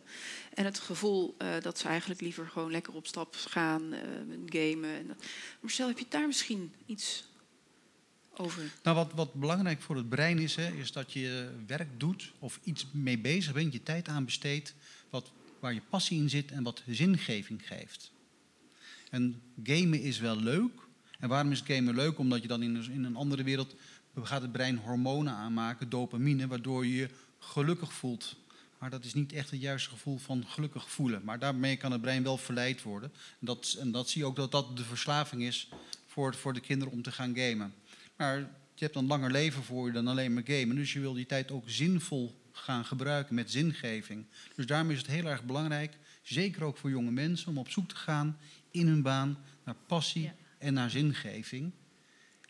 En 0.54 0.64
het 0.64 0.78
gevoel 0.78 1.34
eh, 1.38 1.48
dat 1.60 1.78
ze 1.78 1.88
eigenlijk 1.88 2.20
liever 2.20 2.48
gewoon 2.48 2.70
lekker 2.70 2.94
op 2.94 3.06
stap 3.06 3.34
gaan, 3.34 3.92
eh, 3.92 4.00
gamen. 4.46 4.90
En 4.90 5.06
dat. 5.06 5.24
Marcel, 5.60 5.88
heb 5.88 5.98
je 5.98 6.06
daar 6.08 6.26
misschien 6.26 6.72
iets 6.86 7.24
over? 8.36 8.72
Nou, 8.82 8.96
wat, 8.96 9.12
wat 9.14 9.34
belangrijk 9.34 9.80
voor 9.80 9.96
het 9.96 10.08
brein 10.08 10.38
is, 10.38 10.56
hè, 10.56 10.72
is 10.72 10.92
dat 10.92 11.12
je 11.12 11.50
werk 11.66 12.00
doet 12.00 12.32
of 12.38 12.60
iets 12.62 12.86
mee 12.92 13.18
bezig 13.18 13.52
bent, 13.52 13.72
je 13.72 13.82
tijd 13.82 14.08
aan 14.08 14.24
besteedt, 14.24 14.74
wat, 15.10 15.30
waar 15.60 15.74
je 15.74 15.82
passie 15.88 16.20
in 16.20 16.30
zit 16.30 16.50
en 16.50 16.62
wat 16.62 16.82
zingeving 16.86 17.66
geeft. 17.66 18.12
En 19.10 19.42
gamen 19.62 20.00
is 20.00 20.18
wel 20.18 20.36
leuk. 20.36 20.85
En 21.18 21.28
waarom 21.28 21.52
is 21.52 21.60
gamen 21.60 21.94
leuk? 21.94 22.18
Omdat 22.18 22.42
je 22.42 22.48
dan 22.48 22.62
in 22.62 23.04
een, 23.04 23.16
andere 23.16 23.42
wereld 23.42 23.74
gaat 24.22 24.42
het 24.42 24.52
brein 24.52 24.76
hormonen 24.76 25.32
aanmaken, 25.32 25.88
dopamine, 25.88 26.46
waardoor 26.46 26.86
je 26.86 26.94
je 26.94 27.08
gelukkig 27.38 27.92
voelt. 27.92 28.36
Maar 28.78 28.90
dat 28.90 29.04
is 29.04 29.14
niet 29.14 29.32
echt 29.32 29.50
het 29.50 29.60
juiste 29.60 29.90
gevoel 29.90 30.18
van 30.18 30.44
gelukkig 30.46 30.90
voelen. 30.90 31.24
Maar 31.24 31.38
daarmee 31.38 31.76
kan 31.76 31.92
het 31.92 32.00
brein 32.00 32.22
wel 32.22 32.38
verleid 32.38 32.82
worden. 32.82 33.12
En 33.40 33.46
dat, 33.46 33.76
en 33.80 33.90
dat 33.90 34.08
zie 34.08 34.20
je 34.20 34.26
ook 34.26 34.36
dat 34.36 34.52
dat 34.52 34.76
de 34.76 34.84
verslaving 34.84 35.42
is 35.42 35.68
voor, 36.06 36.34
voor 36.34 36.52
de 36.52 36.60
kinderen 36.60 36.92
om 36.92 37.02
te 37.02 37.12
gaan 37.12 37.36
gamen. 37.36 37.74
Maar 38.16 38.38
je 38.74 38.84
hebt 38.84 38.96
een 38.96 39.06
langer 39.06 39.30
leven 39.30 39.62
voor 39.62 39.86
je 39.86 39.92
dan 39.92 40.08
alleen 40.08 40.34
maar 40.34 40.42
gamen. 40.46 40.76
Dus 40.76 40.92
je 40.92 41.00
wil 41.00 41.12
die 41.12 41.26
tijd 41.26 41.50
ook 41.50 41.64
zinvol 41.66 42.34
gaan 42.52 42.84
gebruiken 42.84 43.34
met 43.34 43.50
zingeving. 43.50 44.24
Dus 44.54 44.66
daarom 44.66 44.90
is 44.90 44.98
het 44.98 45.06
heel 45.06 45.26
erg 45.26 45.44
belangrijk, 45.44 45.96
zeker 46.22 46.62
ook 46.62 46.76
voor 46.76 46.90
jonge 46.90 47.10
mensen, 47.10 47.48
om 47.48 47.58
op 47.58 47.70
zoek 47.70 47.88
te 47.88 47.96
gaan 47.96 48.38
in 48.70 48.86
hun 48.86 49.02
baan 49.02 49.38
naar 49.64 49.74
passie. 49.86 50.32
En 50.66 50.74
naar 50.74 50.90
zingeving. 50.90 51.72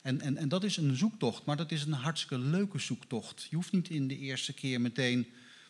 En, 0.02 0.20
en, 0.20 0.36
en 0.36 0.48
dat 0.48 0.64
is 0.64 0.76
een 0.76 0.96
zoektocht, 0.96 1.44
maar 1.44 1.56
dat 1.56 1.72
is 1.72 1.82
een 1.82 1.92
hartstikke 1.92 2.38
leuke 2.38 2.78
zoektocht. 2.78 3.46
Je 3.50 3.56
hoeft 3.56 3.72
niet 3.72 3.88
in 3.88 4.08
de 4.08 4.18
eerste 4.18 4.52
keer 4.52 4.80
meteen 4.80 5.26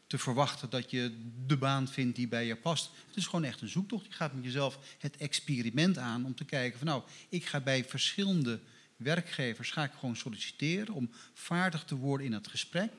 te 0.06 0.18
verwachten 0.18 0.70
dat 0.70 0.90
je 0.90 1.16
de 1.46 1.56
baan 1.56 1.88
vindt 1.88 2.16
die 2.16 2.28
bij 2.28 2.46
je 2.46 2.56
past. 2.56 2.90
Het 3.06 3.16
is 3.16 3.26
gewoon 3.26 3.44
echt 3.44 3.60
een 3.60 3.68
zoektocht. 3.68 4.06
Je 4.06 4.12
gaat 4.12 4.34
met 4.34 4.44
jezelf 4.44 4.78
het 4.98 5.16
experiment 5.16 5.98
aan 5.98 6.24
om 6.24 6.34
te 6.34 6.44
kijken 6.44 6.78
van 6.78 6.86
nou, 6.86 7.02
ik 7.28 7.44
ga 7.44 7.60
bij 7.60 7.84
verschillende 7.84 8.60
werkgevers 8.96 9.70
ga 9.70 9.84
ik 9.84 9.92
gewoon 9.98 10.16
solliciteren 10.16 10.94
om 10.94 11.10
vaardig 11.34 11.84
te 11.84 11.96
worden 11.96 12.26
in 12.26 12.32
het 12.32 12.48
gesprek. 12.48 12.90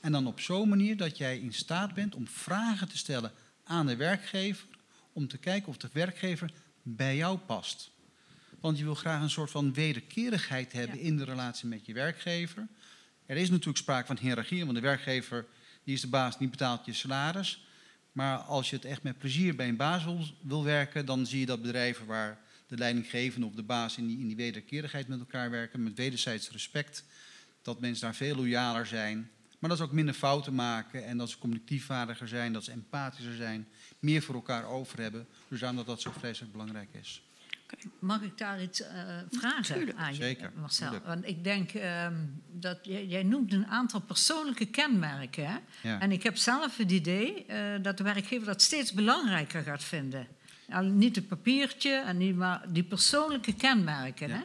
En 0.00 0.12
dan 0.12 0.26
op 0.26 0.40
zo'n 0.40 0.68
manier 0.68 0.96
dat 0.96 1.18
jij 1.18 1.38
in 1.38 1.52
staat 1.52 1.94
bent 1.94 2.14
om 2.14 2.28
vragen 2.28 2.88
te 2.88 2.98
stellen 2.98 3.32
aan 3.64 3.86
de 3.86 3.96
werkgever 3.96 4.66
om 5.12 5.28
te 5.28 5.38
kijken 5.38 5.68
of 5.68 5.76
de 5.76 5.88
werkgever 5.92 6.52
bij 6.82 7.16
jou 7.16 7.38
past. 7.38 7.90
Want 8.60 8.78
je 8.78 8.84
wil 8.84 8.94
graag 8.94 9.22
een 9.22 9.30
soort 9.30 9.50
van 9.50 9.72
wederkerigheid 9.72 10.72
hebben 10.72 10.98
Ja. 10.98 11.02
in 11.04 11.16
de 11.16 11.24
relatie 11.24 11.68
met 11.68 11.86
je 11.86 11.92
werkgever. 11.92 12.66
Er 13.26 13.36
is 13.36 13.50
natuurlijk 13.50 13.78
sprake 13.78 14.06
van 14.06 14.18
hiërarchie, 14.18 14.64
want 14.64 14.74
de 14.74 14.82
werkgever 14.82 15.46
die 15.84 15.94
is 15.94 16.00
de 16.00 16.08
baas, 16.08 16.38
die 16.38 16.48
betaalt 16.48 16.84
je 16.84 16.92
salaris. 16.92 17.66
Maar 18.12 18.36
als 18.38 18.70
je 18.70 18.76
het 18.76 18.84
echt 18.84 19.02
met 19.02 19.18
plezier 19.18 19.56
bij 19.56 19.68
een 19.68 19.76
baas 19.76 20.04
wil, 20.04 20.20
wil 20.40 20.64
werken, 20.64 21.06
dan 21.06 21.26
zie 21.26 21.40
je 21.40 21.46
dat 21.46 21.62
bedrijven 21.62 22.06
waar 22.06 22.38
de 22.66 22.76
leidinggevende 22.76 23.46
of 23.46 23.54
de 23.54 23.62
baas 23.62 23.96
in 23.96 24.06
die, 24.06 24.18
in 24.18 24.26
die 24.26 24.36
wederkerigheid 24.36 25.08
met 25.08 25.18
elkaar 25.18 25.50
werken, 25.50 25.82
met 25.82 25.94
wederzijds 25.96 26.50
respect, 26.50 27.04
dat 27.62 27.80
mensen 27.80 28.04
daar 28.04 28.14
veel 28.14 28.36
loyaler 28.36 28.86
zijn. 28.86 29.30
Maar 29.58 29.68
dat 29.70 29.78
ze 29.78 29.84
ook 29.84 29.92
minder 29.92 30.14
fouten 30.14 30.54
maken 30.54 31.04
en 31.06 31.16
dat 31.16 31.30
ze 31.30 31.38
communicatiefvaardiger 31.38 32.28
zijn, 32.28 32.52
dat 32.52 32.64
ze 32.64 32.70
empathischer 32.70 33.34
zijn, 33.36 33.68
meer 33.98 34.22
voor 34.22 34.34
elkaar 34.34 34.64
over 34.64 35.00
hebben. 35.00 35.26
Dus 35.48 35.60
daarom 35.60 35.78
dat 35.78 35.86
dat 35.86 36.00
zo 36.00 36.10
vreselijk 36.18 36.52
belangrijk 36.52 36.88
is. 36.92 37.22
Mag 37.98 38.22
ik 38.22 38.38
daar 38.38 38.62
iets 38.62 38.82
eh, 38.82 38.94
vragen 39.30 39.74
Tuurlijk. 39.74 39.98
aan 39.98 40.10
je, 40.10 40.22
Zeker, 40.22 40.52
Marcel? 40.54 40.86
tuurlijk. 40.86 41.06
Want 41.06 41.26
ik 41.26 41.44
denk 41.44 41.72
ehm, 41.72 42.14
dat 42.52 42.78
jij, 42.82 43.06
jij 43.06 43.22
noemt 43.22 43.52
een 43.52 43.66
aantal 43.66 44.00
persoonlijke 44.00 44.66
kenmerken. 44.66 45.46
Hè? 45.46 45.56
Ja. 45.80 46.00
En 46.00 46.12
ik 46.12 46.22
heb 46.22 46.36
zelf 46.36 46.76
het 46.76 46.90
idee 46.90 47.46
eh, 47.46 47.82
dat 47.82 47.96
de 47.96 48.02
werkgever 48.02 48.46
dat 48.46 48.62
steeds 48.62 48.92
belangrijker 48.92 49.62
gaat 49.62 49.84
vinden. 49.84 50.26
Nou, 50.68 50.86
niet 50.86 51.16
het 51.16 51.28
papiertje, 51.28 51.92
en 51.92 52.16
niet, 52.16 52.36
maar 52.36 52.64
die 52.68 52.82
persoonlijke 52.82 53.54
kenmerken. 53.54 54.28
Ja. 54.28 54.34
Hè? 54.34 54.42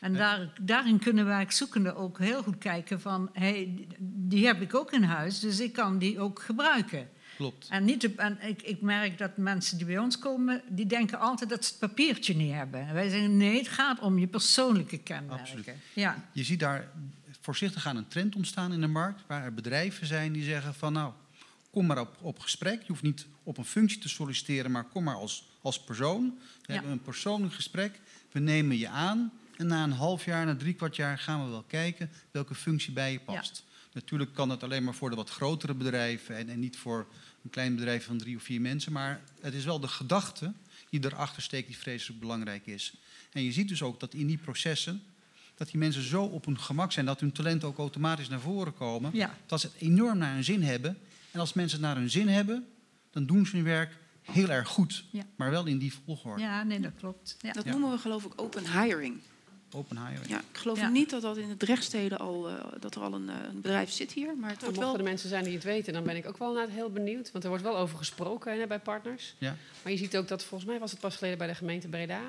En 0.00 0.14
daar, 0.14 0.48
daarin 0.60 0.98
kunnen 0.98 1.26
werkzoekenden 1.26 1.96
ook 1.96 2.18
heel 2.18 2.42
goed 2.42 2.58
kijken 2.58 3.00
van... 3.00 3.30
Hey, 3.32 3.86
die 3.98 4.46
heb 4.46 4.60
ik 4.60 4.74
ook 4.74 4.92
in 4.92 5.02
huis, 5.02 5.40
dus 5.40 5.60
ik 5.60 5.72
kan 5.72 5.98
die 5.98 6.20
ook 6.20 6.42
gebruiken. 6.42 7.08
Klopt. 7.36 7.68
En, 7.70 7.84
niet 7.84 8.14
en 8.14 8.38
ik, 8.40 8.62
ik 8.62 8.80
merk 8.80 9.18
dat 9.18 9.36
mensen 9.36 9.76
die 9.76 9.86
bij 9.86 9.98
ons 9.98 10.18
komen, 10.18 10.62
die 10.68 10.86
denken 10.86 11.18
altijd 11.18 11.50
dat 11.50 11.64
ze 11.64 11.70
het 11.70 11.78
papiertje 11.80 12.34
niet 12.34 12.52
hebben. 12.52 12.86
En 12.88 12.94
wij 12.94 13.08
zeggen 13.08 13.36
nee, 13.36 13.58
het 13.58 13.68
gaat 13.68 14.00
om 14.00 14.18
je 14.18 14.26
persoonlijke 14.26 14.98
kenmerken. 14.98 15.38
Absoluut. 15.40 15.68
Ja, 15.92 16.24
Je 16.32 16.44
ziet 16.44 16.60
daar 16.60 16.90
voorzichtig 17.40 17.86
aan 17.86 17.96
een 17.96 18.08
trend 18.08 18.36
ontstaan 18.36 18.72
in 18.72 18.80
de 18.80 18.86
markt, 18.86 19.22
waar 19.26 19.44
er 19.44 19.54
bedrijven 19.54 20.06
zijn 20.06 20.32
die 20.32 20.44
zeggen 20.44 20.74
van 20.74 20.92
nou, 20.92 21.12
kom 21.70 21.86
maar 21.86 22.00
op, 22.00 22.16
op 22.20 22.38
gesprek. 22.38 22.80
Je 22.80 22.86
hoeft 22.88 23.02
niet 23.02 23.26
op 23.42 23.58
een 23.58 23.64
functie 23.64 23.98
te 23.98 24.08
solliciteren, 24.08 24.70
maar 24.70 24.84
kom 24.84 25.04
maar 25.04 25.14
als, 25.14 25.48
als 25.62 25.80
persoon. 25.80 26.38
We 26.38 26.64
Ja. 26.66 26.72
hebben 26.74 26.92
een 26.92 27.02
persoonlijk 27.02 27.54
gesprek, 27.54 28.00
we 28.32 28.40
nemen 28.40 28.76
je 28.78 28.88
aan 28.88 29.32
en 29.56 29.66
na 29.66 29.82
een 29.82 29.92
half 29.92 30.24
jaar, 30.24 30.46
na 30.46 30.56
drie 30.56 30.74
kwart 30.74 30.96
jaar 30.96 31.18
gaan 31.18 31.44
we 31.44 31.50
wel 31.50 31.64
kijken 31.66 32.10
welke 32.30 32.54
functie 32.54 32.92
bij 32.92 33.12
je 33.12 33.20
past. 33.20 33.64
Natuurlijk 33.92 34.34
kan 34.34 34.50
het 34.50 34.62
alleen 34.62 34.84
maar 34.84 34.94
voor 34.94 35.10
de 35.10 35.16
wat 35.16 35.30
grotere 35.30 35.74
bedrijven 35.74 36.36
en, 36.36 36.48
en 36.48 36.58
niet 36.60 36.76
voor 36.76 37.06
een 37.46 37.52
klein 37.52 37.74
bedrijf 37.74 38.04
van 38.04 38.18
drie 38.18 38.36
of 38.36 38.42
vier 38.42 38.60
mensen, 38.60 38.92
maar 38.92 39.20
het 39.40 39.54
is 39.54 39.64
wel 39.64 39.80
de 39.80 39.88
gedachte 39.88 40.52
die 40.90 41.04
erachter 41.04 41.42
steekt 41.42 41.66
die 41.66 41.76
vreselijk 41.78 42.20
belangrijk 42.20 42.66
is. 42.66 42.94
En 43.32 43.42
je 43.42 43.52
ziet 43.52 43.68
dus 43.68 43.82
ook 43.82 44.00
dat 44.00 44.14
in 44.14 44.26
die 44.26 44.36
processen 44.38 45.02
dat 45.54 45.70
die 45.70 45.78
mensen 45.78 46.02
zo 46.02 46.22
op 46.24 46.44
hun 46.44 46.58
gemak 46.60 46.92
zijn 46.92 47.06
dat 47.06 47.20
hun 47.20 47.32
talenten 47.32 47.68
ook 47.68 47.78
automatisch 47.78 48.28
naar 48.28 48.40
voren 48.40 48.74
komen. 48.74 49.10
ja. 49.14 49.36
Dat 49.46 49.60
ze 49.60 49.66
het 49.66 49.76
enorm 49.82 50.18
naar 50.18 50.34
hun 50.34 50.44
zin 50.44 50.62
hebben. 50.62 50.98
En 51.30 51.40
als 51.40 51.52
mensen 51.52 51.78
het 51.78 51.86
naar 51.86 51.96
hun 51.96 52.10
zin 52.10 52.28
hebben, 52.28 52.66
dan 53.10 53.26
doen 53.26 53.46
ze 53.46 53.56
hun 53.56 53.64
werk 53.64 53.96
heel 54.22 54.50
erg 54.50 54.68
goed. 54.68 55.04
Ja. 55.10 55.22
Maar 55.36 55.50
wel 55.50 55.66
in 55.66 55.78
die 55.78 55.92
volgorde. 56.04 56.42
ja 56.42 56.62
nee, 56.62 56.80
dat 56.80 56.92
klopt. 56.98 57.36
Ja. 57.40 57.52
Dat 57.52 57.64
Ja. 57.64 57.70
noemen 57.70 57.90
we 57.90 57.98
geloof 57.98 58.24
ik 58.24 58.32
open 58.40 58.82
hiring. 58.82 59.20
Open 59.72 60.06
hiring. 60.06 60.28
Ja, 60.28 60.38
ik 60.38 60.56
geloof 60.58 60.78
Ja. 60.80 60.88
niet 60.88 61.10
dat 61.10 61.22
dat 61.22 61.36
in 61.36 61.48
de 61.48 61.56
Drechtsteden 61.56 62.18
al, 62.18 62.48
eh, 62.48 62.54
dat 62.80 62.94
er 62.94 63.02
al 63.02 63.12
een, 63.14 63.28
eh, 63.28 63.34
een 63.48 63.60
bedrijf 63.60 63.90
zit 63.90 64.12
hier. 64.12 64.36
Maar 64.36 64.50
het 64.50 64.60
Nou, 64.60 64.72
wordt 64.74 64.78
wel... 64.90 64.98
er 64.98 65.04
mensen 65.04 65.28
zijn 65.28 65.44
die 65.44 65.54
het 65.54 65.64
weten, 65.64 65.92
dan 65.92 66.04
ben 66.04 66.16
ik 66.16 66.26
ook 66.26 66.38
wel 66.38 66.48
inderdaad 66.48 66.74
heel 66.74 66.90
benieuwd. 66.90 67.32
Want 67.32 67.44
er 67.44 67.50
wordt 67.50 67.64
wel 67.64 67.76
over 67.76 67.98
gesproken 67.98 68.58
hè, 68.60 68.66
bij 68.66 68.78
partners. 68.78 69.34
Ja. 69.38 69.56
Maar 69.82 69.92
je 69.92 69.98
ziet 69.98 70.16
ook 70.16 70.28
dat, 70.28 70.44
volgens 70.44 70.70
mij 70.70 70.78
was 70.78 70.90
het 70.90 71.00
pas 71.00 71.16
geleden 71.16 71.38
bij 71.38 71.46
de 71.46 71.54
gemeente 71.54 71.88
Breda... 71.88 72.20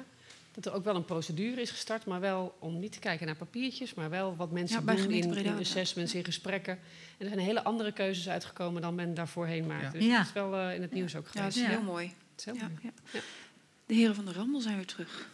dat 0.51 0.65
er 0.65 0.73
ook 0.73 0.83
wel 0.83 0.95
een 0.95 1.05
procedure 1.05 1.61
is 1.61 1.71
gestart, 1.71 2.05
maar 2.05 2.19
wel 2.19 2.55
om 2.59 2.79
niet 2.79 2.91
te 2.91 2.99
kijken 2.99 3.25
naar 3.25 3.35
papiertjes... 3.35 3.93
maar 3.93 4.09
wel 4.09 4.35
wat 4.35 4.51
mensen 4.51 4.83
Ja, 4.85 4.93
doen 4.95 5.11
in, 5.11 5.29
Breda, 5.29 5.49
in 5.49 5.55
ja. 5.55 5.59
assessments, 5.61 6.13
in 6.15 6.23
gesprekken. 6.25 6.73
En 7.17 7.25
er 7.25 7.27
zijn 7.27 7.39
hele 7.39 7.63
andere 7.63 7.91
keuzes 7.91 8.29
uitgekomen 8.29 8.81
dan 8.81 8.95
men 8.95 9.13
daarvoorheen 9.13 9.65
maakte. 9.67 9.85
Ja. 9.85 9.91
Dus 9.91 10.05
Ja. 10.05 10.17
dat 10.17 10.25
is 10.27 10.33
wel 10.33 10.55
eh, 10.55 10.75
in 10.75 10.81
het 10.81 10.91
nieuws 10.91 11.15
ook 11.15 11.23
Ja, 11.25 11.29
geweest. 11.31 11.55
dat 11.55 11.63
is 11.65 11.71
Ja. 11.71 11.77
heel 11.77 11.85
mooi. 11.85 12.05
Het 12.05 12.39
is 12.39 12.45
heel 12.45 12.55
Ja, 12.55 12.61
mooi. 12.67 12.73
ja. 12.81 12.89
Ja. 13.11 13.19
De 13.85 13.93
heren 13.93 14.15
van 14.15 14.25
de 14.25 14.31
Rambel 14.33 14.61
zijn 14.61 14.75
weer 14.75 14.85
terug. 14.85 15.29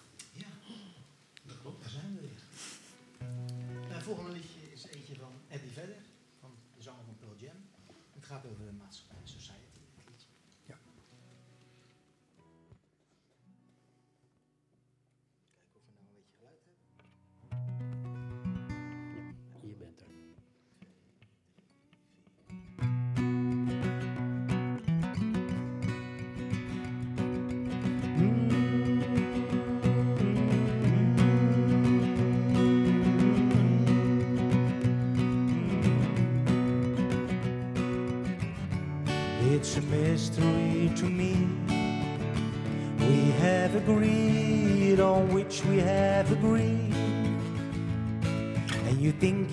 Het 4.04 4.16
volgende 4.16 4.43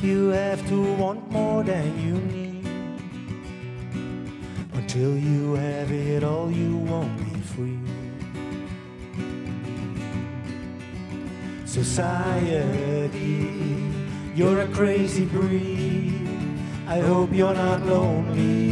you 0.02 0.28
have 0.28 0.66
to 0.68 0.94
want 0.94 1.30
more 1.30 1.62
than 1.62 1.98
you 2.00 2.14
need. 2.32 2.66
Until 4.72 5.16
you 5.16 5.54
have 5.54 5.90
it 5.92 6.24
all, 6.24 6.50
you 6.50 6.76
won't 6.76 7.16
be 7.18 7.40
free. 7.40 7.78
Society, 11.66 13.12
you're 14.34 14.60
a 14.60 14.68
crazy 14.68 15.26
breed. 15.26 16.28
I 16.86 17.00
hope 17.00 17.32
you're 17.32 17.54
not 17.54 17.84
lonely 17.86 18.69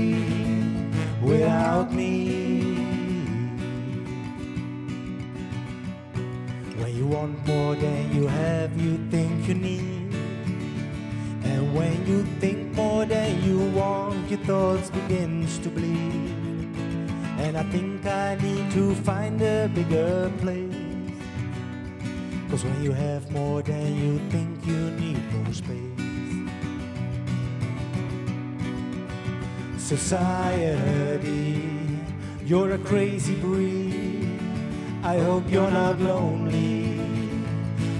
Society, 30.08 31.60
you're 32.46 32.72
a 32.72 32.78
crazy 32.78 33.34
breed. 33.34 34.40
I 35.02 35.18
hope 35.18 35.44
you're 35.50 35.70
not 35.70 36.00
lonely 36.00 36.98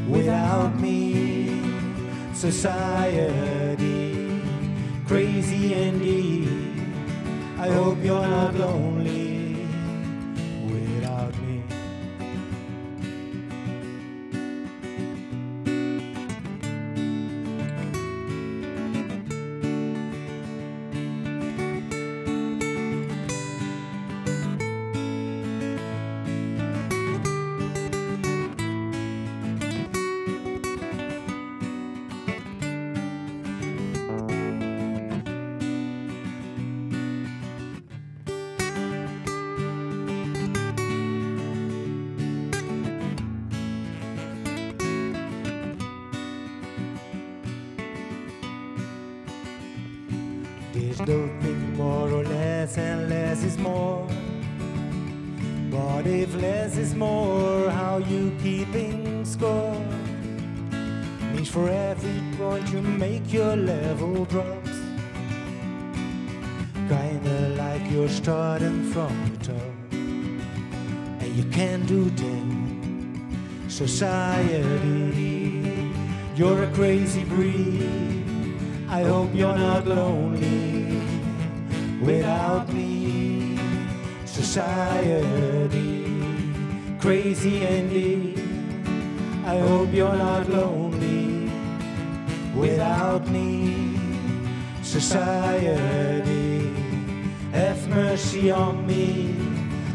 without 0.09 0.81
me. 0.81 1.61
Society, 2.33 3.68
There's 51.09 51.43
think 51.43 51.75
more 51.79 52.11
or 52.11 52.23
less, 52.23 52.77
and 52.77 53.09
less 53.09 53.43
is 53.43 53.57
more. 53.57 54.07
But 55.71 56.07
if 56.07 56.35
less 56.35 56.77
is 56.77 56.95
more, 56.95 57.71
how 57.71 57.97
you 57.97 58.37
keeping 58.43 59.25
score? 59.25 59.83
Means 61.33 61.49
for 61.49 61.67
every 61.71 62.21
point 62.37 62.71
you 62.71 62.83
make, 62.83 63.33
your 63.33 63.57
level 63.57 64.27
drops. 64.27 64.77
Kinda 66.91 67.55
like 67.57 67.91
you're 67.91 68.15
starting 68.23 68.85
from 68.93 69.15
the 69.31 69.39
top, 69.47 69.93
and 71.23 71.31
you 71.35 71.45
can't 71.45 71.87
do 71.87 72.11
that. 72.21 73.71
Society, 73.71 74.61
you're 76.37 76.65
a 76.65 76.71
crazy 76.75 77.25
breed. 77.25 78.27
I 78.91 79.05
hope 79.05 79.31
you're 79.35 79.57
not 79.57 79.87
lonely 79.87 80.58
without 82.09 82.67
me. 82.73 83.59
Society, 84.25 86.07
crazy 86.99 87.57
indeed. 87.67 88.41
I 89.45 89.59
hope 89.59 89.93
you're 89.93 90.17
not 90.29 90.49
lonely 90.49 91.51
without 92.55 93.29
me. 93.29 94.01
Society, 94.83 96.73
have 97.53 97.81
mercy 97.89 98.51
on 98.51 98.87
me. 98.87 99.37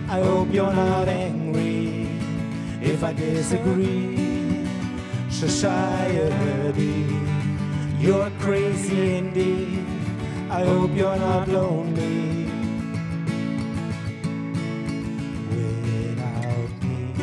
I 0.07 0.19
hope 0.21 0.53
you're 0.53 0.77
not 0.85 1.07
angry 1.07 2.07
if 2.91 3.03
I 3.03 3.13
disagree. 3.13 4.67
Society. 5.31 7.07
You're 7.97 8.31
crazy 8.39 9.15
indeed. 9.15 9.82
I 10.55 10.63
hope 10.65 10.95
you're 10.95 11.15
not 11.17 11.47
lonely 11.47 12.45
without 15.49 16.83
me. 16.83 17.13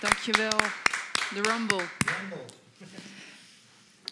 Dankjewel, 0.00 0.58
de 1.34 1.40
Rumble. 1.40 1.82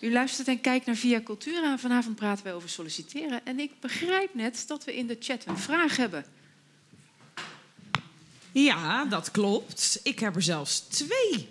U 0.01 0.13
luistert 0.13 0.49
en 0.49 0.61
kijkt 0.61 0.87
naar 0.87 0.97
Via 0.97 1.21
Cultura. 1.21 1.79
Vanavond 1.79 2.17
praten 2.17 2.45
we 2.45 2.53
over 2.53 2.69
solliciteren. 2.69 3.45
En 3.45 3.59
ik 3.59 3.81
begrijp 3.81 4.35
net 4.35 4.65
dat 4.67 4.85
we 4.85 4.97
in 4.97 5.07
de 5.07 5.17
chat 5.21 5.45
een 5.47 5.59
vraag 5.59 5.97
hebben. 5.97 6.25
Ja, 8.53 9.05
dat 9.05 9.31
klopt. 9.31 10.01
Ik 10.03 10.19
heb 10.19 10.37
er 10.37 10.43
zelfs 10.43 10.81
twee. 10.81 11.49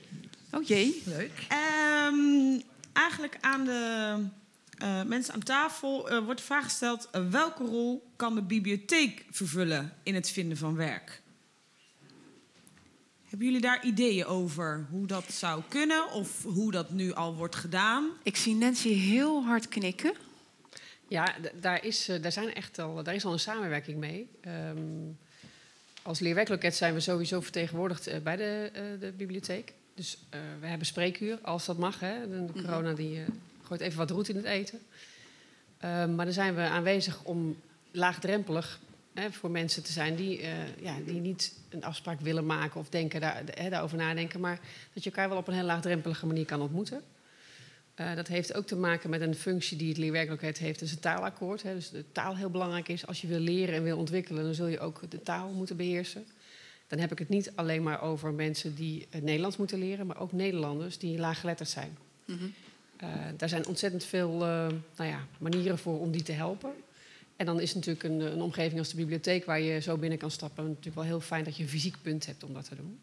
Oh 0.51 0.63
jee. 0.63 1.01
Leuk. 1.05 1.45
Ehm, 1.47 2.59
eigenlijk 2.93 3.37
aan 3.41 3.65
de 3.65 4.15
eh, 4.77 5.03
mensen 5.03 5.33
aan 5.33 5.43
tafel 5.43 6.09
eh, 6.09 6.23
wordt 6.23 6.39
de 6.39 6.45
vraag 6.45 6.63
gesteld: 6.63 7.09
welke 7.29 7.63
rol 7.63 8.11
kan 8.15 8.35
de 8.35 8.41
bibliotheek 8.41 9.25
vervullen 9.31 9.93
in 10.03 10.15
het 10.15 10.29
vinden 10.29 10.57
van 10.57 10.75
werk? 10.75 11.21
Hebben 13.29 13.47
jullie 13.47 13.61
daar 13.61 13.85
ideeën 13.85 14.25
over 14.25 14.85
hoe 14.89 15.07
dat 15.07 15.31
zou 15.31 15.61
kunnen 15.67 16.11
of 16.11 16.43
hoe 16.43 16.71
dat 16.71 16.91
nu 16.91 17.13
al 17.13 17.35
wordt 17.35 17.55
gedaan? 17.55 18.09
Ik 18.23 18.35
zie 18.35 18.55
Nancy 18.55 18.89
heel 18.93 19.43
hard 19.43 19.67
knikken. 19.67 20.13
Ja, 21.07 21.35
daar 21.61 21.85
is, 21.85 22.07
eh, 22.07 22.21
daar, 22.21 22.31
zijn 22.31 22.53
echt 22.53 22.79
al, 22.79 23.03
daar 23.03 23.15
is 23.15 23.25
al 23.25 23.33
een 23.33 23.39
samenwerking 23.39 23.97
mee. 23.97 24.27
Ehm, 24.41 24.77
als 26.01 26.19
leerwerkloket 26.19 26.75
zijn 26.75 26.93
we 26.93 26.99
sowieso 26.99 27.41
vertegenwoordigd 27.41 28.07
eh, 28.07 28.19
bij 28.19 28.35
de, 28.35 28.69
eh, 28.73 28.81
de 28.99 29.11
bibliotheek. 29.17 29.73
Dus 29.99 30.17
eh, 30.29 30.39
we 30.59 30.67
hebben 30.67 30.87
spreekuur, 30.87 31.39
als 31.41 31.65
dat 31.65 31.77
mag. 31.77 31.99
Hè. 31.99 32.29
De, 32.29 32.53
de 32.53 32.61
corona 32.61 32.93
die, 32.93 33.19
eh, 33.19 33.27
gooit 33.63 33.81
even 33.81 33.97
wat 33.97 34.09
roet 34.09 34.29
in 34.29 34.35
het 34.35 34.45
eten. 34.45 34.79
Ehm, 35.77 36.15
maar 36.15 36.25
dan 36.25 36.33
zijn 36.33 36.55
we 36.55 36.61
aanwezig 36.61 37.23
om 37.23 37.57
laagdrempelig 37.91 38.79
hè, 39.13 39.31
voor 39.31 39.51
mensen 39.51 39.83
te 39.83 39.91
zijn... 39.91 40.15
Die, 40.15 40.41
eh, 40.41 40.81
ja, 40.81 40.95
die 41.05 41.19
niet 41.19 41.53
een 41.69 41.83
afspraak 41.83 42.19
willen 42.19 42.45
maken 42.45 42.79
of 42.79 42.89
denken, 42.89 43.21
daar, 43.21 43.43
hè, 43.53 43.69
daarover 43.69 43.97
nadenken... 43.97 44.39
maar 44.39 44.59
dat 44.93 45.03
je 45.03 45.09
elkaar 45.09 45.29
wel 45.29 45.37
op 45.37 45.47
een 45.47 45.53
heel 45.53 45.63
laagdrempelige 45.63 46.25
manier 46.25 46.45
kan 46.45 46.61
ontmoeten. 46.61 47.01
Eh, 47.99 48.15
dat 48.15 48.27
heeft 48.27 48.53
ook 48.53 48.65
te 48.65 48.75
maken 48.75 49.09
met 49.09 49.21
een 49.21 49.35
functie 49.35 49.77
die 49.77 49.89
het 49.89 49.97
leerwerkelijkheid 49.97 50.57
heeft. 50.57 50.81
Is 50.81 50.91
het 50.91 51.01
taalakkoord. 51.01 51.63
Hè. 51.63 51.73
Dus 51.73 51.89
de 51.89 52.03
taal 52.11 52.35
heel 52.35 52.49
belangrijk 52.49 52.87
is. 52.87 53.07
Als 53.07 53.21
je 53.21 53.27
wil 53.27 53.39
leren 53.39 53.75
en 53.75 53.83
wil 53.83 53.97
ontwikkelen, 53.97 54.43
dan 54.43 54.53
zul 54.53 54.67
je 54.67 54.79
ook 54.79 55.01
de 55.09 55.23
taal 55.23 55.49
moeten 55.49 55.77
beheersen. 55.77 56.25
Dan 56.87 56.99
heb 56.99 57.11
ik 57.11 57.19
het 57.19 57.29
niet 57.29 57.51
alleen 57.55 57.83
maar 57.83 58.01
over 58.01 58.33
mensen 58.33 58.75
die 58.75 59.07
het 59.09 59.23
Nederlands 59.23 59.57
moeten 59.57 59.79
leren, 59.79 60.07
maar 60.07 60.19
ook 60.19 60.31
Nederlanders 60.31 60.97
die 60.97 61.17
laaggeletterd 61.17 61.69
zijn. 61.69 61.97
Mhm. 62.25 62.45
Eh, 62.97 63.09
daar 63.37 63.49
zijn 63.49 63.67
ontzettend 63.67 64.03
veel 64.03 64.33
eh, 64.33 64.67
nou 64.95 65.09
ja, 65.09 65.27
manieren 65.37 65.77
voor 65.77 65.99
om 65.99 66.11
die 66.11 66.23
te 66.23 66.31
helpen. 66.31 66.71
En 67.39 67.45
dan 67.45 67.59
is 67.59 67.73
natuurlijk 67.73 68.03
een, 68.03 68.19
een 68.19 68.41
omgeving 68.41 68.79
als 68.79 68.89
de 68.89 68.95
bibliotheek 68.95 69.45
waar 69.45 69.59
je 69.59 69.81
zo 69.81 69.97
binnen 69.97 70.19
kan 70.19 70.31
stappen, 70.31 70.63
natuurlijk 70.63 70.95
wel 70.95 71.05
heel 71.05 71.21
fijn 71.21 71.43
dat 71.43 71.57
je 71.57 71.63
een 71.63 71.69
fysiek 71.69 71.95
punt 72.01 72.25
hebt 72.25 72.43
om 72.43 72.53
dat 72.53 72.65
te 72.65 72.75
doen. 72.75 72.99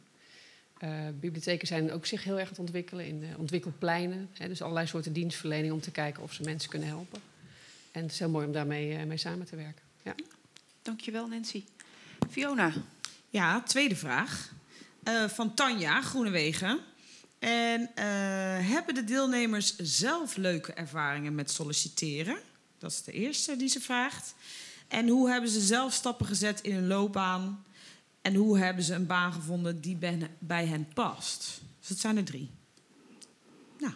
Eh, 0.78 0.90
bibliotheken 1.20 1.66
zijn 1.66 1.92
ook 1.92 2.06
zich 2.06 2.24
heel 2.24 2.34
erg 2.34 2.42
aan 2.42 2.50
het 2.50 2.58
ontwikkelen 2.58 3.06
in 3.06 3.22
eh, 3.22 3.38
ontwikkelpleinen. 3.38 4.28
Hè, 4.32 4.48
dus 4.48 4.62
allerlei 4.62 4.86
soorten 4.86 5.12
dienstverlening 5.12 5.72
om 5.72 5.80
te 5.80 5.90
kijken 5.90 6.22
of 6.22 6.32
ze 6.32 6.42
mensen 6.42 6.70
kunnen 6.70 6.88
helpen. 6.88 7.20
En 7.92 8.02
het 8.02 8.12
is 8.12 8.18
heel 8.18 8.28
mooi 8.28 8.46
om 8.46 8.52
daarmee 8.52 8.96
eh, 8.96 9.04
mee 9.04 9.16
samen 9.16 9.46
te 9.46 9.56
werken. 9.56 9.82
Ja. 10.02 10.14
Dankjewel, 10.82 11.26
Nancy. 11.26 11.64
Fiona. 12.30 12.72
Ja, 13.30 13.62
tweede 13.62 13.96
vraag. 13.96 14.52
Eh, 15.02 15.28
van 15.28 15.54
Tanja, 15.54 16.02
Groenewegen. 16.02 16.80
En 17.38 17.90
eh, 17.94 18.04
hebben 18.68 18.94
de 18.94 19.04
deelnemers 19.04 19.76
zelf 19.76 20.36
leuke 20.36 20.72
ervaringen 20.72 21.34
met 21.34 21.50
solliciteren? 21.50 22.38
Dat 22.86 22.94
is 22.94 23.02
de 23.02 23.12
eerste 23.12 23.56
die 23.56 23.68
ze 23.68 23.80
vraagt. 23.80 24.34
En 24.88 25.08
hoe 25.08 25.30
hebben 25.30 25.50
ze 25.50 25.60
zelf 25.60 25.92
stappen 25.92 26.26
gezet 26.26 26.60
in 26.60 26.74
hun 26.74 26.86
loopbaan? 26.86 27.64
En 28.22 28.34
hoe 28.34 28.58
hebben 28.58 28.84
ze 28.84 28.94
een 28.94 29.06
baan 29.06 29.32
gevonden 29.32 29.80
die 29.80 29.98
bij, 30.38 30.66
hen 30.66 30.88
past? 30.94 31.60
Dus 31.78 31.88
dat 31.88 31.98
zijn 31.98 32.16
er 32.16 32.24
drie. 32.24 32.50
Nou, 33.78 33.92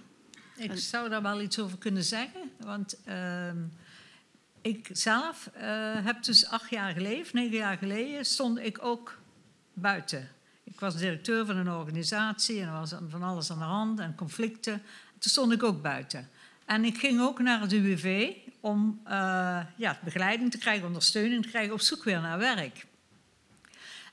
Ik 0.57 0.79
zou 0.79 1.09
daar 1.09 1.23
wel 1.23 1.41
iets 1.41 1.59
over 1.59 1.79
kunnen 1.79 2.05
zeggen. 2.05 2.51
Want 2.61 2.97
ehm, 3.05 3.57
ik 4.61 4.89
zelf 4.93 5.51
eh, 5.55 6.05
heb 6.05 6.23
dus 6.23 6.47
acht 6.47 6.71
jaar 6.71 6.93
geleden, 6.93 7.27
negen 7.33 7.57
jaar 7.57 7.77
geleden, 7.77 8.25
stond 8.25 8.59
ik 8.59 8.85
ook 8.85 9.19
buiten. 9.73 10.29
Ik 10.65 10.81
was 10.81 10.97
directeur 10.97 11.47
van 11.47 11.57
een 11.57 11.71
organisatie 11.71 12.61
en 12.61 12.67
er 12.67 12.73
was 12.73 12.95
van 13.09 13.23
alles 13.23 13.51
aan 13.51 13.59
de 13.59 13.65
hand 13.65 14.01
en 14.01 14.15
conflicten. 14.15 14.83
Toen 15.19 15.31
stond 15.31 15.53
ik 15.53 15.63
ook 15.63 15.83
buiten. 15.83 16.29
En 16.65 16.85
ik 16.85 16.99
ging 16.99 17.21
ook 17.21 17.39
naar 17.39 17.61
het 17.61 17.73
UWV 17.73 18.33
om 18.61 19.01
eh, 19.05 19.61
ja, 19.77 19.99
begeleiding 20.05 20.51
te 20.51 20.59
krijgen, 20.59 20.87
ondersteuning 20.87 21.43
te 21.43 21.49
krijgen, 21.49 21.73
op 21.73 21.81
zoek 21.81 22.05
weer 22.05 22.21
naar 22.21 22.39
werk. 22.39 22.87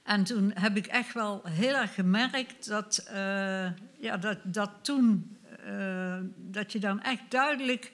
En 0.04 0.24
toen 0.24 0.52
heb 0.56 0.78
ik 0.78 0.88
echt 0.88 1.14
wel 1.14 1.42
heel 1.44 1.76
erg 1.76 1.94
gemerkt 1.94 2.68
dat, 2.68 2.98
eh, 2.98 3.72
ja, 4.00 4.18
dat, 4.20 4.38
dat 4.44 4.72
toen 4.82 5.38
eh, 5.66 6.18
dat 6.36 6.72
je 6.72 6.80
dan 6.80 7.02
echt 7.02 7.22
duidelijk 7.30 7.92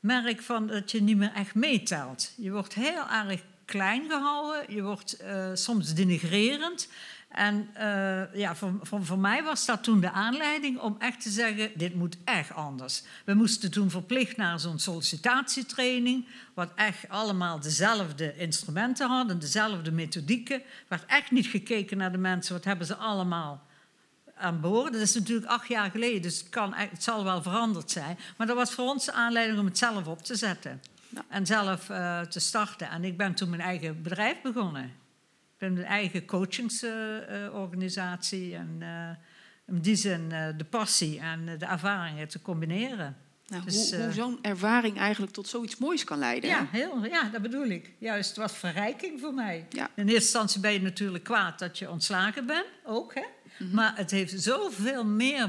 merkt 0.00 0.44
van 0.44 0.66
dat 0.66 0.90
je 0.90 1.02
niet 1.02 1.16
meer 1.16 1.32
echt 1.32 1.54
meetelt. 1.54 2.32
Je 2.36 2.50
wordt 2.50 2.74
heel 2.74 3.08
erg 3.08 3.42
klein 3.64 4.10
gehouden, 4.10 4.74
je 4.74 4.82
wordt 4.82 5.24
soms 5.54 5.94
denigrerend. 5.94 6.88
En 7.30 7.68
eh, 7.74 8.34
ja, 8.34 8.54
voor, 8.54 8.74
voor, 8.82 9.04
voor 9.04 9.18
mij 9.18 9.42
was 9.42 9.66
dat 9.66 9.82
toen 9.82 10.00
de 10.00 10.10
aanleiding 10.10 10.78
om 10.78 10.96
echt 10.98 11.20
te 11.20 11.30
zeggen: 11.30 11.70
dit 11.74 11.94
moet 11.94 12.16
echt 12.24 12.52
anders. 12.54 13.02
We 13.24 13.34
moesten 13.34 13.70
toen 13.70 13.90
verplicht 13.90 14.36
naar 14.36 14.60
zo'n 14.60 14.78
sollicitatietraining, 14.78 16.26
wat 16.54 16.72
echt 16.74 17.08
allemaal 17.08 17.60
dezelfde 17.60 18.36
instrumenten 18.36 19.08
hadden, 19.08 19.38
dezelfde 19.38 19.92
methodieken. 19.92 20.56
Er 20.56 20.64
werd 20.88 21.06
echt 21.06 21.30
niet 21.30 21.46
gekeken 21.46 21.96
naar 21.96 22.12
de 22.12 22.18
mensen, 22.18 22.54
wat 22.54 22.64
hebben 22.64 22.86
ze 22.86 22.96
allemaal 22.96 23.66
aan 24.36 24.60
boord. 24.60 24.92
Dat 24.92 25.02
is 25.02 25.14
natuurlijk 25.14 25.50
acht 25.50 25.68
jaar 25.68 25.90
geleden, 25.90 26.22
dus 26.22 26.38
het, 26.38 26.48
kan, 26.48 26.74
het 26.74 27.02
zal 27.02 27.24
wel 27.24 27.42
veranderd 27.42 27.90
zijn. 27.90 28.18
Maar 28.36 28.46
dat 28.46 28.56
was 28.56 28.72
voor 28.72 28.88
ons 28.88 29.04
de 29.04 29.12
aanleiding 29.12 29.58
om 29.58 29.64
het 29.64 29.78
zelf 29.78 30.06
op 30.06 30.22
te 30.22 30.34
zetten. 30.34 30.82
Ja. 31.08 31.24
En 31.28 31.46
zelf 31.46 31.90
eh, 31.90 32.20
te 32.20 32.40
starten. 32.40 32.90
En 32.90 33.04
ik 33.04 33.16
ben 33.16 33.34
toen 33.34 33.50
mijn 33.50 33.62
eigen 33.62 34.02
bedrijf 34.02 34.40
begonnen. 34.42 34.99
Ik 35.60 35.66
ben 35.66 35.74
mijn 35.74 35.86
eigen 35.86 36.24
coachingsorganisatie. 36.24 38.54
en 38.54 38.76
eh, 38.78 39.10
in 39.74 39.80
die 39.80 39.96
zin 39.96 40.32
eh, 40.32 40.46
de 40.56 40.64
passie 40.64 41.18
en 41.18 41.48
eh, 41.48 41.58
de 41.58 41.64
ervaringen 41.64 42.28
te 42.28 42.42
combineren. 42.42 43.16
Nou, 43.46 43.64
Dus, 43.64 43.90
hoe 43.90 44.02
hoe 44.02 44.12
zo'n 44.12 44.38
ervaring 44.42 44.98
eigenlijk 44.98 45.32
tot 45.32 45.48
zoiets 45.48 45.76
moois 45.76 46.04
kan 46.04 46.18
leiden. 46.18 46.50
hè? 46.50 46.56
Ja, 46.56 46.66
heel, 46.70 47.04
ja, 47.04 47.28
dat 47.28 47.42
bedoel 47.42 47.66
ik. 47.66 47.92
Juist, 47.98 48.28
het 48.28 48.38
was 48.38 48.52
verrijking 48.52 49.20
voor 49.20 49.34
mij. 49.34 49.66
Ja. 49.68 49.88
In 49.94 50.02
eerste 50.02 50.14
instantie 50.14 50.60
ben 50.60 50.72
je 50.72 50.82
natuurlijk 50.82 51.24
kwaad 51.24 51.58
dat 51.58 51.78
je 51.78 51.90
ontslagen 51.90 52.46
bent, 52.46 52.66
ook. 52.84 53.14
Hè? 53.14 53.24
Maar 53.72 53.92
het 53.96 54.10
heeft 54.10 54.42
zoveel 54.42 55.04
meer 55.04 55.48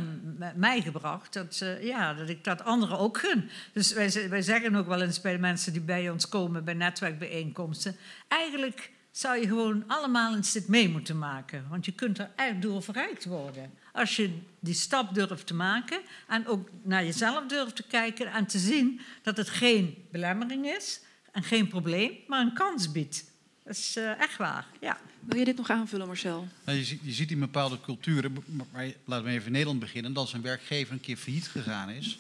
mij 0.55 0.81
gebracht 0.81 1.33
dat, 1.33 1.63
ja, 1.81 2.13
dat 2.13 2.29
ik 2.29 2.43
dat 2.43 2.63
anderen 2.63 2.97
ook 2.97 3.17
gun. 3.17 3.49
Dus 3.73 3.93
wij, 3.93 4.29
wij 4.29 4.41
zeggen 4.41 4.75
ook 4.75 4.87
wel 4.87 5.01
eens 5.01 5.21
bij 5.21 5.33
de 5.33 5.39
mensen 5.39 5.71
die 5.73 5.81
bij 5.81 6.09
ons 6.09 6.29
komen 6.29 6.63
bij 6.63 6.73
netwerkbijeenkomsten. 6.73 7.95
Eigenlijk 8.27 8.91
zou 9.11 9.39
je 9.39 9.47
gewoon 9.47 9.83
allemaal 9.87 10.33
een 10.33 10.43
stuk 10.43 10.67
mee 10.67 10.89
moeten 10.89 11.17
maken. 11.17 11.65
Want 11.69 11.85
je 11.85 11.91
kunt 11.91 12.17
er 12.19 12.31
echt 12.35 12.61
door 12.61 12.83
verrijkt 12.83 13.25
worden. 13.25 13.71
Als 13.93 14.15
je 14.15 14.39
die 14.59 14.73
stap 14.73 15.13
durft 15.13 15.47
te 15.47 15.53
maken 15.53 16.01
en 16.27 16.47
ook 16.47 16.69
naar 16.83 17.03
jezelf 17.05 17.45
durft 17.47 17.75
te 17.75 17.83
kijken 17.87 18.31
en 18.31 18.45
te 18.45 18.59
zien 18.59 19.01
dat 19.23 19.37
het 19.37 19.49
geen 19.49 19.95
belemmering 20.11 20.65
is 20.65 21.01
en 21.31 21.43
geen 21.43 21.67
probleem, 21.67 22.11
maar 22.27 22.41
een 22.41 22.53
kans 22.53 22.91
biedt. 22.91 23.29
Dat 23.63 23.75
is 23.75 23.95
eh, 23.95 24.19
echt 24.19 24.37
waar, 24.37 24.67
ja. 24.79 24.99
Wil 25.19 25.39
je 25.39 25.45
dit 25.45 25.57
nog 25.57 25.69
aanvullen, 25.69 26.07
Marcel? 26.07 26.47
Nou, 26.65 26.77
je, 26.77 26.83
ziet, 26.83 26.99
je 27.03 27.11
ziet 27.11 27.31
in 27.31 27.39
bepaalde 27.39 27.81
culturen, 27.81 28.33
maar- 28.33 28.65
maar 28.71 28.91
laten 29.05 29.25
we 29.25 29.31
even 29.31 29.45
in 29.45 29.51
Nederland 29.51 29.79
beginnen, 29.79 30.13
dat 30.13 30.23
als 30.23 30.33
een 30.33 30.41
werkgever 30.41 30.93
een 30.93 30.99
keer 30.99 31.17
failliet 31.17 31.47
gegaan 31.47 31.89
is, 31.89 32.19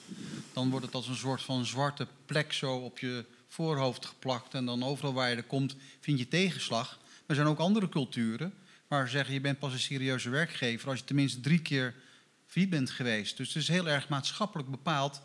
dan 0.53 0.69
wordt 0.69 0.85
het 0.85 0.95
als 0.95 1.07
een 1.07 1.15
soort 1.15 1.41
van 1.41 1.65
zwarte 1.65 2.07
plek 2.25 2.53
zo 2.53 2.75
op 2.75 2.99
je 2.99 3.25
voorhoofd 3.51 4.05
geplakt. 4.05 4.53
En 4.53 4.65
dan 4.65 4.83
overal 4.83 5.13
waar 5.13 5.29
je 5.29 5.35
er 5.35 5.43
komt, 5.43 5.75
vind 5.99 6.19
je 6.19 6.27
tegenslag. 6.27 6.97
Maar 6.99 7.23
er 7.25 7.35
zijn 7.35 7.47
ook 7.47 7.59
andere 7.59 7.89
culturen 7.89 8.53
waar 8.87 9.05
ze 9.05 9.11
zeggen, 9.11 9.33
je 9.33 9.41
bent 9.41 9.59
pas 9.59 9.73
een 9.73 9.79
serieuze 9.79 10.29
werkgever 10.29 10.89
als 10.89 10.99
je 10.99 11.05
tenminste 11.05 11.39
drie 11.39 11.61
keer 11.61 11.95
failliet 12.47 12.71
bent 12.71 12.89
geweest. 12.89 13.37
Dus 13.37 13.47
het 13.47 13.63
is 13.63 13.67
heel 13.67 13.87
erg 13.87 14.09
maatschappelijk 14.09 14.69
bepaald 14.69 15.21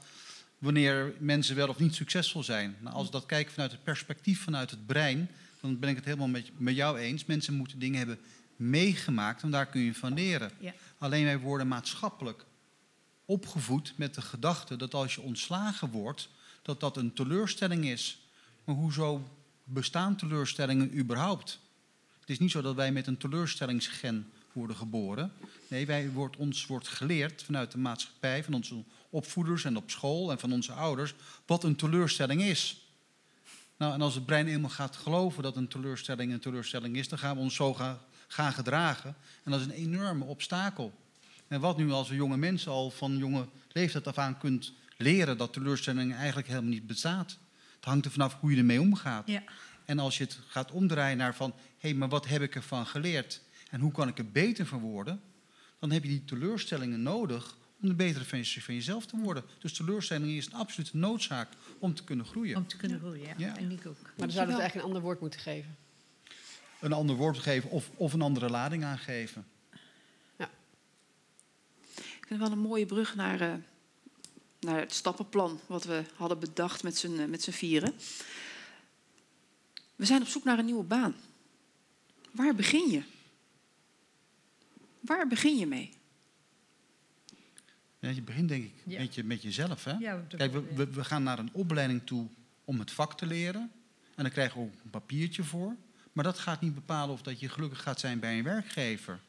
wanneer 0.58 1.14
mensen 1.18 1.56
wel 1.56 1.68
of 1.68 1.78
niet 1.78 1.94
succesvol 1.94 2.42
zijn. 2.42 2.76
Nou, 2.80 2.94
als 2.94 3.06
we 3.06 3.12
dat 3.12 3.26
kijken 3.26 3.52
vanuit 3.52 3.70
het 3.72 3.84
perspectief 3.84 4.42
vanuit 4.42 4.70
het 4.70 4.86
brein, 4.86 5.30
dan 5.60 5.78
ben 5.78 5.88
ik 5.88 5.96
het 5.96 6.04
helemaal 6.04 6.28
met, 6.28 6.50
met 6.56 6.74
jou 6.74 6.98
eens. 6.98 7.24
Mensen 7.24 7.54
moeten 7.54 7.78
dingen 7.78 7.98
hebben 7.98 8.18
meegemaakt 8.56 9.42
en 9.42 9.50
daar 9.50 9.66
kun 9.66 9.80
je 9.80 9.94
van 9.94 10.14
leren. 10.14 10.50
Ja. 10.58 10.74
Alleen 10.98 11.24
wij 11.24 11.38
worden 11.38 11.68
maatschappelijk 11.68 12.44
opgevoed 13.24 13.92
met 13.96 14.14
de 14.14 14.22
gedachte 14.22 14.76
dat 14.76 14.94
als 14.94 15.14
je 15.14 15.20
ontslagen 15.20 15.90
wordt, 15.90 16.28
dat 16.66 16.80
dat 16.80 16.96
een 16.96 17.12
teleurstelling 17.12 17.84
is. 17.84 18.18
Maar 18.64 18.74
hoezo 18.74 19.28
bestaan 19.64 20.16
teleurstellingen 20.16 20.98
überhaupt? 20.98 21.60
Het 22.20 22.30
is 22.30 22.38
niet 22.38 22.50
zo 22.50 22.62
dat 22.62 22.74
wij 22.74 22.92
met 22.92 23.06
een 23.06 23.16
teleurstellingsgen 23.16 24.32
worden 24.52 24.76
geboren. 24.76 25.32
Nee, 25.68 25.86
wij 25.86 26.10
wordt, 26.10 26.36
ons 26.36 26.66
wordt 26.66 26.88
geleerd 26.88 27.42
vanuit 27.42 27.72
de 27.72 27.78
maatschappij, 27.78 28.44
van 28.44 28.54
onze 28.54 28.74
opvoeders 29.10 29.64
en 29.64 29.76
op 29.76 29.90
school 29.90 30.30
en 30.30 30.38
van 30.38 30.52
onze 30.52 30.72
ouders, 30.72 31.14
wat 31.46 31.64
een 31.64 31.76
teleurstelling 31.76 32.42
is. 32.42 32.80
Nou, 33.76 33.92
en 33.92 34.00
als 34.00 34.14
het 34.14 34.26
brein 34.26 34.46
eenmaal 34.46 34.70
gaat 34.70 34.96
geloven 34.96 35.42
dat 35.42 35.56
een 35.56 35.68
teleurstelling 35.68 36.32
een 36.32 36.40
teleurstelling 36.40 36.96
is, 36.96 37.08
dan 37.08 37.18
gaan 37.18 37.36
we 37.36 37.42
ons 37.42 37.54
zo 37.54 37.74
gaan, 37.74 37.98
gaan 38.26 38.52
gedragen. 38.52 39.14
En 39.42 39.50
dat 39.50 39.60
is 39.60 39.66
een 39.66 39.72
enorme 39.72 40.24
obstakel. 40.24 40.92
En 41.48 41.60
wat 41.60 41.76
nu 41.76 41.90
als 41.90 42.08
we 42.08 42.14
jonge 42.14 42.36
mensen 42.36 42.72
al 42.72 42.90
van 42.90 43.18
jonge 43.18 43.48
leeftijd 43.72 44.06
af 44.06 44.18
aan 44.18 44.38
kunt 44.38 44.72
leren 44.96 45.38
dat 45.38 45.52
teleurstelling 45.52 46.14
eigenlijk 46.14 46.48
helemaal 46.48 46.70
niet 46.70 46.86
bestaat. 46.86 47.38
Het 47.76 47.84
hangt 47.84 48.04
er 48.04 48.10
vanaf 48.10 48.40
hoe 48.40 48.50
je 48.50 48.56
ermee 48.56 48.80
omgaat. 48.80 49.28
Ja. 49.28 49.42
En 49.84 49.98
als 49.98 50.18
je 50.18 50.24
het 50.24 50.38
gaat 50.46 50.70
omdraaien 50.70 51.16
naar 51.16 51.34
van, 51.34 51.54
hé, 51.78 51.94
maar 51.94 52.08
wat 52.08 52.26
heb 52.26 52.42
ik 52.42 52.54
ervan 52.54 52.86
geleerd? 52.86 53.42
En 53.70 53.80
hoe 53.80 53.92
kan 53.92 54.08
ik 54.08 54.18
er 54.18 54.30
beter 54.30 54.66
van 54.66 54.80
worden? 54.80 55.20
Dan 55.78 55.90
heb 55.90 56.02
je 56.02 56.08
die 56.08 56.24
teleurstellingen 56.24 57.02
nodig 57.02 57.56
om 57.80 57.88
een 57.88 57.96
betere 57.96 58.24
versie 58.24 58.64
van 58.64 58.74
jezelf 58.74 59.06
te 59.06 59.16
worden. 59.16 59.44
Dus 59.58 59.72
teleurstelling 59.72 60.36
is 60.36 60.46
een 60.46 60.54
absolute 60.54 60.96
noodzaak 60.96 61.48
om 61.78 61.94
te 61.94 62.04
kunnen 62.04 62.26
groeien. 62.26 62.56
Om 62.56 62.66
te 62.66 62.76
kunnen 62.76 62.98
groeien, 62.98 63.28
ja. 63.28 63.34
Ja. 63.36 63.54
denk 63.54 63.72
ik 63.72 63.86
ook. 63.86 64.02
Maar 64.02 64.12
dan 64.16 64.30
zouden 64.30 64.56
we 64.56 64.62
het 64.62 64.72
eigenlijk 64.72 64.74
een 64.74 64.82
ander 64.82 65.02
woord 65.02 65.20
moeten 65.20 65.40
geven. 65.40 65.76
Een 66.80 66.92
ander 66.92 67.16
woord 67.16 67.38
geven 67.38 67.70
of, 67.70 67.90
of 67.94 68.12
een 68.12 68.22
andere 68.22 68.50
lading 68.50 68.84
aangeven. 68.84 69.46
Ik 71.96 72.32
vind 72.32 72.40
het 72.40 72.50
wel 72.50 72.58
een 72.58 72.68
mooie 72.68 72.86
brug 72.86 73.14
naar, 73.14 73.40
eh, 73.40 73.54
naar 74.66 74.80
het 74.80 74.94
stappenplan 74.94 75.60
wat 75.66 75.84
we 75.84 76.02
hadden 76.16 76.38
bedacht 76.38 76.82
met 76.82 76.98
z'n 76.98 77.30
met 77.30 77.42
z'n 77.42 77.50
vieren. 77.50 77.94
We 79.96 80.04
zijn 80.04 80.22
op 80.22 80.28
zoek 80.28 80.44
naar 80.44 80.58
een 80.58 80.64
nieuwe 80.64 80.84
baan. 80.84 81.14
Waar 82.30 82.54
begin 82.54 82.90
je? 82.90 83.02
Waar 85.00 85.26
begin 85.28 85.56
je 85.58 85.66
mee? 85.66 85.92
Ja, 87.98 88.08
je 88.08 88.22
begint 88.22 88.48
denk 88.48 88.64
ik 88.64 88.72
Ja. 88.84 88.98
met, 88.98 89.14
je, 89.14 89.24
met 89.24 89.42
jezelf. 89.42 89.84
Hè? 89.84 89.92
Ja, 89.92 90.24
Kijk, 90.28 90.52
we, 90.52 90.62
we, 90.74 90.86
we 90.86 91.04
gaan 91.04 91.22
naar 91.22 91.38
een 91.38 91.50
opleiding 91.52 92.02
toe 92.04 92.26
om 92.64 92.78
het 92.78 92.90
vak 92.90 93.16
te 93.18 93.26
leren. 93.26 93.70
En 94.14 94.22
dan 94.22 94.32
krijgen 94.32 94.60
we 94.60 94.66
ook 94.66 94.72
een 94.84 94.90
papiertje 94.90 95.44
voor. 95.44 95.74
Maar 96.12 96.24
dat 96.24 96.38
gaat 96.38 96.60
niet 96.60 96.74
bepalen 96.74 97.14
of 97.14 97.22
dat 97.22 97.40
je 97.40 97.48
gelukkig 97.48 97.82
gaat 97.82 98.00
zijn 98.00 98.18
bij 98.18 98.38
een 98.38 98.44
werkgever. 98.44 99.20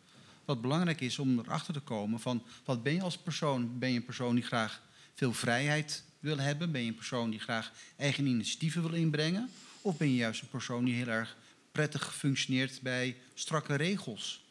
Wat 0.45 0.61
belangrijk 0.61 1.01
is 1.01 1.19
om 1.19 1.39
erachter 1.39 1.73
te 1.73 1.79
komen 1.79 2.19
van 2.19 2.43
wat 2.65 2.83
ben 2.83 2.93
je 2.93 3.01
als 3.01 3.17
persoon? 3.17 3.79
Ben 3.79 3.89
je 3.89 3.95
een 3.95 4.05
persoon 4.05 4.35
die 4.35 4.43
graag 4.43 4.81
veel 5.18 5.34
vrijheid 5.34 6.03
wil 6.20 6.38
hebben? 6.38 6.72
Ben 6.72 6.82
je 6.82 6.88
een 6.88 6.95
persoon 6.95 7.30
die 7.30 7.39
graag 7.39 7.72
eigen 7.95 8.26
initiatieven 8.26 8.82
wil 8.82 8.93
inbrengen? 8.93 9.49
Of 9.82 9.97
ben 9.97 10.09
je 10.09 10.15
juist 10.15 10.41
een 10.41 10.47
persoon 10.47 10.86
die 10.86 10.95
heel 10.95 11.07
erg 11.07 11.38
prettig 11.72 12.15
functioneert 12.15 12.82
bij 12.82 13.18
strakke 13.34 13.76
regels? 13.76 14.45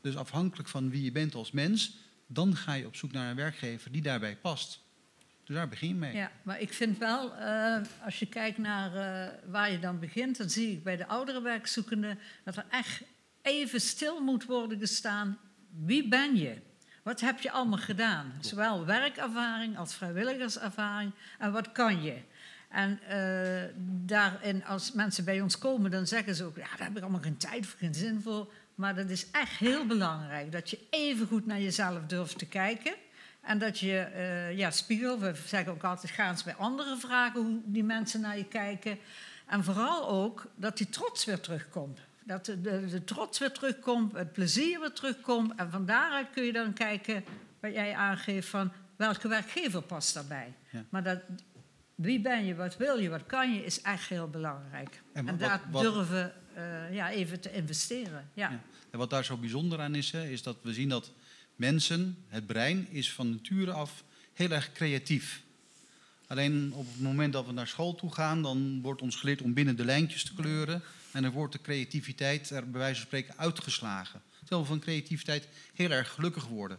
Dus 0.00 0.16
afhankelijk 0.16 0.68
van 0.68 0.90
wie 0.90 1.02
je 1.02 1.12
bent 1.12 1.34
als 1.34 1.50
mens, 1.50 1.96
dan 2.26 2.56
ga 2.56 2.72
je 2.72 2.86
op 2.86 2.96
zoek 2.96 3.12
naar 3.12 3.30
een 3.30 3.36
werkgever 3.36 3.92
die 3.92 4.02
daarbij 4.02 4.36
past. 4.36 4.80
Dus 5.44 5.56
daar 5.56 5.68
begin 5.68 5.88
je 5.88 5.94
mee. 5.94 6.14
Ja, 6.14 6.32
maar 6.42 6.60
ik 6.60 6.72
vind 6.72 6.98
wel, 6.98 7.34
eh, 7.34 7.80
als 8.04 8.18
je 8.18 8.26
kijkt 8.26 8.58
naar 8.58 8.94
eh, 8.94 9.50
waar 9.50 9.70
je 9.70 9.78
dan 9.78 9.98
begint, 9.98 10.36
dan 10.36 10.50
zie 10.50 10.72
ik 10.72 10.82
bij 10.82 10.96
de 10.96 11.06
oudere 11.06 11.42
werkzoekenden 11.42 12.18
dat 12.44 12.56
er 12.56 12.66
echt 12.70 13.02
even 13.42 13.80
stil 13.80 14.20
moet 14.20 14.44
worden 14.44 14.78
gestaan. 14.78 15.38
Wie 15.84 16.08
ben 16.08 16.36
je? 16.36 16.68
Wat 17.02 17.20
heb 17.20 17.40
je 17.40 17.50
allemaal 17.50 17.78
gedaan? 17.78 18.32
Zowel 18.40 18.86
werkervaring 18.86 19.78
als 19.78 19.94
vrijwilligerservaring. 19.94 21.12
En 21.38 21.52
wat 21.52 21.72
kan 21.72 22.02
je? 22.02 22.16
En 22.68 23.00
eh, 23.08 23.74
daarin, 24.04 24.64
als 24.64 24.92
mensen 24.92 25.24
bij 25.24 25.40
ons 25.40 25.58
komen, 25.58 25.90
dan 25.90 26.06
zeggen 26.06 26.34
ze 26.34 26.44
ook: 26.44 26.56
Ja, 26.56 26.68
daar 26.76 26.86
heb 26.86 26.96
ik 26.96 27.02
allemaal 27.02 27.20
geen 27.20 27.36
tijd 27.36 27.66
voor, 27.66 27.78
geen 27.78 27.94
zin 27.94 28.20
voor. 28.22 28.52
Maar 28.74 28.94
dat 28.94 29.10
is 29.10 29.30
echt 29.30 29.52
heel 29.52 29.86
belangrijk. 29.86 30.52
Dat 30.52 30.70
je 30.70 30.78
even 30.90 31.26
goed 31.26 31.46
naar 31.46 31.60
jezelf 31.60 32.06
durft 32.06 32.38
te 32.38 32.46
kijken. 32.46 32.94
En 33.40 33.58
dat 33.58 33.78
je, 33.78 33.98
eh, 33.98 34.56
ja, 34.56 34.70
spiegel. 34.70 35.18
We 35.18 35.34
zeggen 35.46 35.72
ook 35.72 35.84
altijd: 35.84 36.12
ga 36.12 36.28
eens 36.28 36.44
bij 36.44 36.54
anderen 36.54 36.98
vragen 36.98 37.40
hoe 37.40 37.60
die 37.64 37.84
mensen 37.84 38.20
naar 38.20 38.36
je 38.36 38.44
kijken. 38.44 38.98
En 39.46 39.64
vooral 39.64 40.08
ook 40.08 40.46
dat 40.54 40.76
die 40.76 40.88
trots 40.88 41.24
weer 41.24 41.40
terugkomt. 41.40 42.00
Dat 42.30 42.44
de, 42.44 42.60
de, 42.60 42.86
de 42.86 43.04
trots 43.04 43.38
weer 43.38 43.52
terugkomt, 43.52 44.12
het 44.12 44.32
plezier 44.32 44.80
weer 44.80 44.92
terugkomt. 44.92 45.52
En 45.56 45.70
van 45.70 45.86
daaruit 45.86 46.26
kun 46.32 46.44
je 46.44 46.52
dan 46.52 46.72
kijken, 46.72 47.24
wat 47.60 47.72
jij 47.72 47.94
aangeeft, 47.94 48.48
van 48.48 48.72
welke 48.96 49.28
werkgever 49.28 49.82
past 49.82 50.14
daarbij. 50.14 50.52
Ja. 50.70 50.84
Maar 50.88 51.02
dat, 51.02 51.20
wie 51.94 52.20
ben 52.20 52.44
je, 52.44 52.54
wat 52.54 52.76
wil 52.76 52.98
je, 52.98 53.08
wat 53.08 53.26
kan 53.26 53.54
je, 53.54 53.64
is 53.64 53.80
echt 53.82 54.08
heel 54.08 54.28
belangrijk. 54.28 55.02
En 55.12 55.36
daar 55.38 55.60
wat- 55.70 55.82
durven 55.82 56.32
eh, 56.54 56.94
ja, 56.94 57.10
even 57.10 57.40
te 57.40 57.52
investeren. 57.52 58.30
Ja. 58.34 58.50
Ja. 58.50 58.60
En 58.90 58.98
wat 58.98 59.10
daar 59.10 59.24
zo 59.24 59.36
bijzonder 59.36 59.80
aan 59.80 59.94
is, 59.94 60.10
hè, 60.10 60.24
is 60.28 60.42
dat 60.42 60.56
we 60.62 60.72
zien 60.72 60.88
dat 60.88 61.12
mensen, 61.56 62.16
het 62.28 62.46
brein, 62.46 62.88
is 62.90 63.12
van 63.12 63.30
nature 63.30 63.72
af 63.72 64.04
heel 64.32 64.50
erg 64.50 64.72
creatief. 64.72 65.42
Alleen 66.26 66.72
op 66.74 66.86
het 66.92 67.00
moment 67.00 67.32
dat 67.32 67.46
we 67.46 67.52
naar 67.52 67.66
school 67.68 67.94
toe 67.94 68.12
gaan, 68.12 68.42
dan 68.42 68.80
wordt 68.82 69.02
ons 69.02 69.16
geleerd 69.16 69.42
om 69.42 69.54
binnen 69.54 69.76
de 69.76 69.84
lijntjes 69.84 70.24
te 70.24 70.34
kleuren. 70.34 70.82
En 71.12 71.22
dan 71.22 71.30
wordt 71.32 71.52
de 71.52 71.60
creativiteit 71.60 72.50
er 72.50 72.70
bij 72.70 72.80
wijze 72.80 72.96
van 72.96 73.06
spreken 73.06 73.38
uitgeslagen. 73.38 74.22
Terwijl 74.38 74.60
we 74.60 74.66
van 74.66 74.78
creativiteit 74.80 75.48
heel 75.74 75.90
erg 75.90 76.10
gelukkig 76.12 76.46
worden. 76.46 76.78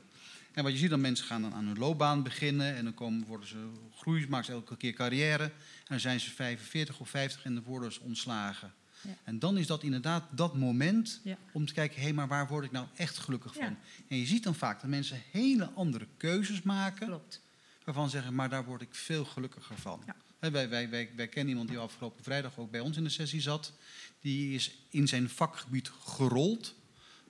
En 0.53 0.63
wat 0.63 0.71
je 0.71 0.77
ziet, 0.77 0.89
dan 0.89 1.01
mensen 1.01 1.25
gaan 1.25 1.41
dan 1.41 1.53
aan 1.53 1.65
hun 1.65 1.77
loopbaan 1.77 2.23
beginnen. 2.23 2.75
En 2.75 2.83
dan 2.83 2.93
komen, 2.93 3.25
worden 3.27 3.47
ze 3.47 3.69
groeien, 3.95 4.29
maken 4.29 4.45
ze 4.45 4.51
elke 4.51 4.77
keer 4.77 4.93
carrière. 4.93 5.43
En 5.43 5.51
dan 5.87 5.99
zijn 5.99 6.19
ze 6.19 6.29
45 6.31 6.99
of 6.99 7.09
50 7.09 7.43
en 7.45 7.53
dan 7.53 7.63
worden 7.63 7.93
ze 7.93 7.99
ontslagen. 8.01 8.73
Ja. 9.01 9.15
En 9.23 9.39
dan 9.39 9.57
is 9.57 9.67
dat 9.67 9.83
inderdaad 9.83 10.23
dat 10.31 10.55
moment 10.55 11.19
Ja. 11.23 11.37
om 11.51 11.65
te 11.65 11.73
kijken, 11.73 12.01
hé, 12.01 12.13
maar 12.13 12.27
waar 12.27 12.47
word 12.47 12.65
ik 12.65 12.71
nou 12.71 12.87
echt 12.95 13.17
gelukkig 13.17 13.55
Ja. 13.55 13.63
van? 13.65 13.77
En 14.07 14.17
je 14.17 14.25
ziet 14.25 14.43
dan 14.43 14.55
vaak 14.55 14.81
dat 14.81 14.89
mensen 14.89 15.21
hele 15.31 15.65
andere 15.75 16.07
keuzes 16.17 16.61
maken, 16.61 17.07
Klopt. 17.07 17.41
waarvan 17.83 18.05
ze 18.05 18.11
zeggen, 18.15 18.35
maar 18.35 18.49
daar 18.49 18.65
word 18.65 18.81
ik 18.81 18.95
veel 18.95 19.25
gelukkiger 19.25 19.77
van. 19.77 20.03
Wij, 20.49 20.69
wij, 20.69 20.89
wij, 20.89 21.09
wij 21.15 21.27
kennen 21.27 21.49
iemand 21.49 21.69
die 21.69 21.77
afgelopen 21.77 22.23
vrijdag 22.23 22.57
ook 22.57 22.71
bij 22.71 22.79
ons 22.79 22.97
in 22.97 23.03
de 23.03 23.09
sessie 23.09 23.41
zat. 23.41 23.73
Die 24.21 24.53
is 24.55 24.71
in 24.89 25.07
zijn 25.07 25.29
vakgebied 25.29 25.89
gerold. 26.05 26.75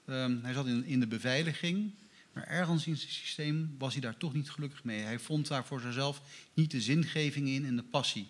Ehm, 0.05 0.37
hij 0.41 0.53
zat 0.53 0.67
in, 0.67 0.85
in 0.85 0.99
de 0.99 1.07
beveiliging. 1.07 1.91
Maar 2.33 2.47
ergens 2.47 2.87
in 2.87 2.97
zijn 2.97 3.11
systeem 3.11 3.75
was 3.77 3.93
hij 3.93 4.01
daar 4.01 4.17
toch 4.17 4.33
niet 4.33 4.49
gelukkig 4.49 4.83
mee. 4.83 4.99
Hij 4.99 5.19
vond 5.19 5.47
daar 5.47 5.65
voor 5.65 5.79
zichzelf 5.81 6.21
niet 6.53 6.71
de 6.71 6.81
zingeving 6.81 7.47
in 7.47 7.65
en 7.65 7.75
de 7.75 7.83
passie. 7.83 8.27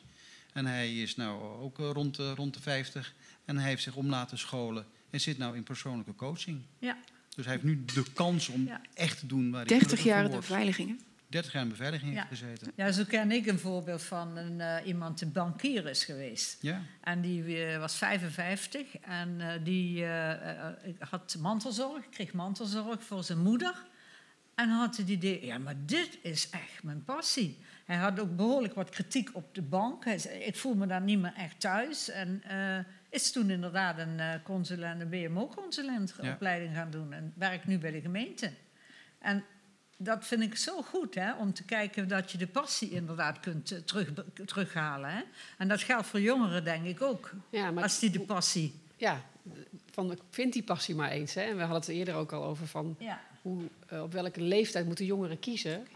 En 0.53 0.65
hij 0.65 1.01
is 1.01 1.15
nou 1.15 1.41
ook 1.61 1.79
eh, 1.79 1.89
rond 1.93 2.15
de, 2.15 2.33
rond 2.35 2.53
de 2.53 2.61
50. 2.61 3.13
En 3.45 3.57
hij 3.57 3.69
heeft 3.69 3.83
zich 3.83 3.95
om 3.95 4.09
laten 4.09 4.37
scholen. 4.37 4.85
En 5.09 5.21
zit 5.21 5.37
nou 5.37 5.55
in 5.55 5.63
persoonlijke 5.63 6.15
coaching. 6.15 6.61
Ja. 6.79 6.97
Dus 7.35 7.45
hij 7.45 7.53
heeft 7.53 7.65
nu 7.65 7.85
de 7.85 8.03
kans 8.13 8.47
om 8.47 8.65
Ja. 8.65 8.81
echt 8.93 9.19
te 9.19 9.27
doen 9.27 9.51
waar 9.51 9.65
hij 9.65 9.69
30 9.69 9.87
gelukkig 9.87 10.13
jaar 10.13 10.29
de 10.29 10.35
beveiligingen. 10.35 10.99
30 11.31 11.51
jaar 11.51 11.61
in 11.61 11.69
beveiliging 11.69 12.13
heeft 12.13 12.27
gezeten. 12.27 12.71
Ja, 12.75 12.91
zo 12.91 13.03
ken 13.07 13.31
ik 13.31 13.45
een 13.45 13.59
voorbeeld 13.59 14.03
van 14.03 14.37
een, 14.37 14.61
eh, 14.61 14.87
iemand 14.87 15.19
die 15.19 15.27
bankier 15.27 15.85
is 15.87 16.05
geweest. 16.05 16.61
Ja. 16.61 16.81
En 17.01 17.21
die 17.21 17.65
eh, 17.65 17.79
was 17.79 17.95
55 17.95 18.97
en 18.97 19.41
eh, 19.41 19.63
die 19.63 20.05
had 20.99 21.35
mantelzorg, 21.39 22.09
kreeg 22.09 22.33
mantelzorg 22.33 23.03
voor 23.03 23.23
zijn 23.23 23.39
moeder. 23.39 23.75
En 24.55 24.69
had 24.69 24.97
het 24.97 25.07
idee, 25.07 25.45
ja, 25.45 25.57
maar 25.57 25.75
dit 25.85 26.17
is 26.21 26.49
echt 26.49 26.83
mijn 26.83 27.03
passie. 27.03 27.57
Hij 27.85 27.95
had 27.95 28.19
ook 28.19 28.35
behoorlijk 28.35 28.73
wat 28.73 28.89
kritiek 28.89 29.29
op 29.33 29.55
de 29.55 29.61
bank. 29.61 30.05
Hij 30.05 30.19
zei, 30.19 30.39
ik 30.39 30.55
voel 30.55 30.73
me 30.75 30.87
daar 30.87 31.01
niet 31.01 31.19
meer 31.19 31.33
echt 31.33 31.59
thuis. 31.59 32.09
En 32.09 32.43
is 33.09 33.31
toen 33.31 33.49
inderdaad 33.49 33.97
een 33.97 34.41
consulent, 34.43 35.01
een 35.01 35.09
BMO-consulent 35.09 36.15
Ja. 36.21 36.33
opleiding 36.33 36.75
gaan 36.75 36.91
doen. 36.91 37.13
En 37.13 37.33
werkt 37.35 37.67
nu 37.67 37.77
bij 37.77 37.91
de 37.91 38.01
gemeente. 38.01 38.51
En 39.19 39.43
dat 40.03 40.25
vind 40.25 40.41
ik 40.41 40.55
zo 40.55 40.81
goed, 40.81 41.15
hè, 41.15 41.33
om 41.33 41.53
te 41.53 41.63
kijken 41.63 42.07
dat 42.07 42.31
je 42.31 42.37
de 42.37 42.47
passie 42.47 42.89
inderdaad 42.89 43.39
kunt 43.39 43.71
eh, 43.71 43.79
terug, 43.79 44.09
terughalen. 44.45 45.09
Hè. 45.09 45.21
En 45.57 45.67
dat 45.67 45.81
geldt 45.81 46.07
voor 46.07 46.21
jongeren, 46.21 46.63
denk 46.63 46.85
ik 46.85 47.01
ook. 47.01 47.31
Ja, 47.49 47.71
maar 47.71 47.83
Als 47.83 47.99
die 47.99 48.09
de 48.09 48.19
passie... 48.19 48.73
ja, 48.97 49.21
van, 49.91 50.11
ik 50.11 50.19
vind 50.29 50.53
die 50.53 50.63
passie 50.63 50.95
maar 50.95 51.09
eens. 51.09 51.33
Hè. 51.33 51.41
En 51.41 51.55
we 51.55 51.59
hadden 51.61 51.79
het 51.79 51.87
er 51.87 51.93
eerder 51.93 52.13
ook 52.13 52.31
al 52.31 52.43
over 52.43 52.67
van 52.67 52.95
Ja. 52.99 53.21
hoe, 53.41 53.63
eh, 53.87 54.01
op 54.01 54.13
welke 54.13 54.41
leeftijd 54.41 54.85
moeten 54.85 55.05
jongeren 55.05 55.39
kiezen 55.39 55.87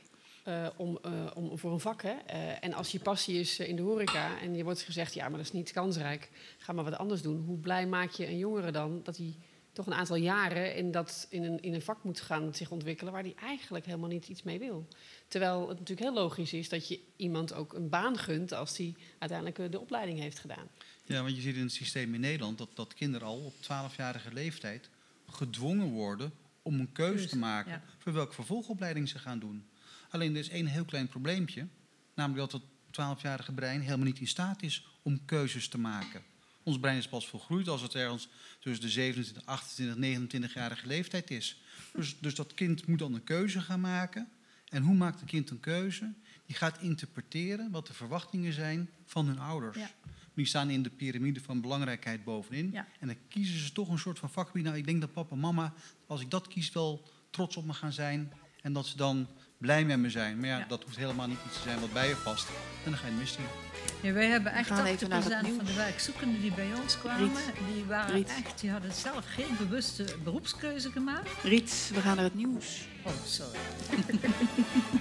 eh, 0.44 0.68
om, 0.76 1.00
om, 1.34 1.58
voor 1.58 1.72
een 1.72 1.80
vak. 1.80 2.02
Hè? 2.02 2.14
En 2.60 2.74
als 2.74 2.92
je 2.92 3.00
passie 3.00 3.40
is 3.40 3.60
in 3.60 3.76
de 3.76 3.82
horeca 3.82 4.40
en 4.42 4.56
je 4.56 4.64
wordt 4.64 4.82
gezegd, 4.82 5.14
ja, 5.14 5.24
maar 5.30 5.38
dat 5.38 5.46
is 5.46 5.52
niet 5.52 5.72
kansrijk, 5.72 6.30
ga 6.58 6.74
maar 6.74 6.84
wat 6.84 6.98
anders 6.98 7.22
doen. 7.22 7.44
Hoe 7.46 7.58
blij 7.58 7.88
maak 7.88 8.12
je 8.12 8.28
een 8.28 8.38
jongere 8.38 8.72
dan 8.72 9.02
dat 9.04 9.18
hij 9.18 9.36
toch 9.76 9.86
een 9.86 9.94
aantal 9.94 10.16
jaren 10.16 10.76
in, 10.76 10.92
dat, 10.92 11.28
in, 11.30 11.44
een, 11.44 11.62
in 11.62 11.74
een 11.74 11.82
vak 11.82 12.04
moet 12.04 12.22
gaan 12.22 12.54
zich 12.54 12.72
ontwikkelen 12.72 13.14
waar 13.14 13.22
hij 13.22 13.36
eigenlijk 13.42 13.86
helemaal 13.86 14.10
niet 14.10 14.28
iets 14.28 14.44
mee 14.44 14.60
wil. 14.60 14.88
Terwijl 15.28 15.60
het 15.60 15.80
natuurlijk 15.80 16.08
heel 16.08 16.24
logisch 16.24 16.54
is 16.54 16.70
dat 16.70 16.88
je 16.88 17.00
iemand 17.16 17.54
ook 17.54 17.74
een 17.74 17.90
baan 17.90 18.18
gunt 18.18 18.52
als 18.52 18.78
hij 18.78 18.96
uiteindelijk 19.20 19.60
eh, 19.60 19.72
de 19.72 19.80
opleiding 19.80 20.20
heeft 20.20 20.40
gedaan. 20.40 20.68
Ja, 21.04 21.22
want 21.22 21.36
je 21.36 21.42
ziet 21.42 21.56
in 21.56 21.62
het 21.62 21.72
systeem 21.72 22.14
in 22.14 22.20
Nederland 22.20 22.58
dat, 22.58 22.70
dat 22.74 22.94
kinderen 22.94 23.28
al 23.28 23.40
op 23.40 23.54
12-jarige 23.54 24.34
leeftijd 24.34 24.90
gedwongen 25.30 25.88
worden 25.88 26.32
om 26.62 26.80
een 26.80 26.92
keuze 26.92 27.28
te 27.28 27.38
maken 27.38 27.72
ja. 27.72 27.84
voor 27.98 28.14
welke 28.14 28.34
vervolgopleiding 28.34 29.10
ze 29.10 29.20
gaan 29.20 29.40
doen. 29.40 29.66
Alleen 30.10 30.32
er 30.34 30.40
is 30.40 30.50
één 30.50 30.66
heel 30.66 30.86
klein 30.86 31.08
probleempje, 31.08 31.68
namelijk 32.16 32.52
dat 32.52 32.62
het 32.62 33.18
12-jarige 33.20 33.52
brein 33.52 33.82
helemaal 33.82 34.06
niet 34.06 34.20
in 34.20 34.28
staat 34.28 34.62
is 34.62 34.88
om 35.02 35.26
keuzes 35.26 35.68
te 35.68 35.78
maken. 35.78 36.24
Ons 36.66 36.80
brein 36.80 36.98
is 36.98 37.08
pas 37.08 37.28
volgroeid 37.28 37.68
als 37.68 37.82
het 37.82 37.96
ergens 37.96 38.28
tussen 38.60 38.86
de 38.86 38.92
27, 38.92 39.46
28, 39.46 40.50
29-jarige 40.50 40.88
leeftijd 40.88 41.32
is. 41.32 41.62
Dus, 41.94 42.16
dus 42.20 42.36
dat 42.36 42.54
kind 42.54 42.88
moet 42.88 43.00
dan 43.00 43.14
een 43.14 43.24
keuze 43.24 43.62
gaan 43.62 43.80
maken. 43.80 44.30
En 44.70 44.84
hoe 44.84 44.96
maakt 44.96 45.22
een 45.22 45.28
kind 45.28 45.50
een 45.50 45.60
keuze? 45.60 46.14
Die 46.46 46.56
gaat 46.56 46.82
interpreteren 46.82 47.72
wat 47.72 47.88
de 47.88 47.94
verwachtingen 47.94 48.54
zijn 48.54 48.90
van 49.06 49.28
hun 49.28 49.40
ouders. 49.40 49.78
Ja. 49.78 49.92
Die 50.34 50.46
staan 50.46 50.70
in 50.70 50.84
de 50.84 50.90
piramide 50.90 51.42
van 51.42 51.62
belangrijkheid 51.62 52.24
bovenin. 52.24 52.72
Ja. 52.72 52.88
En 53.00 53.08
dan 53.08 53.18
kiezen 53.28 53.60
ze 53.60 53.72
toch 53.72 53.90
een 53.90 54.00
soort 54.00 54.20
van 54.20 54.30
vakgebied. 54.30 54.64
Nou, 54.64 54.78
ik 54.78 54.86
denk 54.86 55.02
dat 55.02 55.14
papa 55.14 55.36
en 55.36 55.40
mama, 55.42 55.74
als 56.08 56.22
ik 56.22 56.32
dat 56.32 56.48
kies, 56.48 56.72
wel 56.72 57.08
trots 57.30 57.56
op 57.56 57.66
me 57.66 57.74
gaan 57.74 57.94
zijn. 57.94 58.34
En 58.62 58.74
dat 58.74 58.86
ze 58.86 58.98
dan 58.98 59.28
blij 59.66 59.86
met 59.86 59.98
me 60.00 60.10
zijn. 60.10 60.40
Maar 60.40 60.48
ja, 60.50 60.58
Ja. 60.58 60.66
dat 60.68 60.84
hoeft 60.84 60.98
helemaal 60.98 61.28
niet 61.28 61.38
iets 61.46 61.56
te 61.56 61.62
zijn 61.62 61.80
wat 61.80 61.94
bij 61.94 62.08
je 62.08 62.16
past. 62.16 62.48
En 62.84 62.92
dan 62.92 62.94
ga 63.00 63.06
je 63.06 63.12
het 63.12 63.20
missen. 63.22 63.44
Ja, 64.02 64.12
wij 64.12 64.26
hebben 64.28 64.52
echt 64.54 64.68
gaan 64.68 64.86
80% 64.86 64.90
even 64.90 65.10
naar 65.10 65.24
het 65.24 65.34
van 65.34 65.44
nieuws. 65.52 65.68
de 65.68 65.74
werkzoekenden 65.74 66.42
die 66.42 66.52
bij 66.52 66.68
ons 66.84 66.98
kwamen, 67.00 67.20
Riet. 67.30 67.74
die 67.74 67.84
waren 67.86 68.14
Riet. 68.16 68.28
echt, 68.46 68.60
die 68.62 68.70
hadden 68.72 68.94
zelf 68.94 69.26
geen 69.28 69.56
bewuste 69.58 70.06
beroepskeuze 70.24 70.92
gemaakt. 70.92 71.30
Riet, 71.44 71.92
we 71.94 72.02
gaan 72.02 72.16
naar 72.16 72.24
het 72.26 72.36
nieuws. 72.36 72.88
Oh, 73.04 73.12
sorry. 73.26 73.60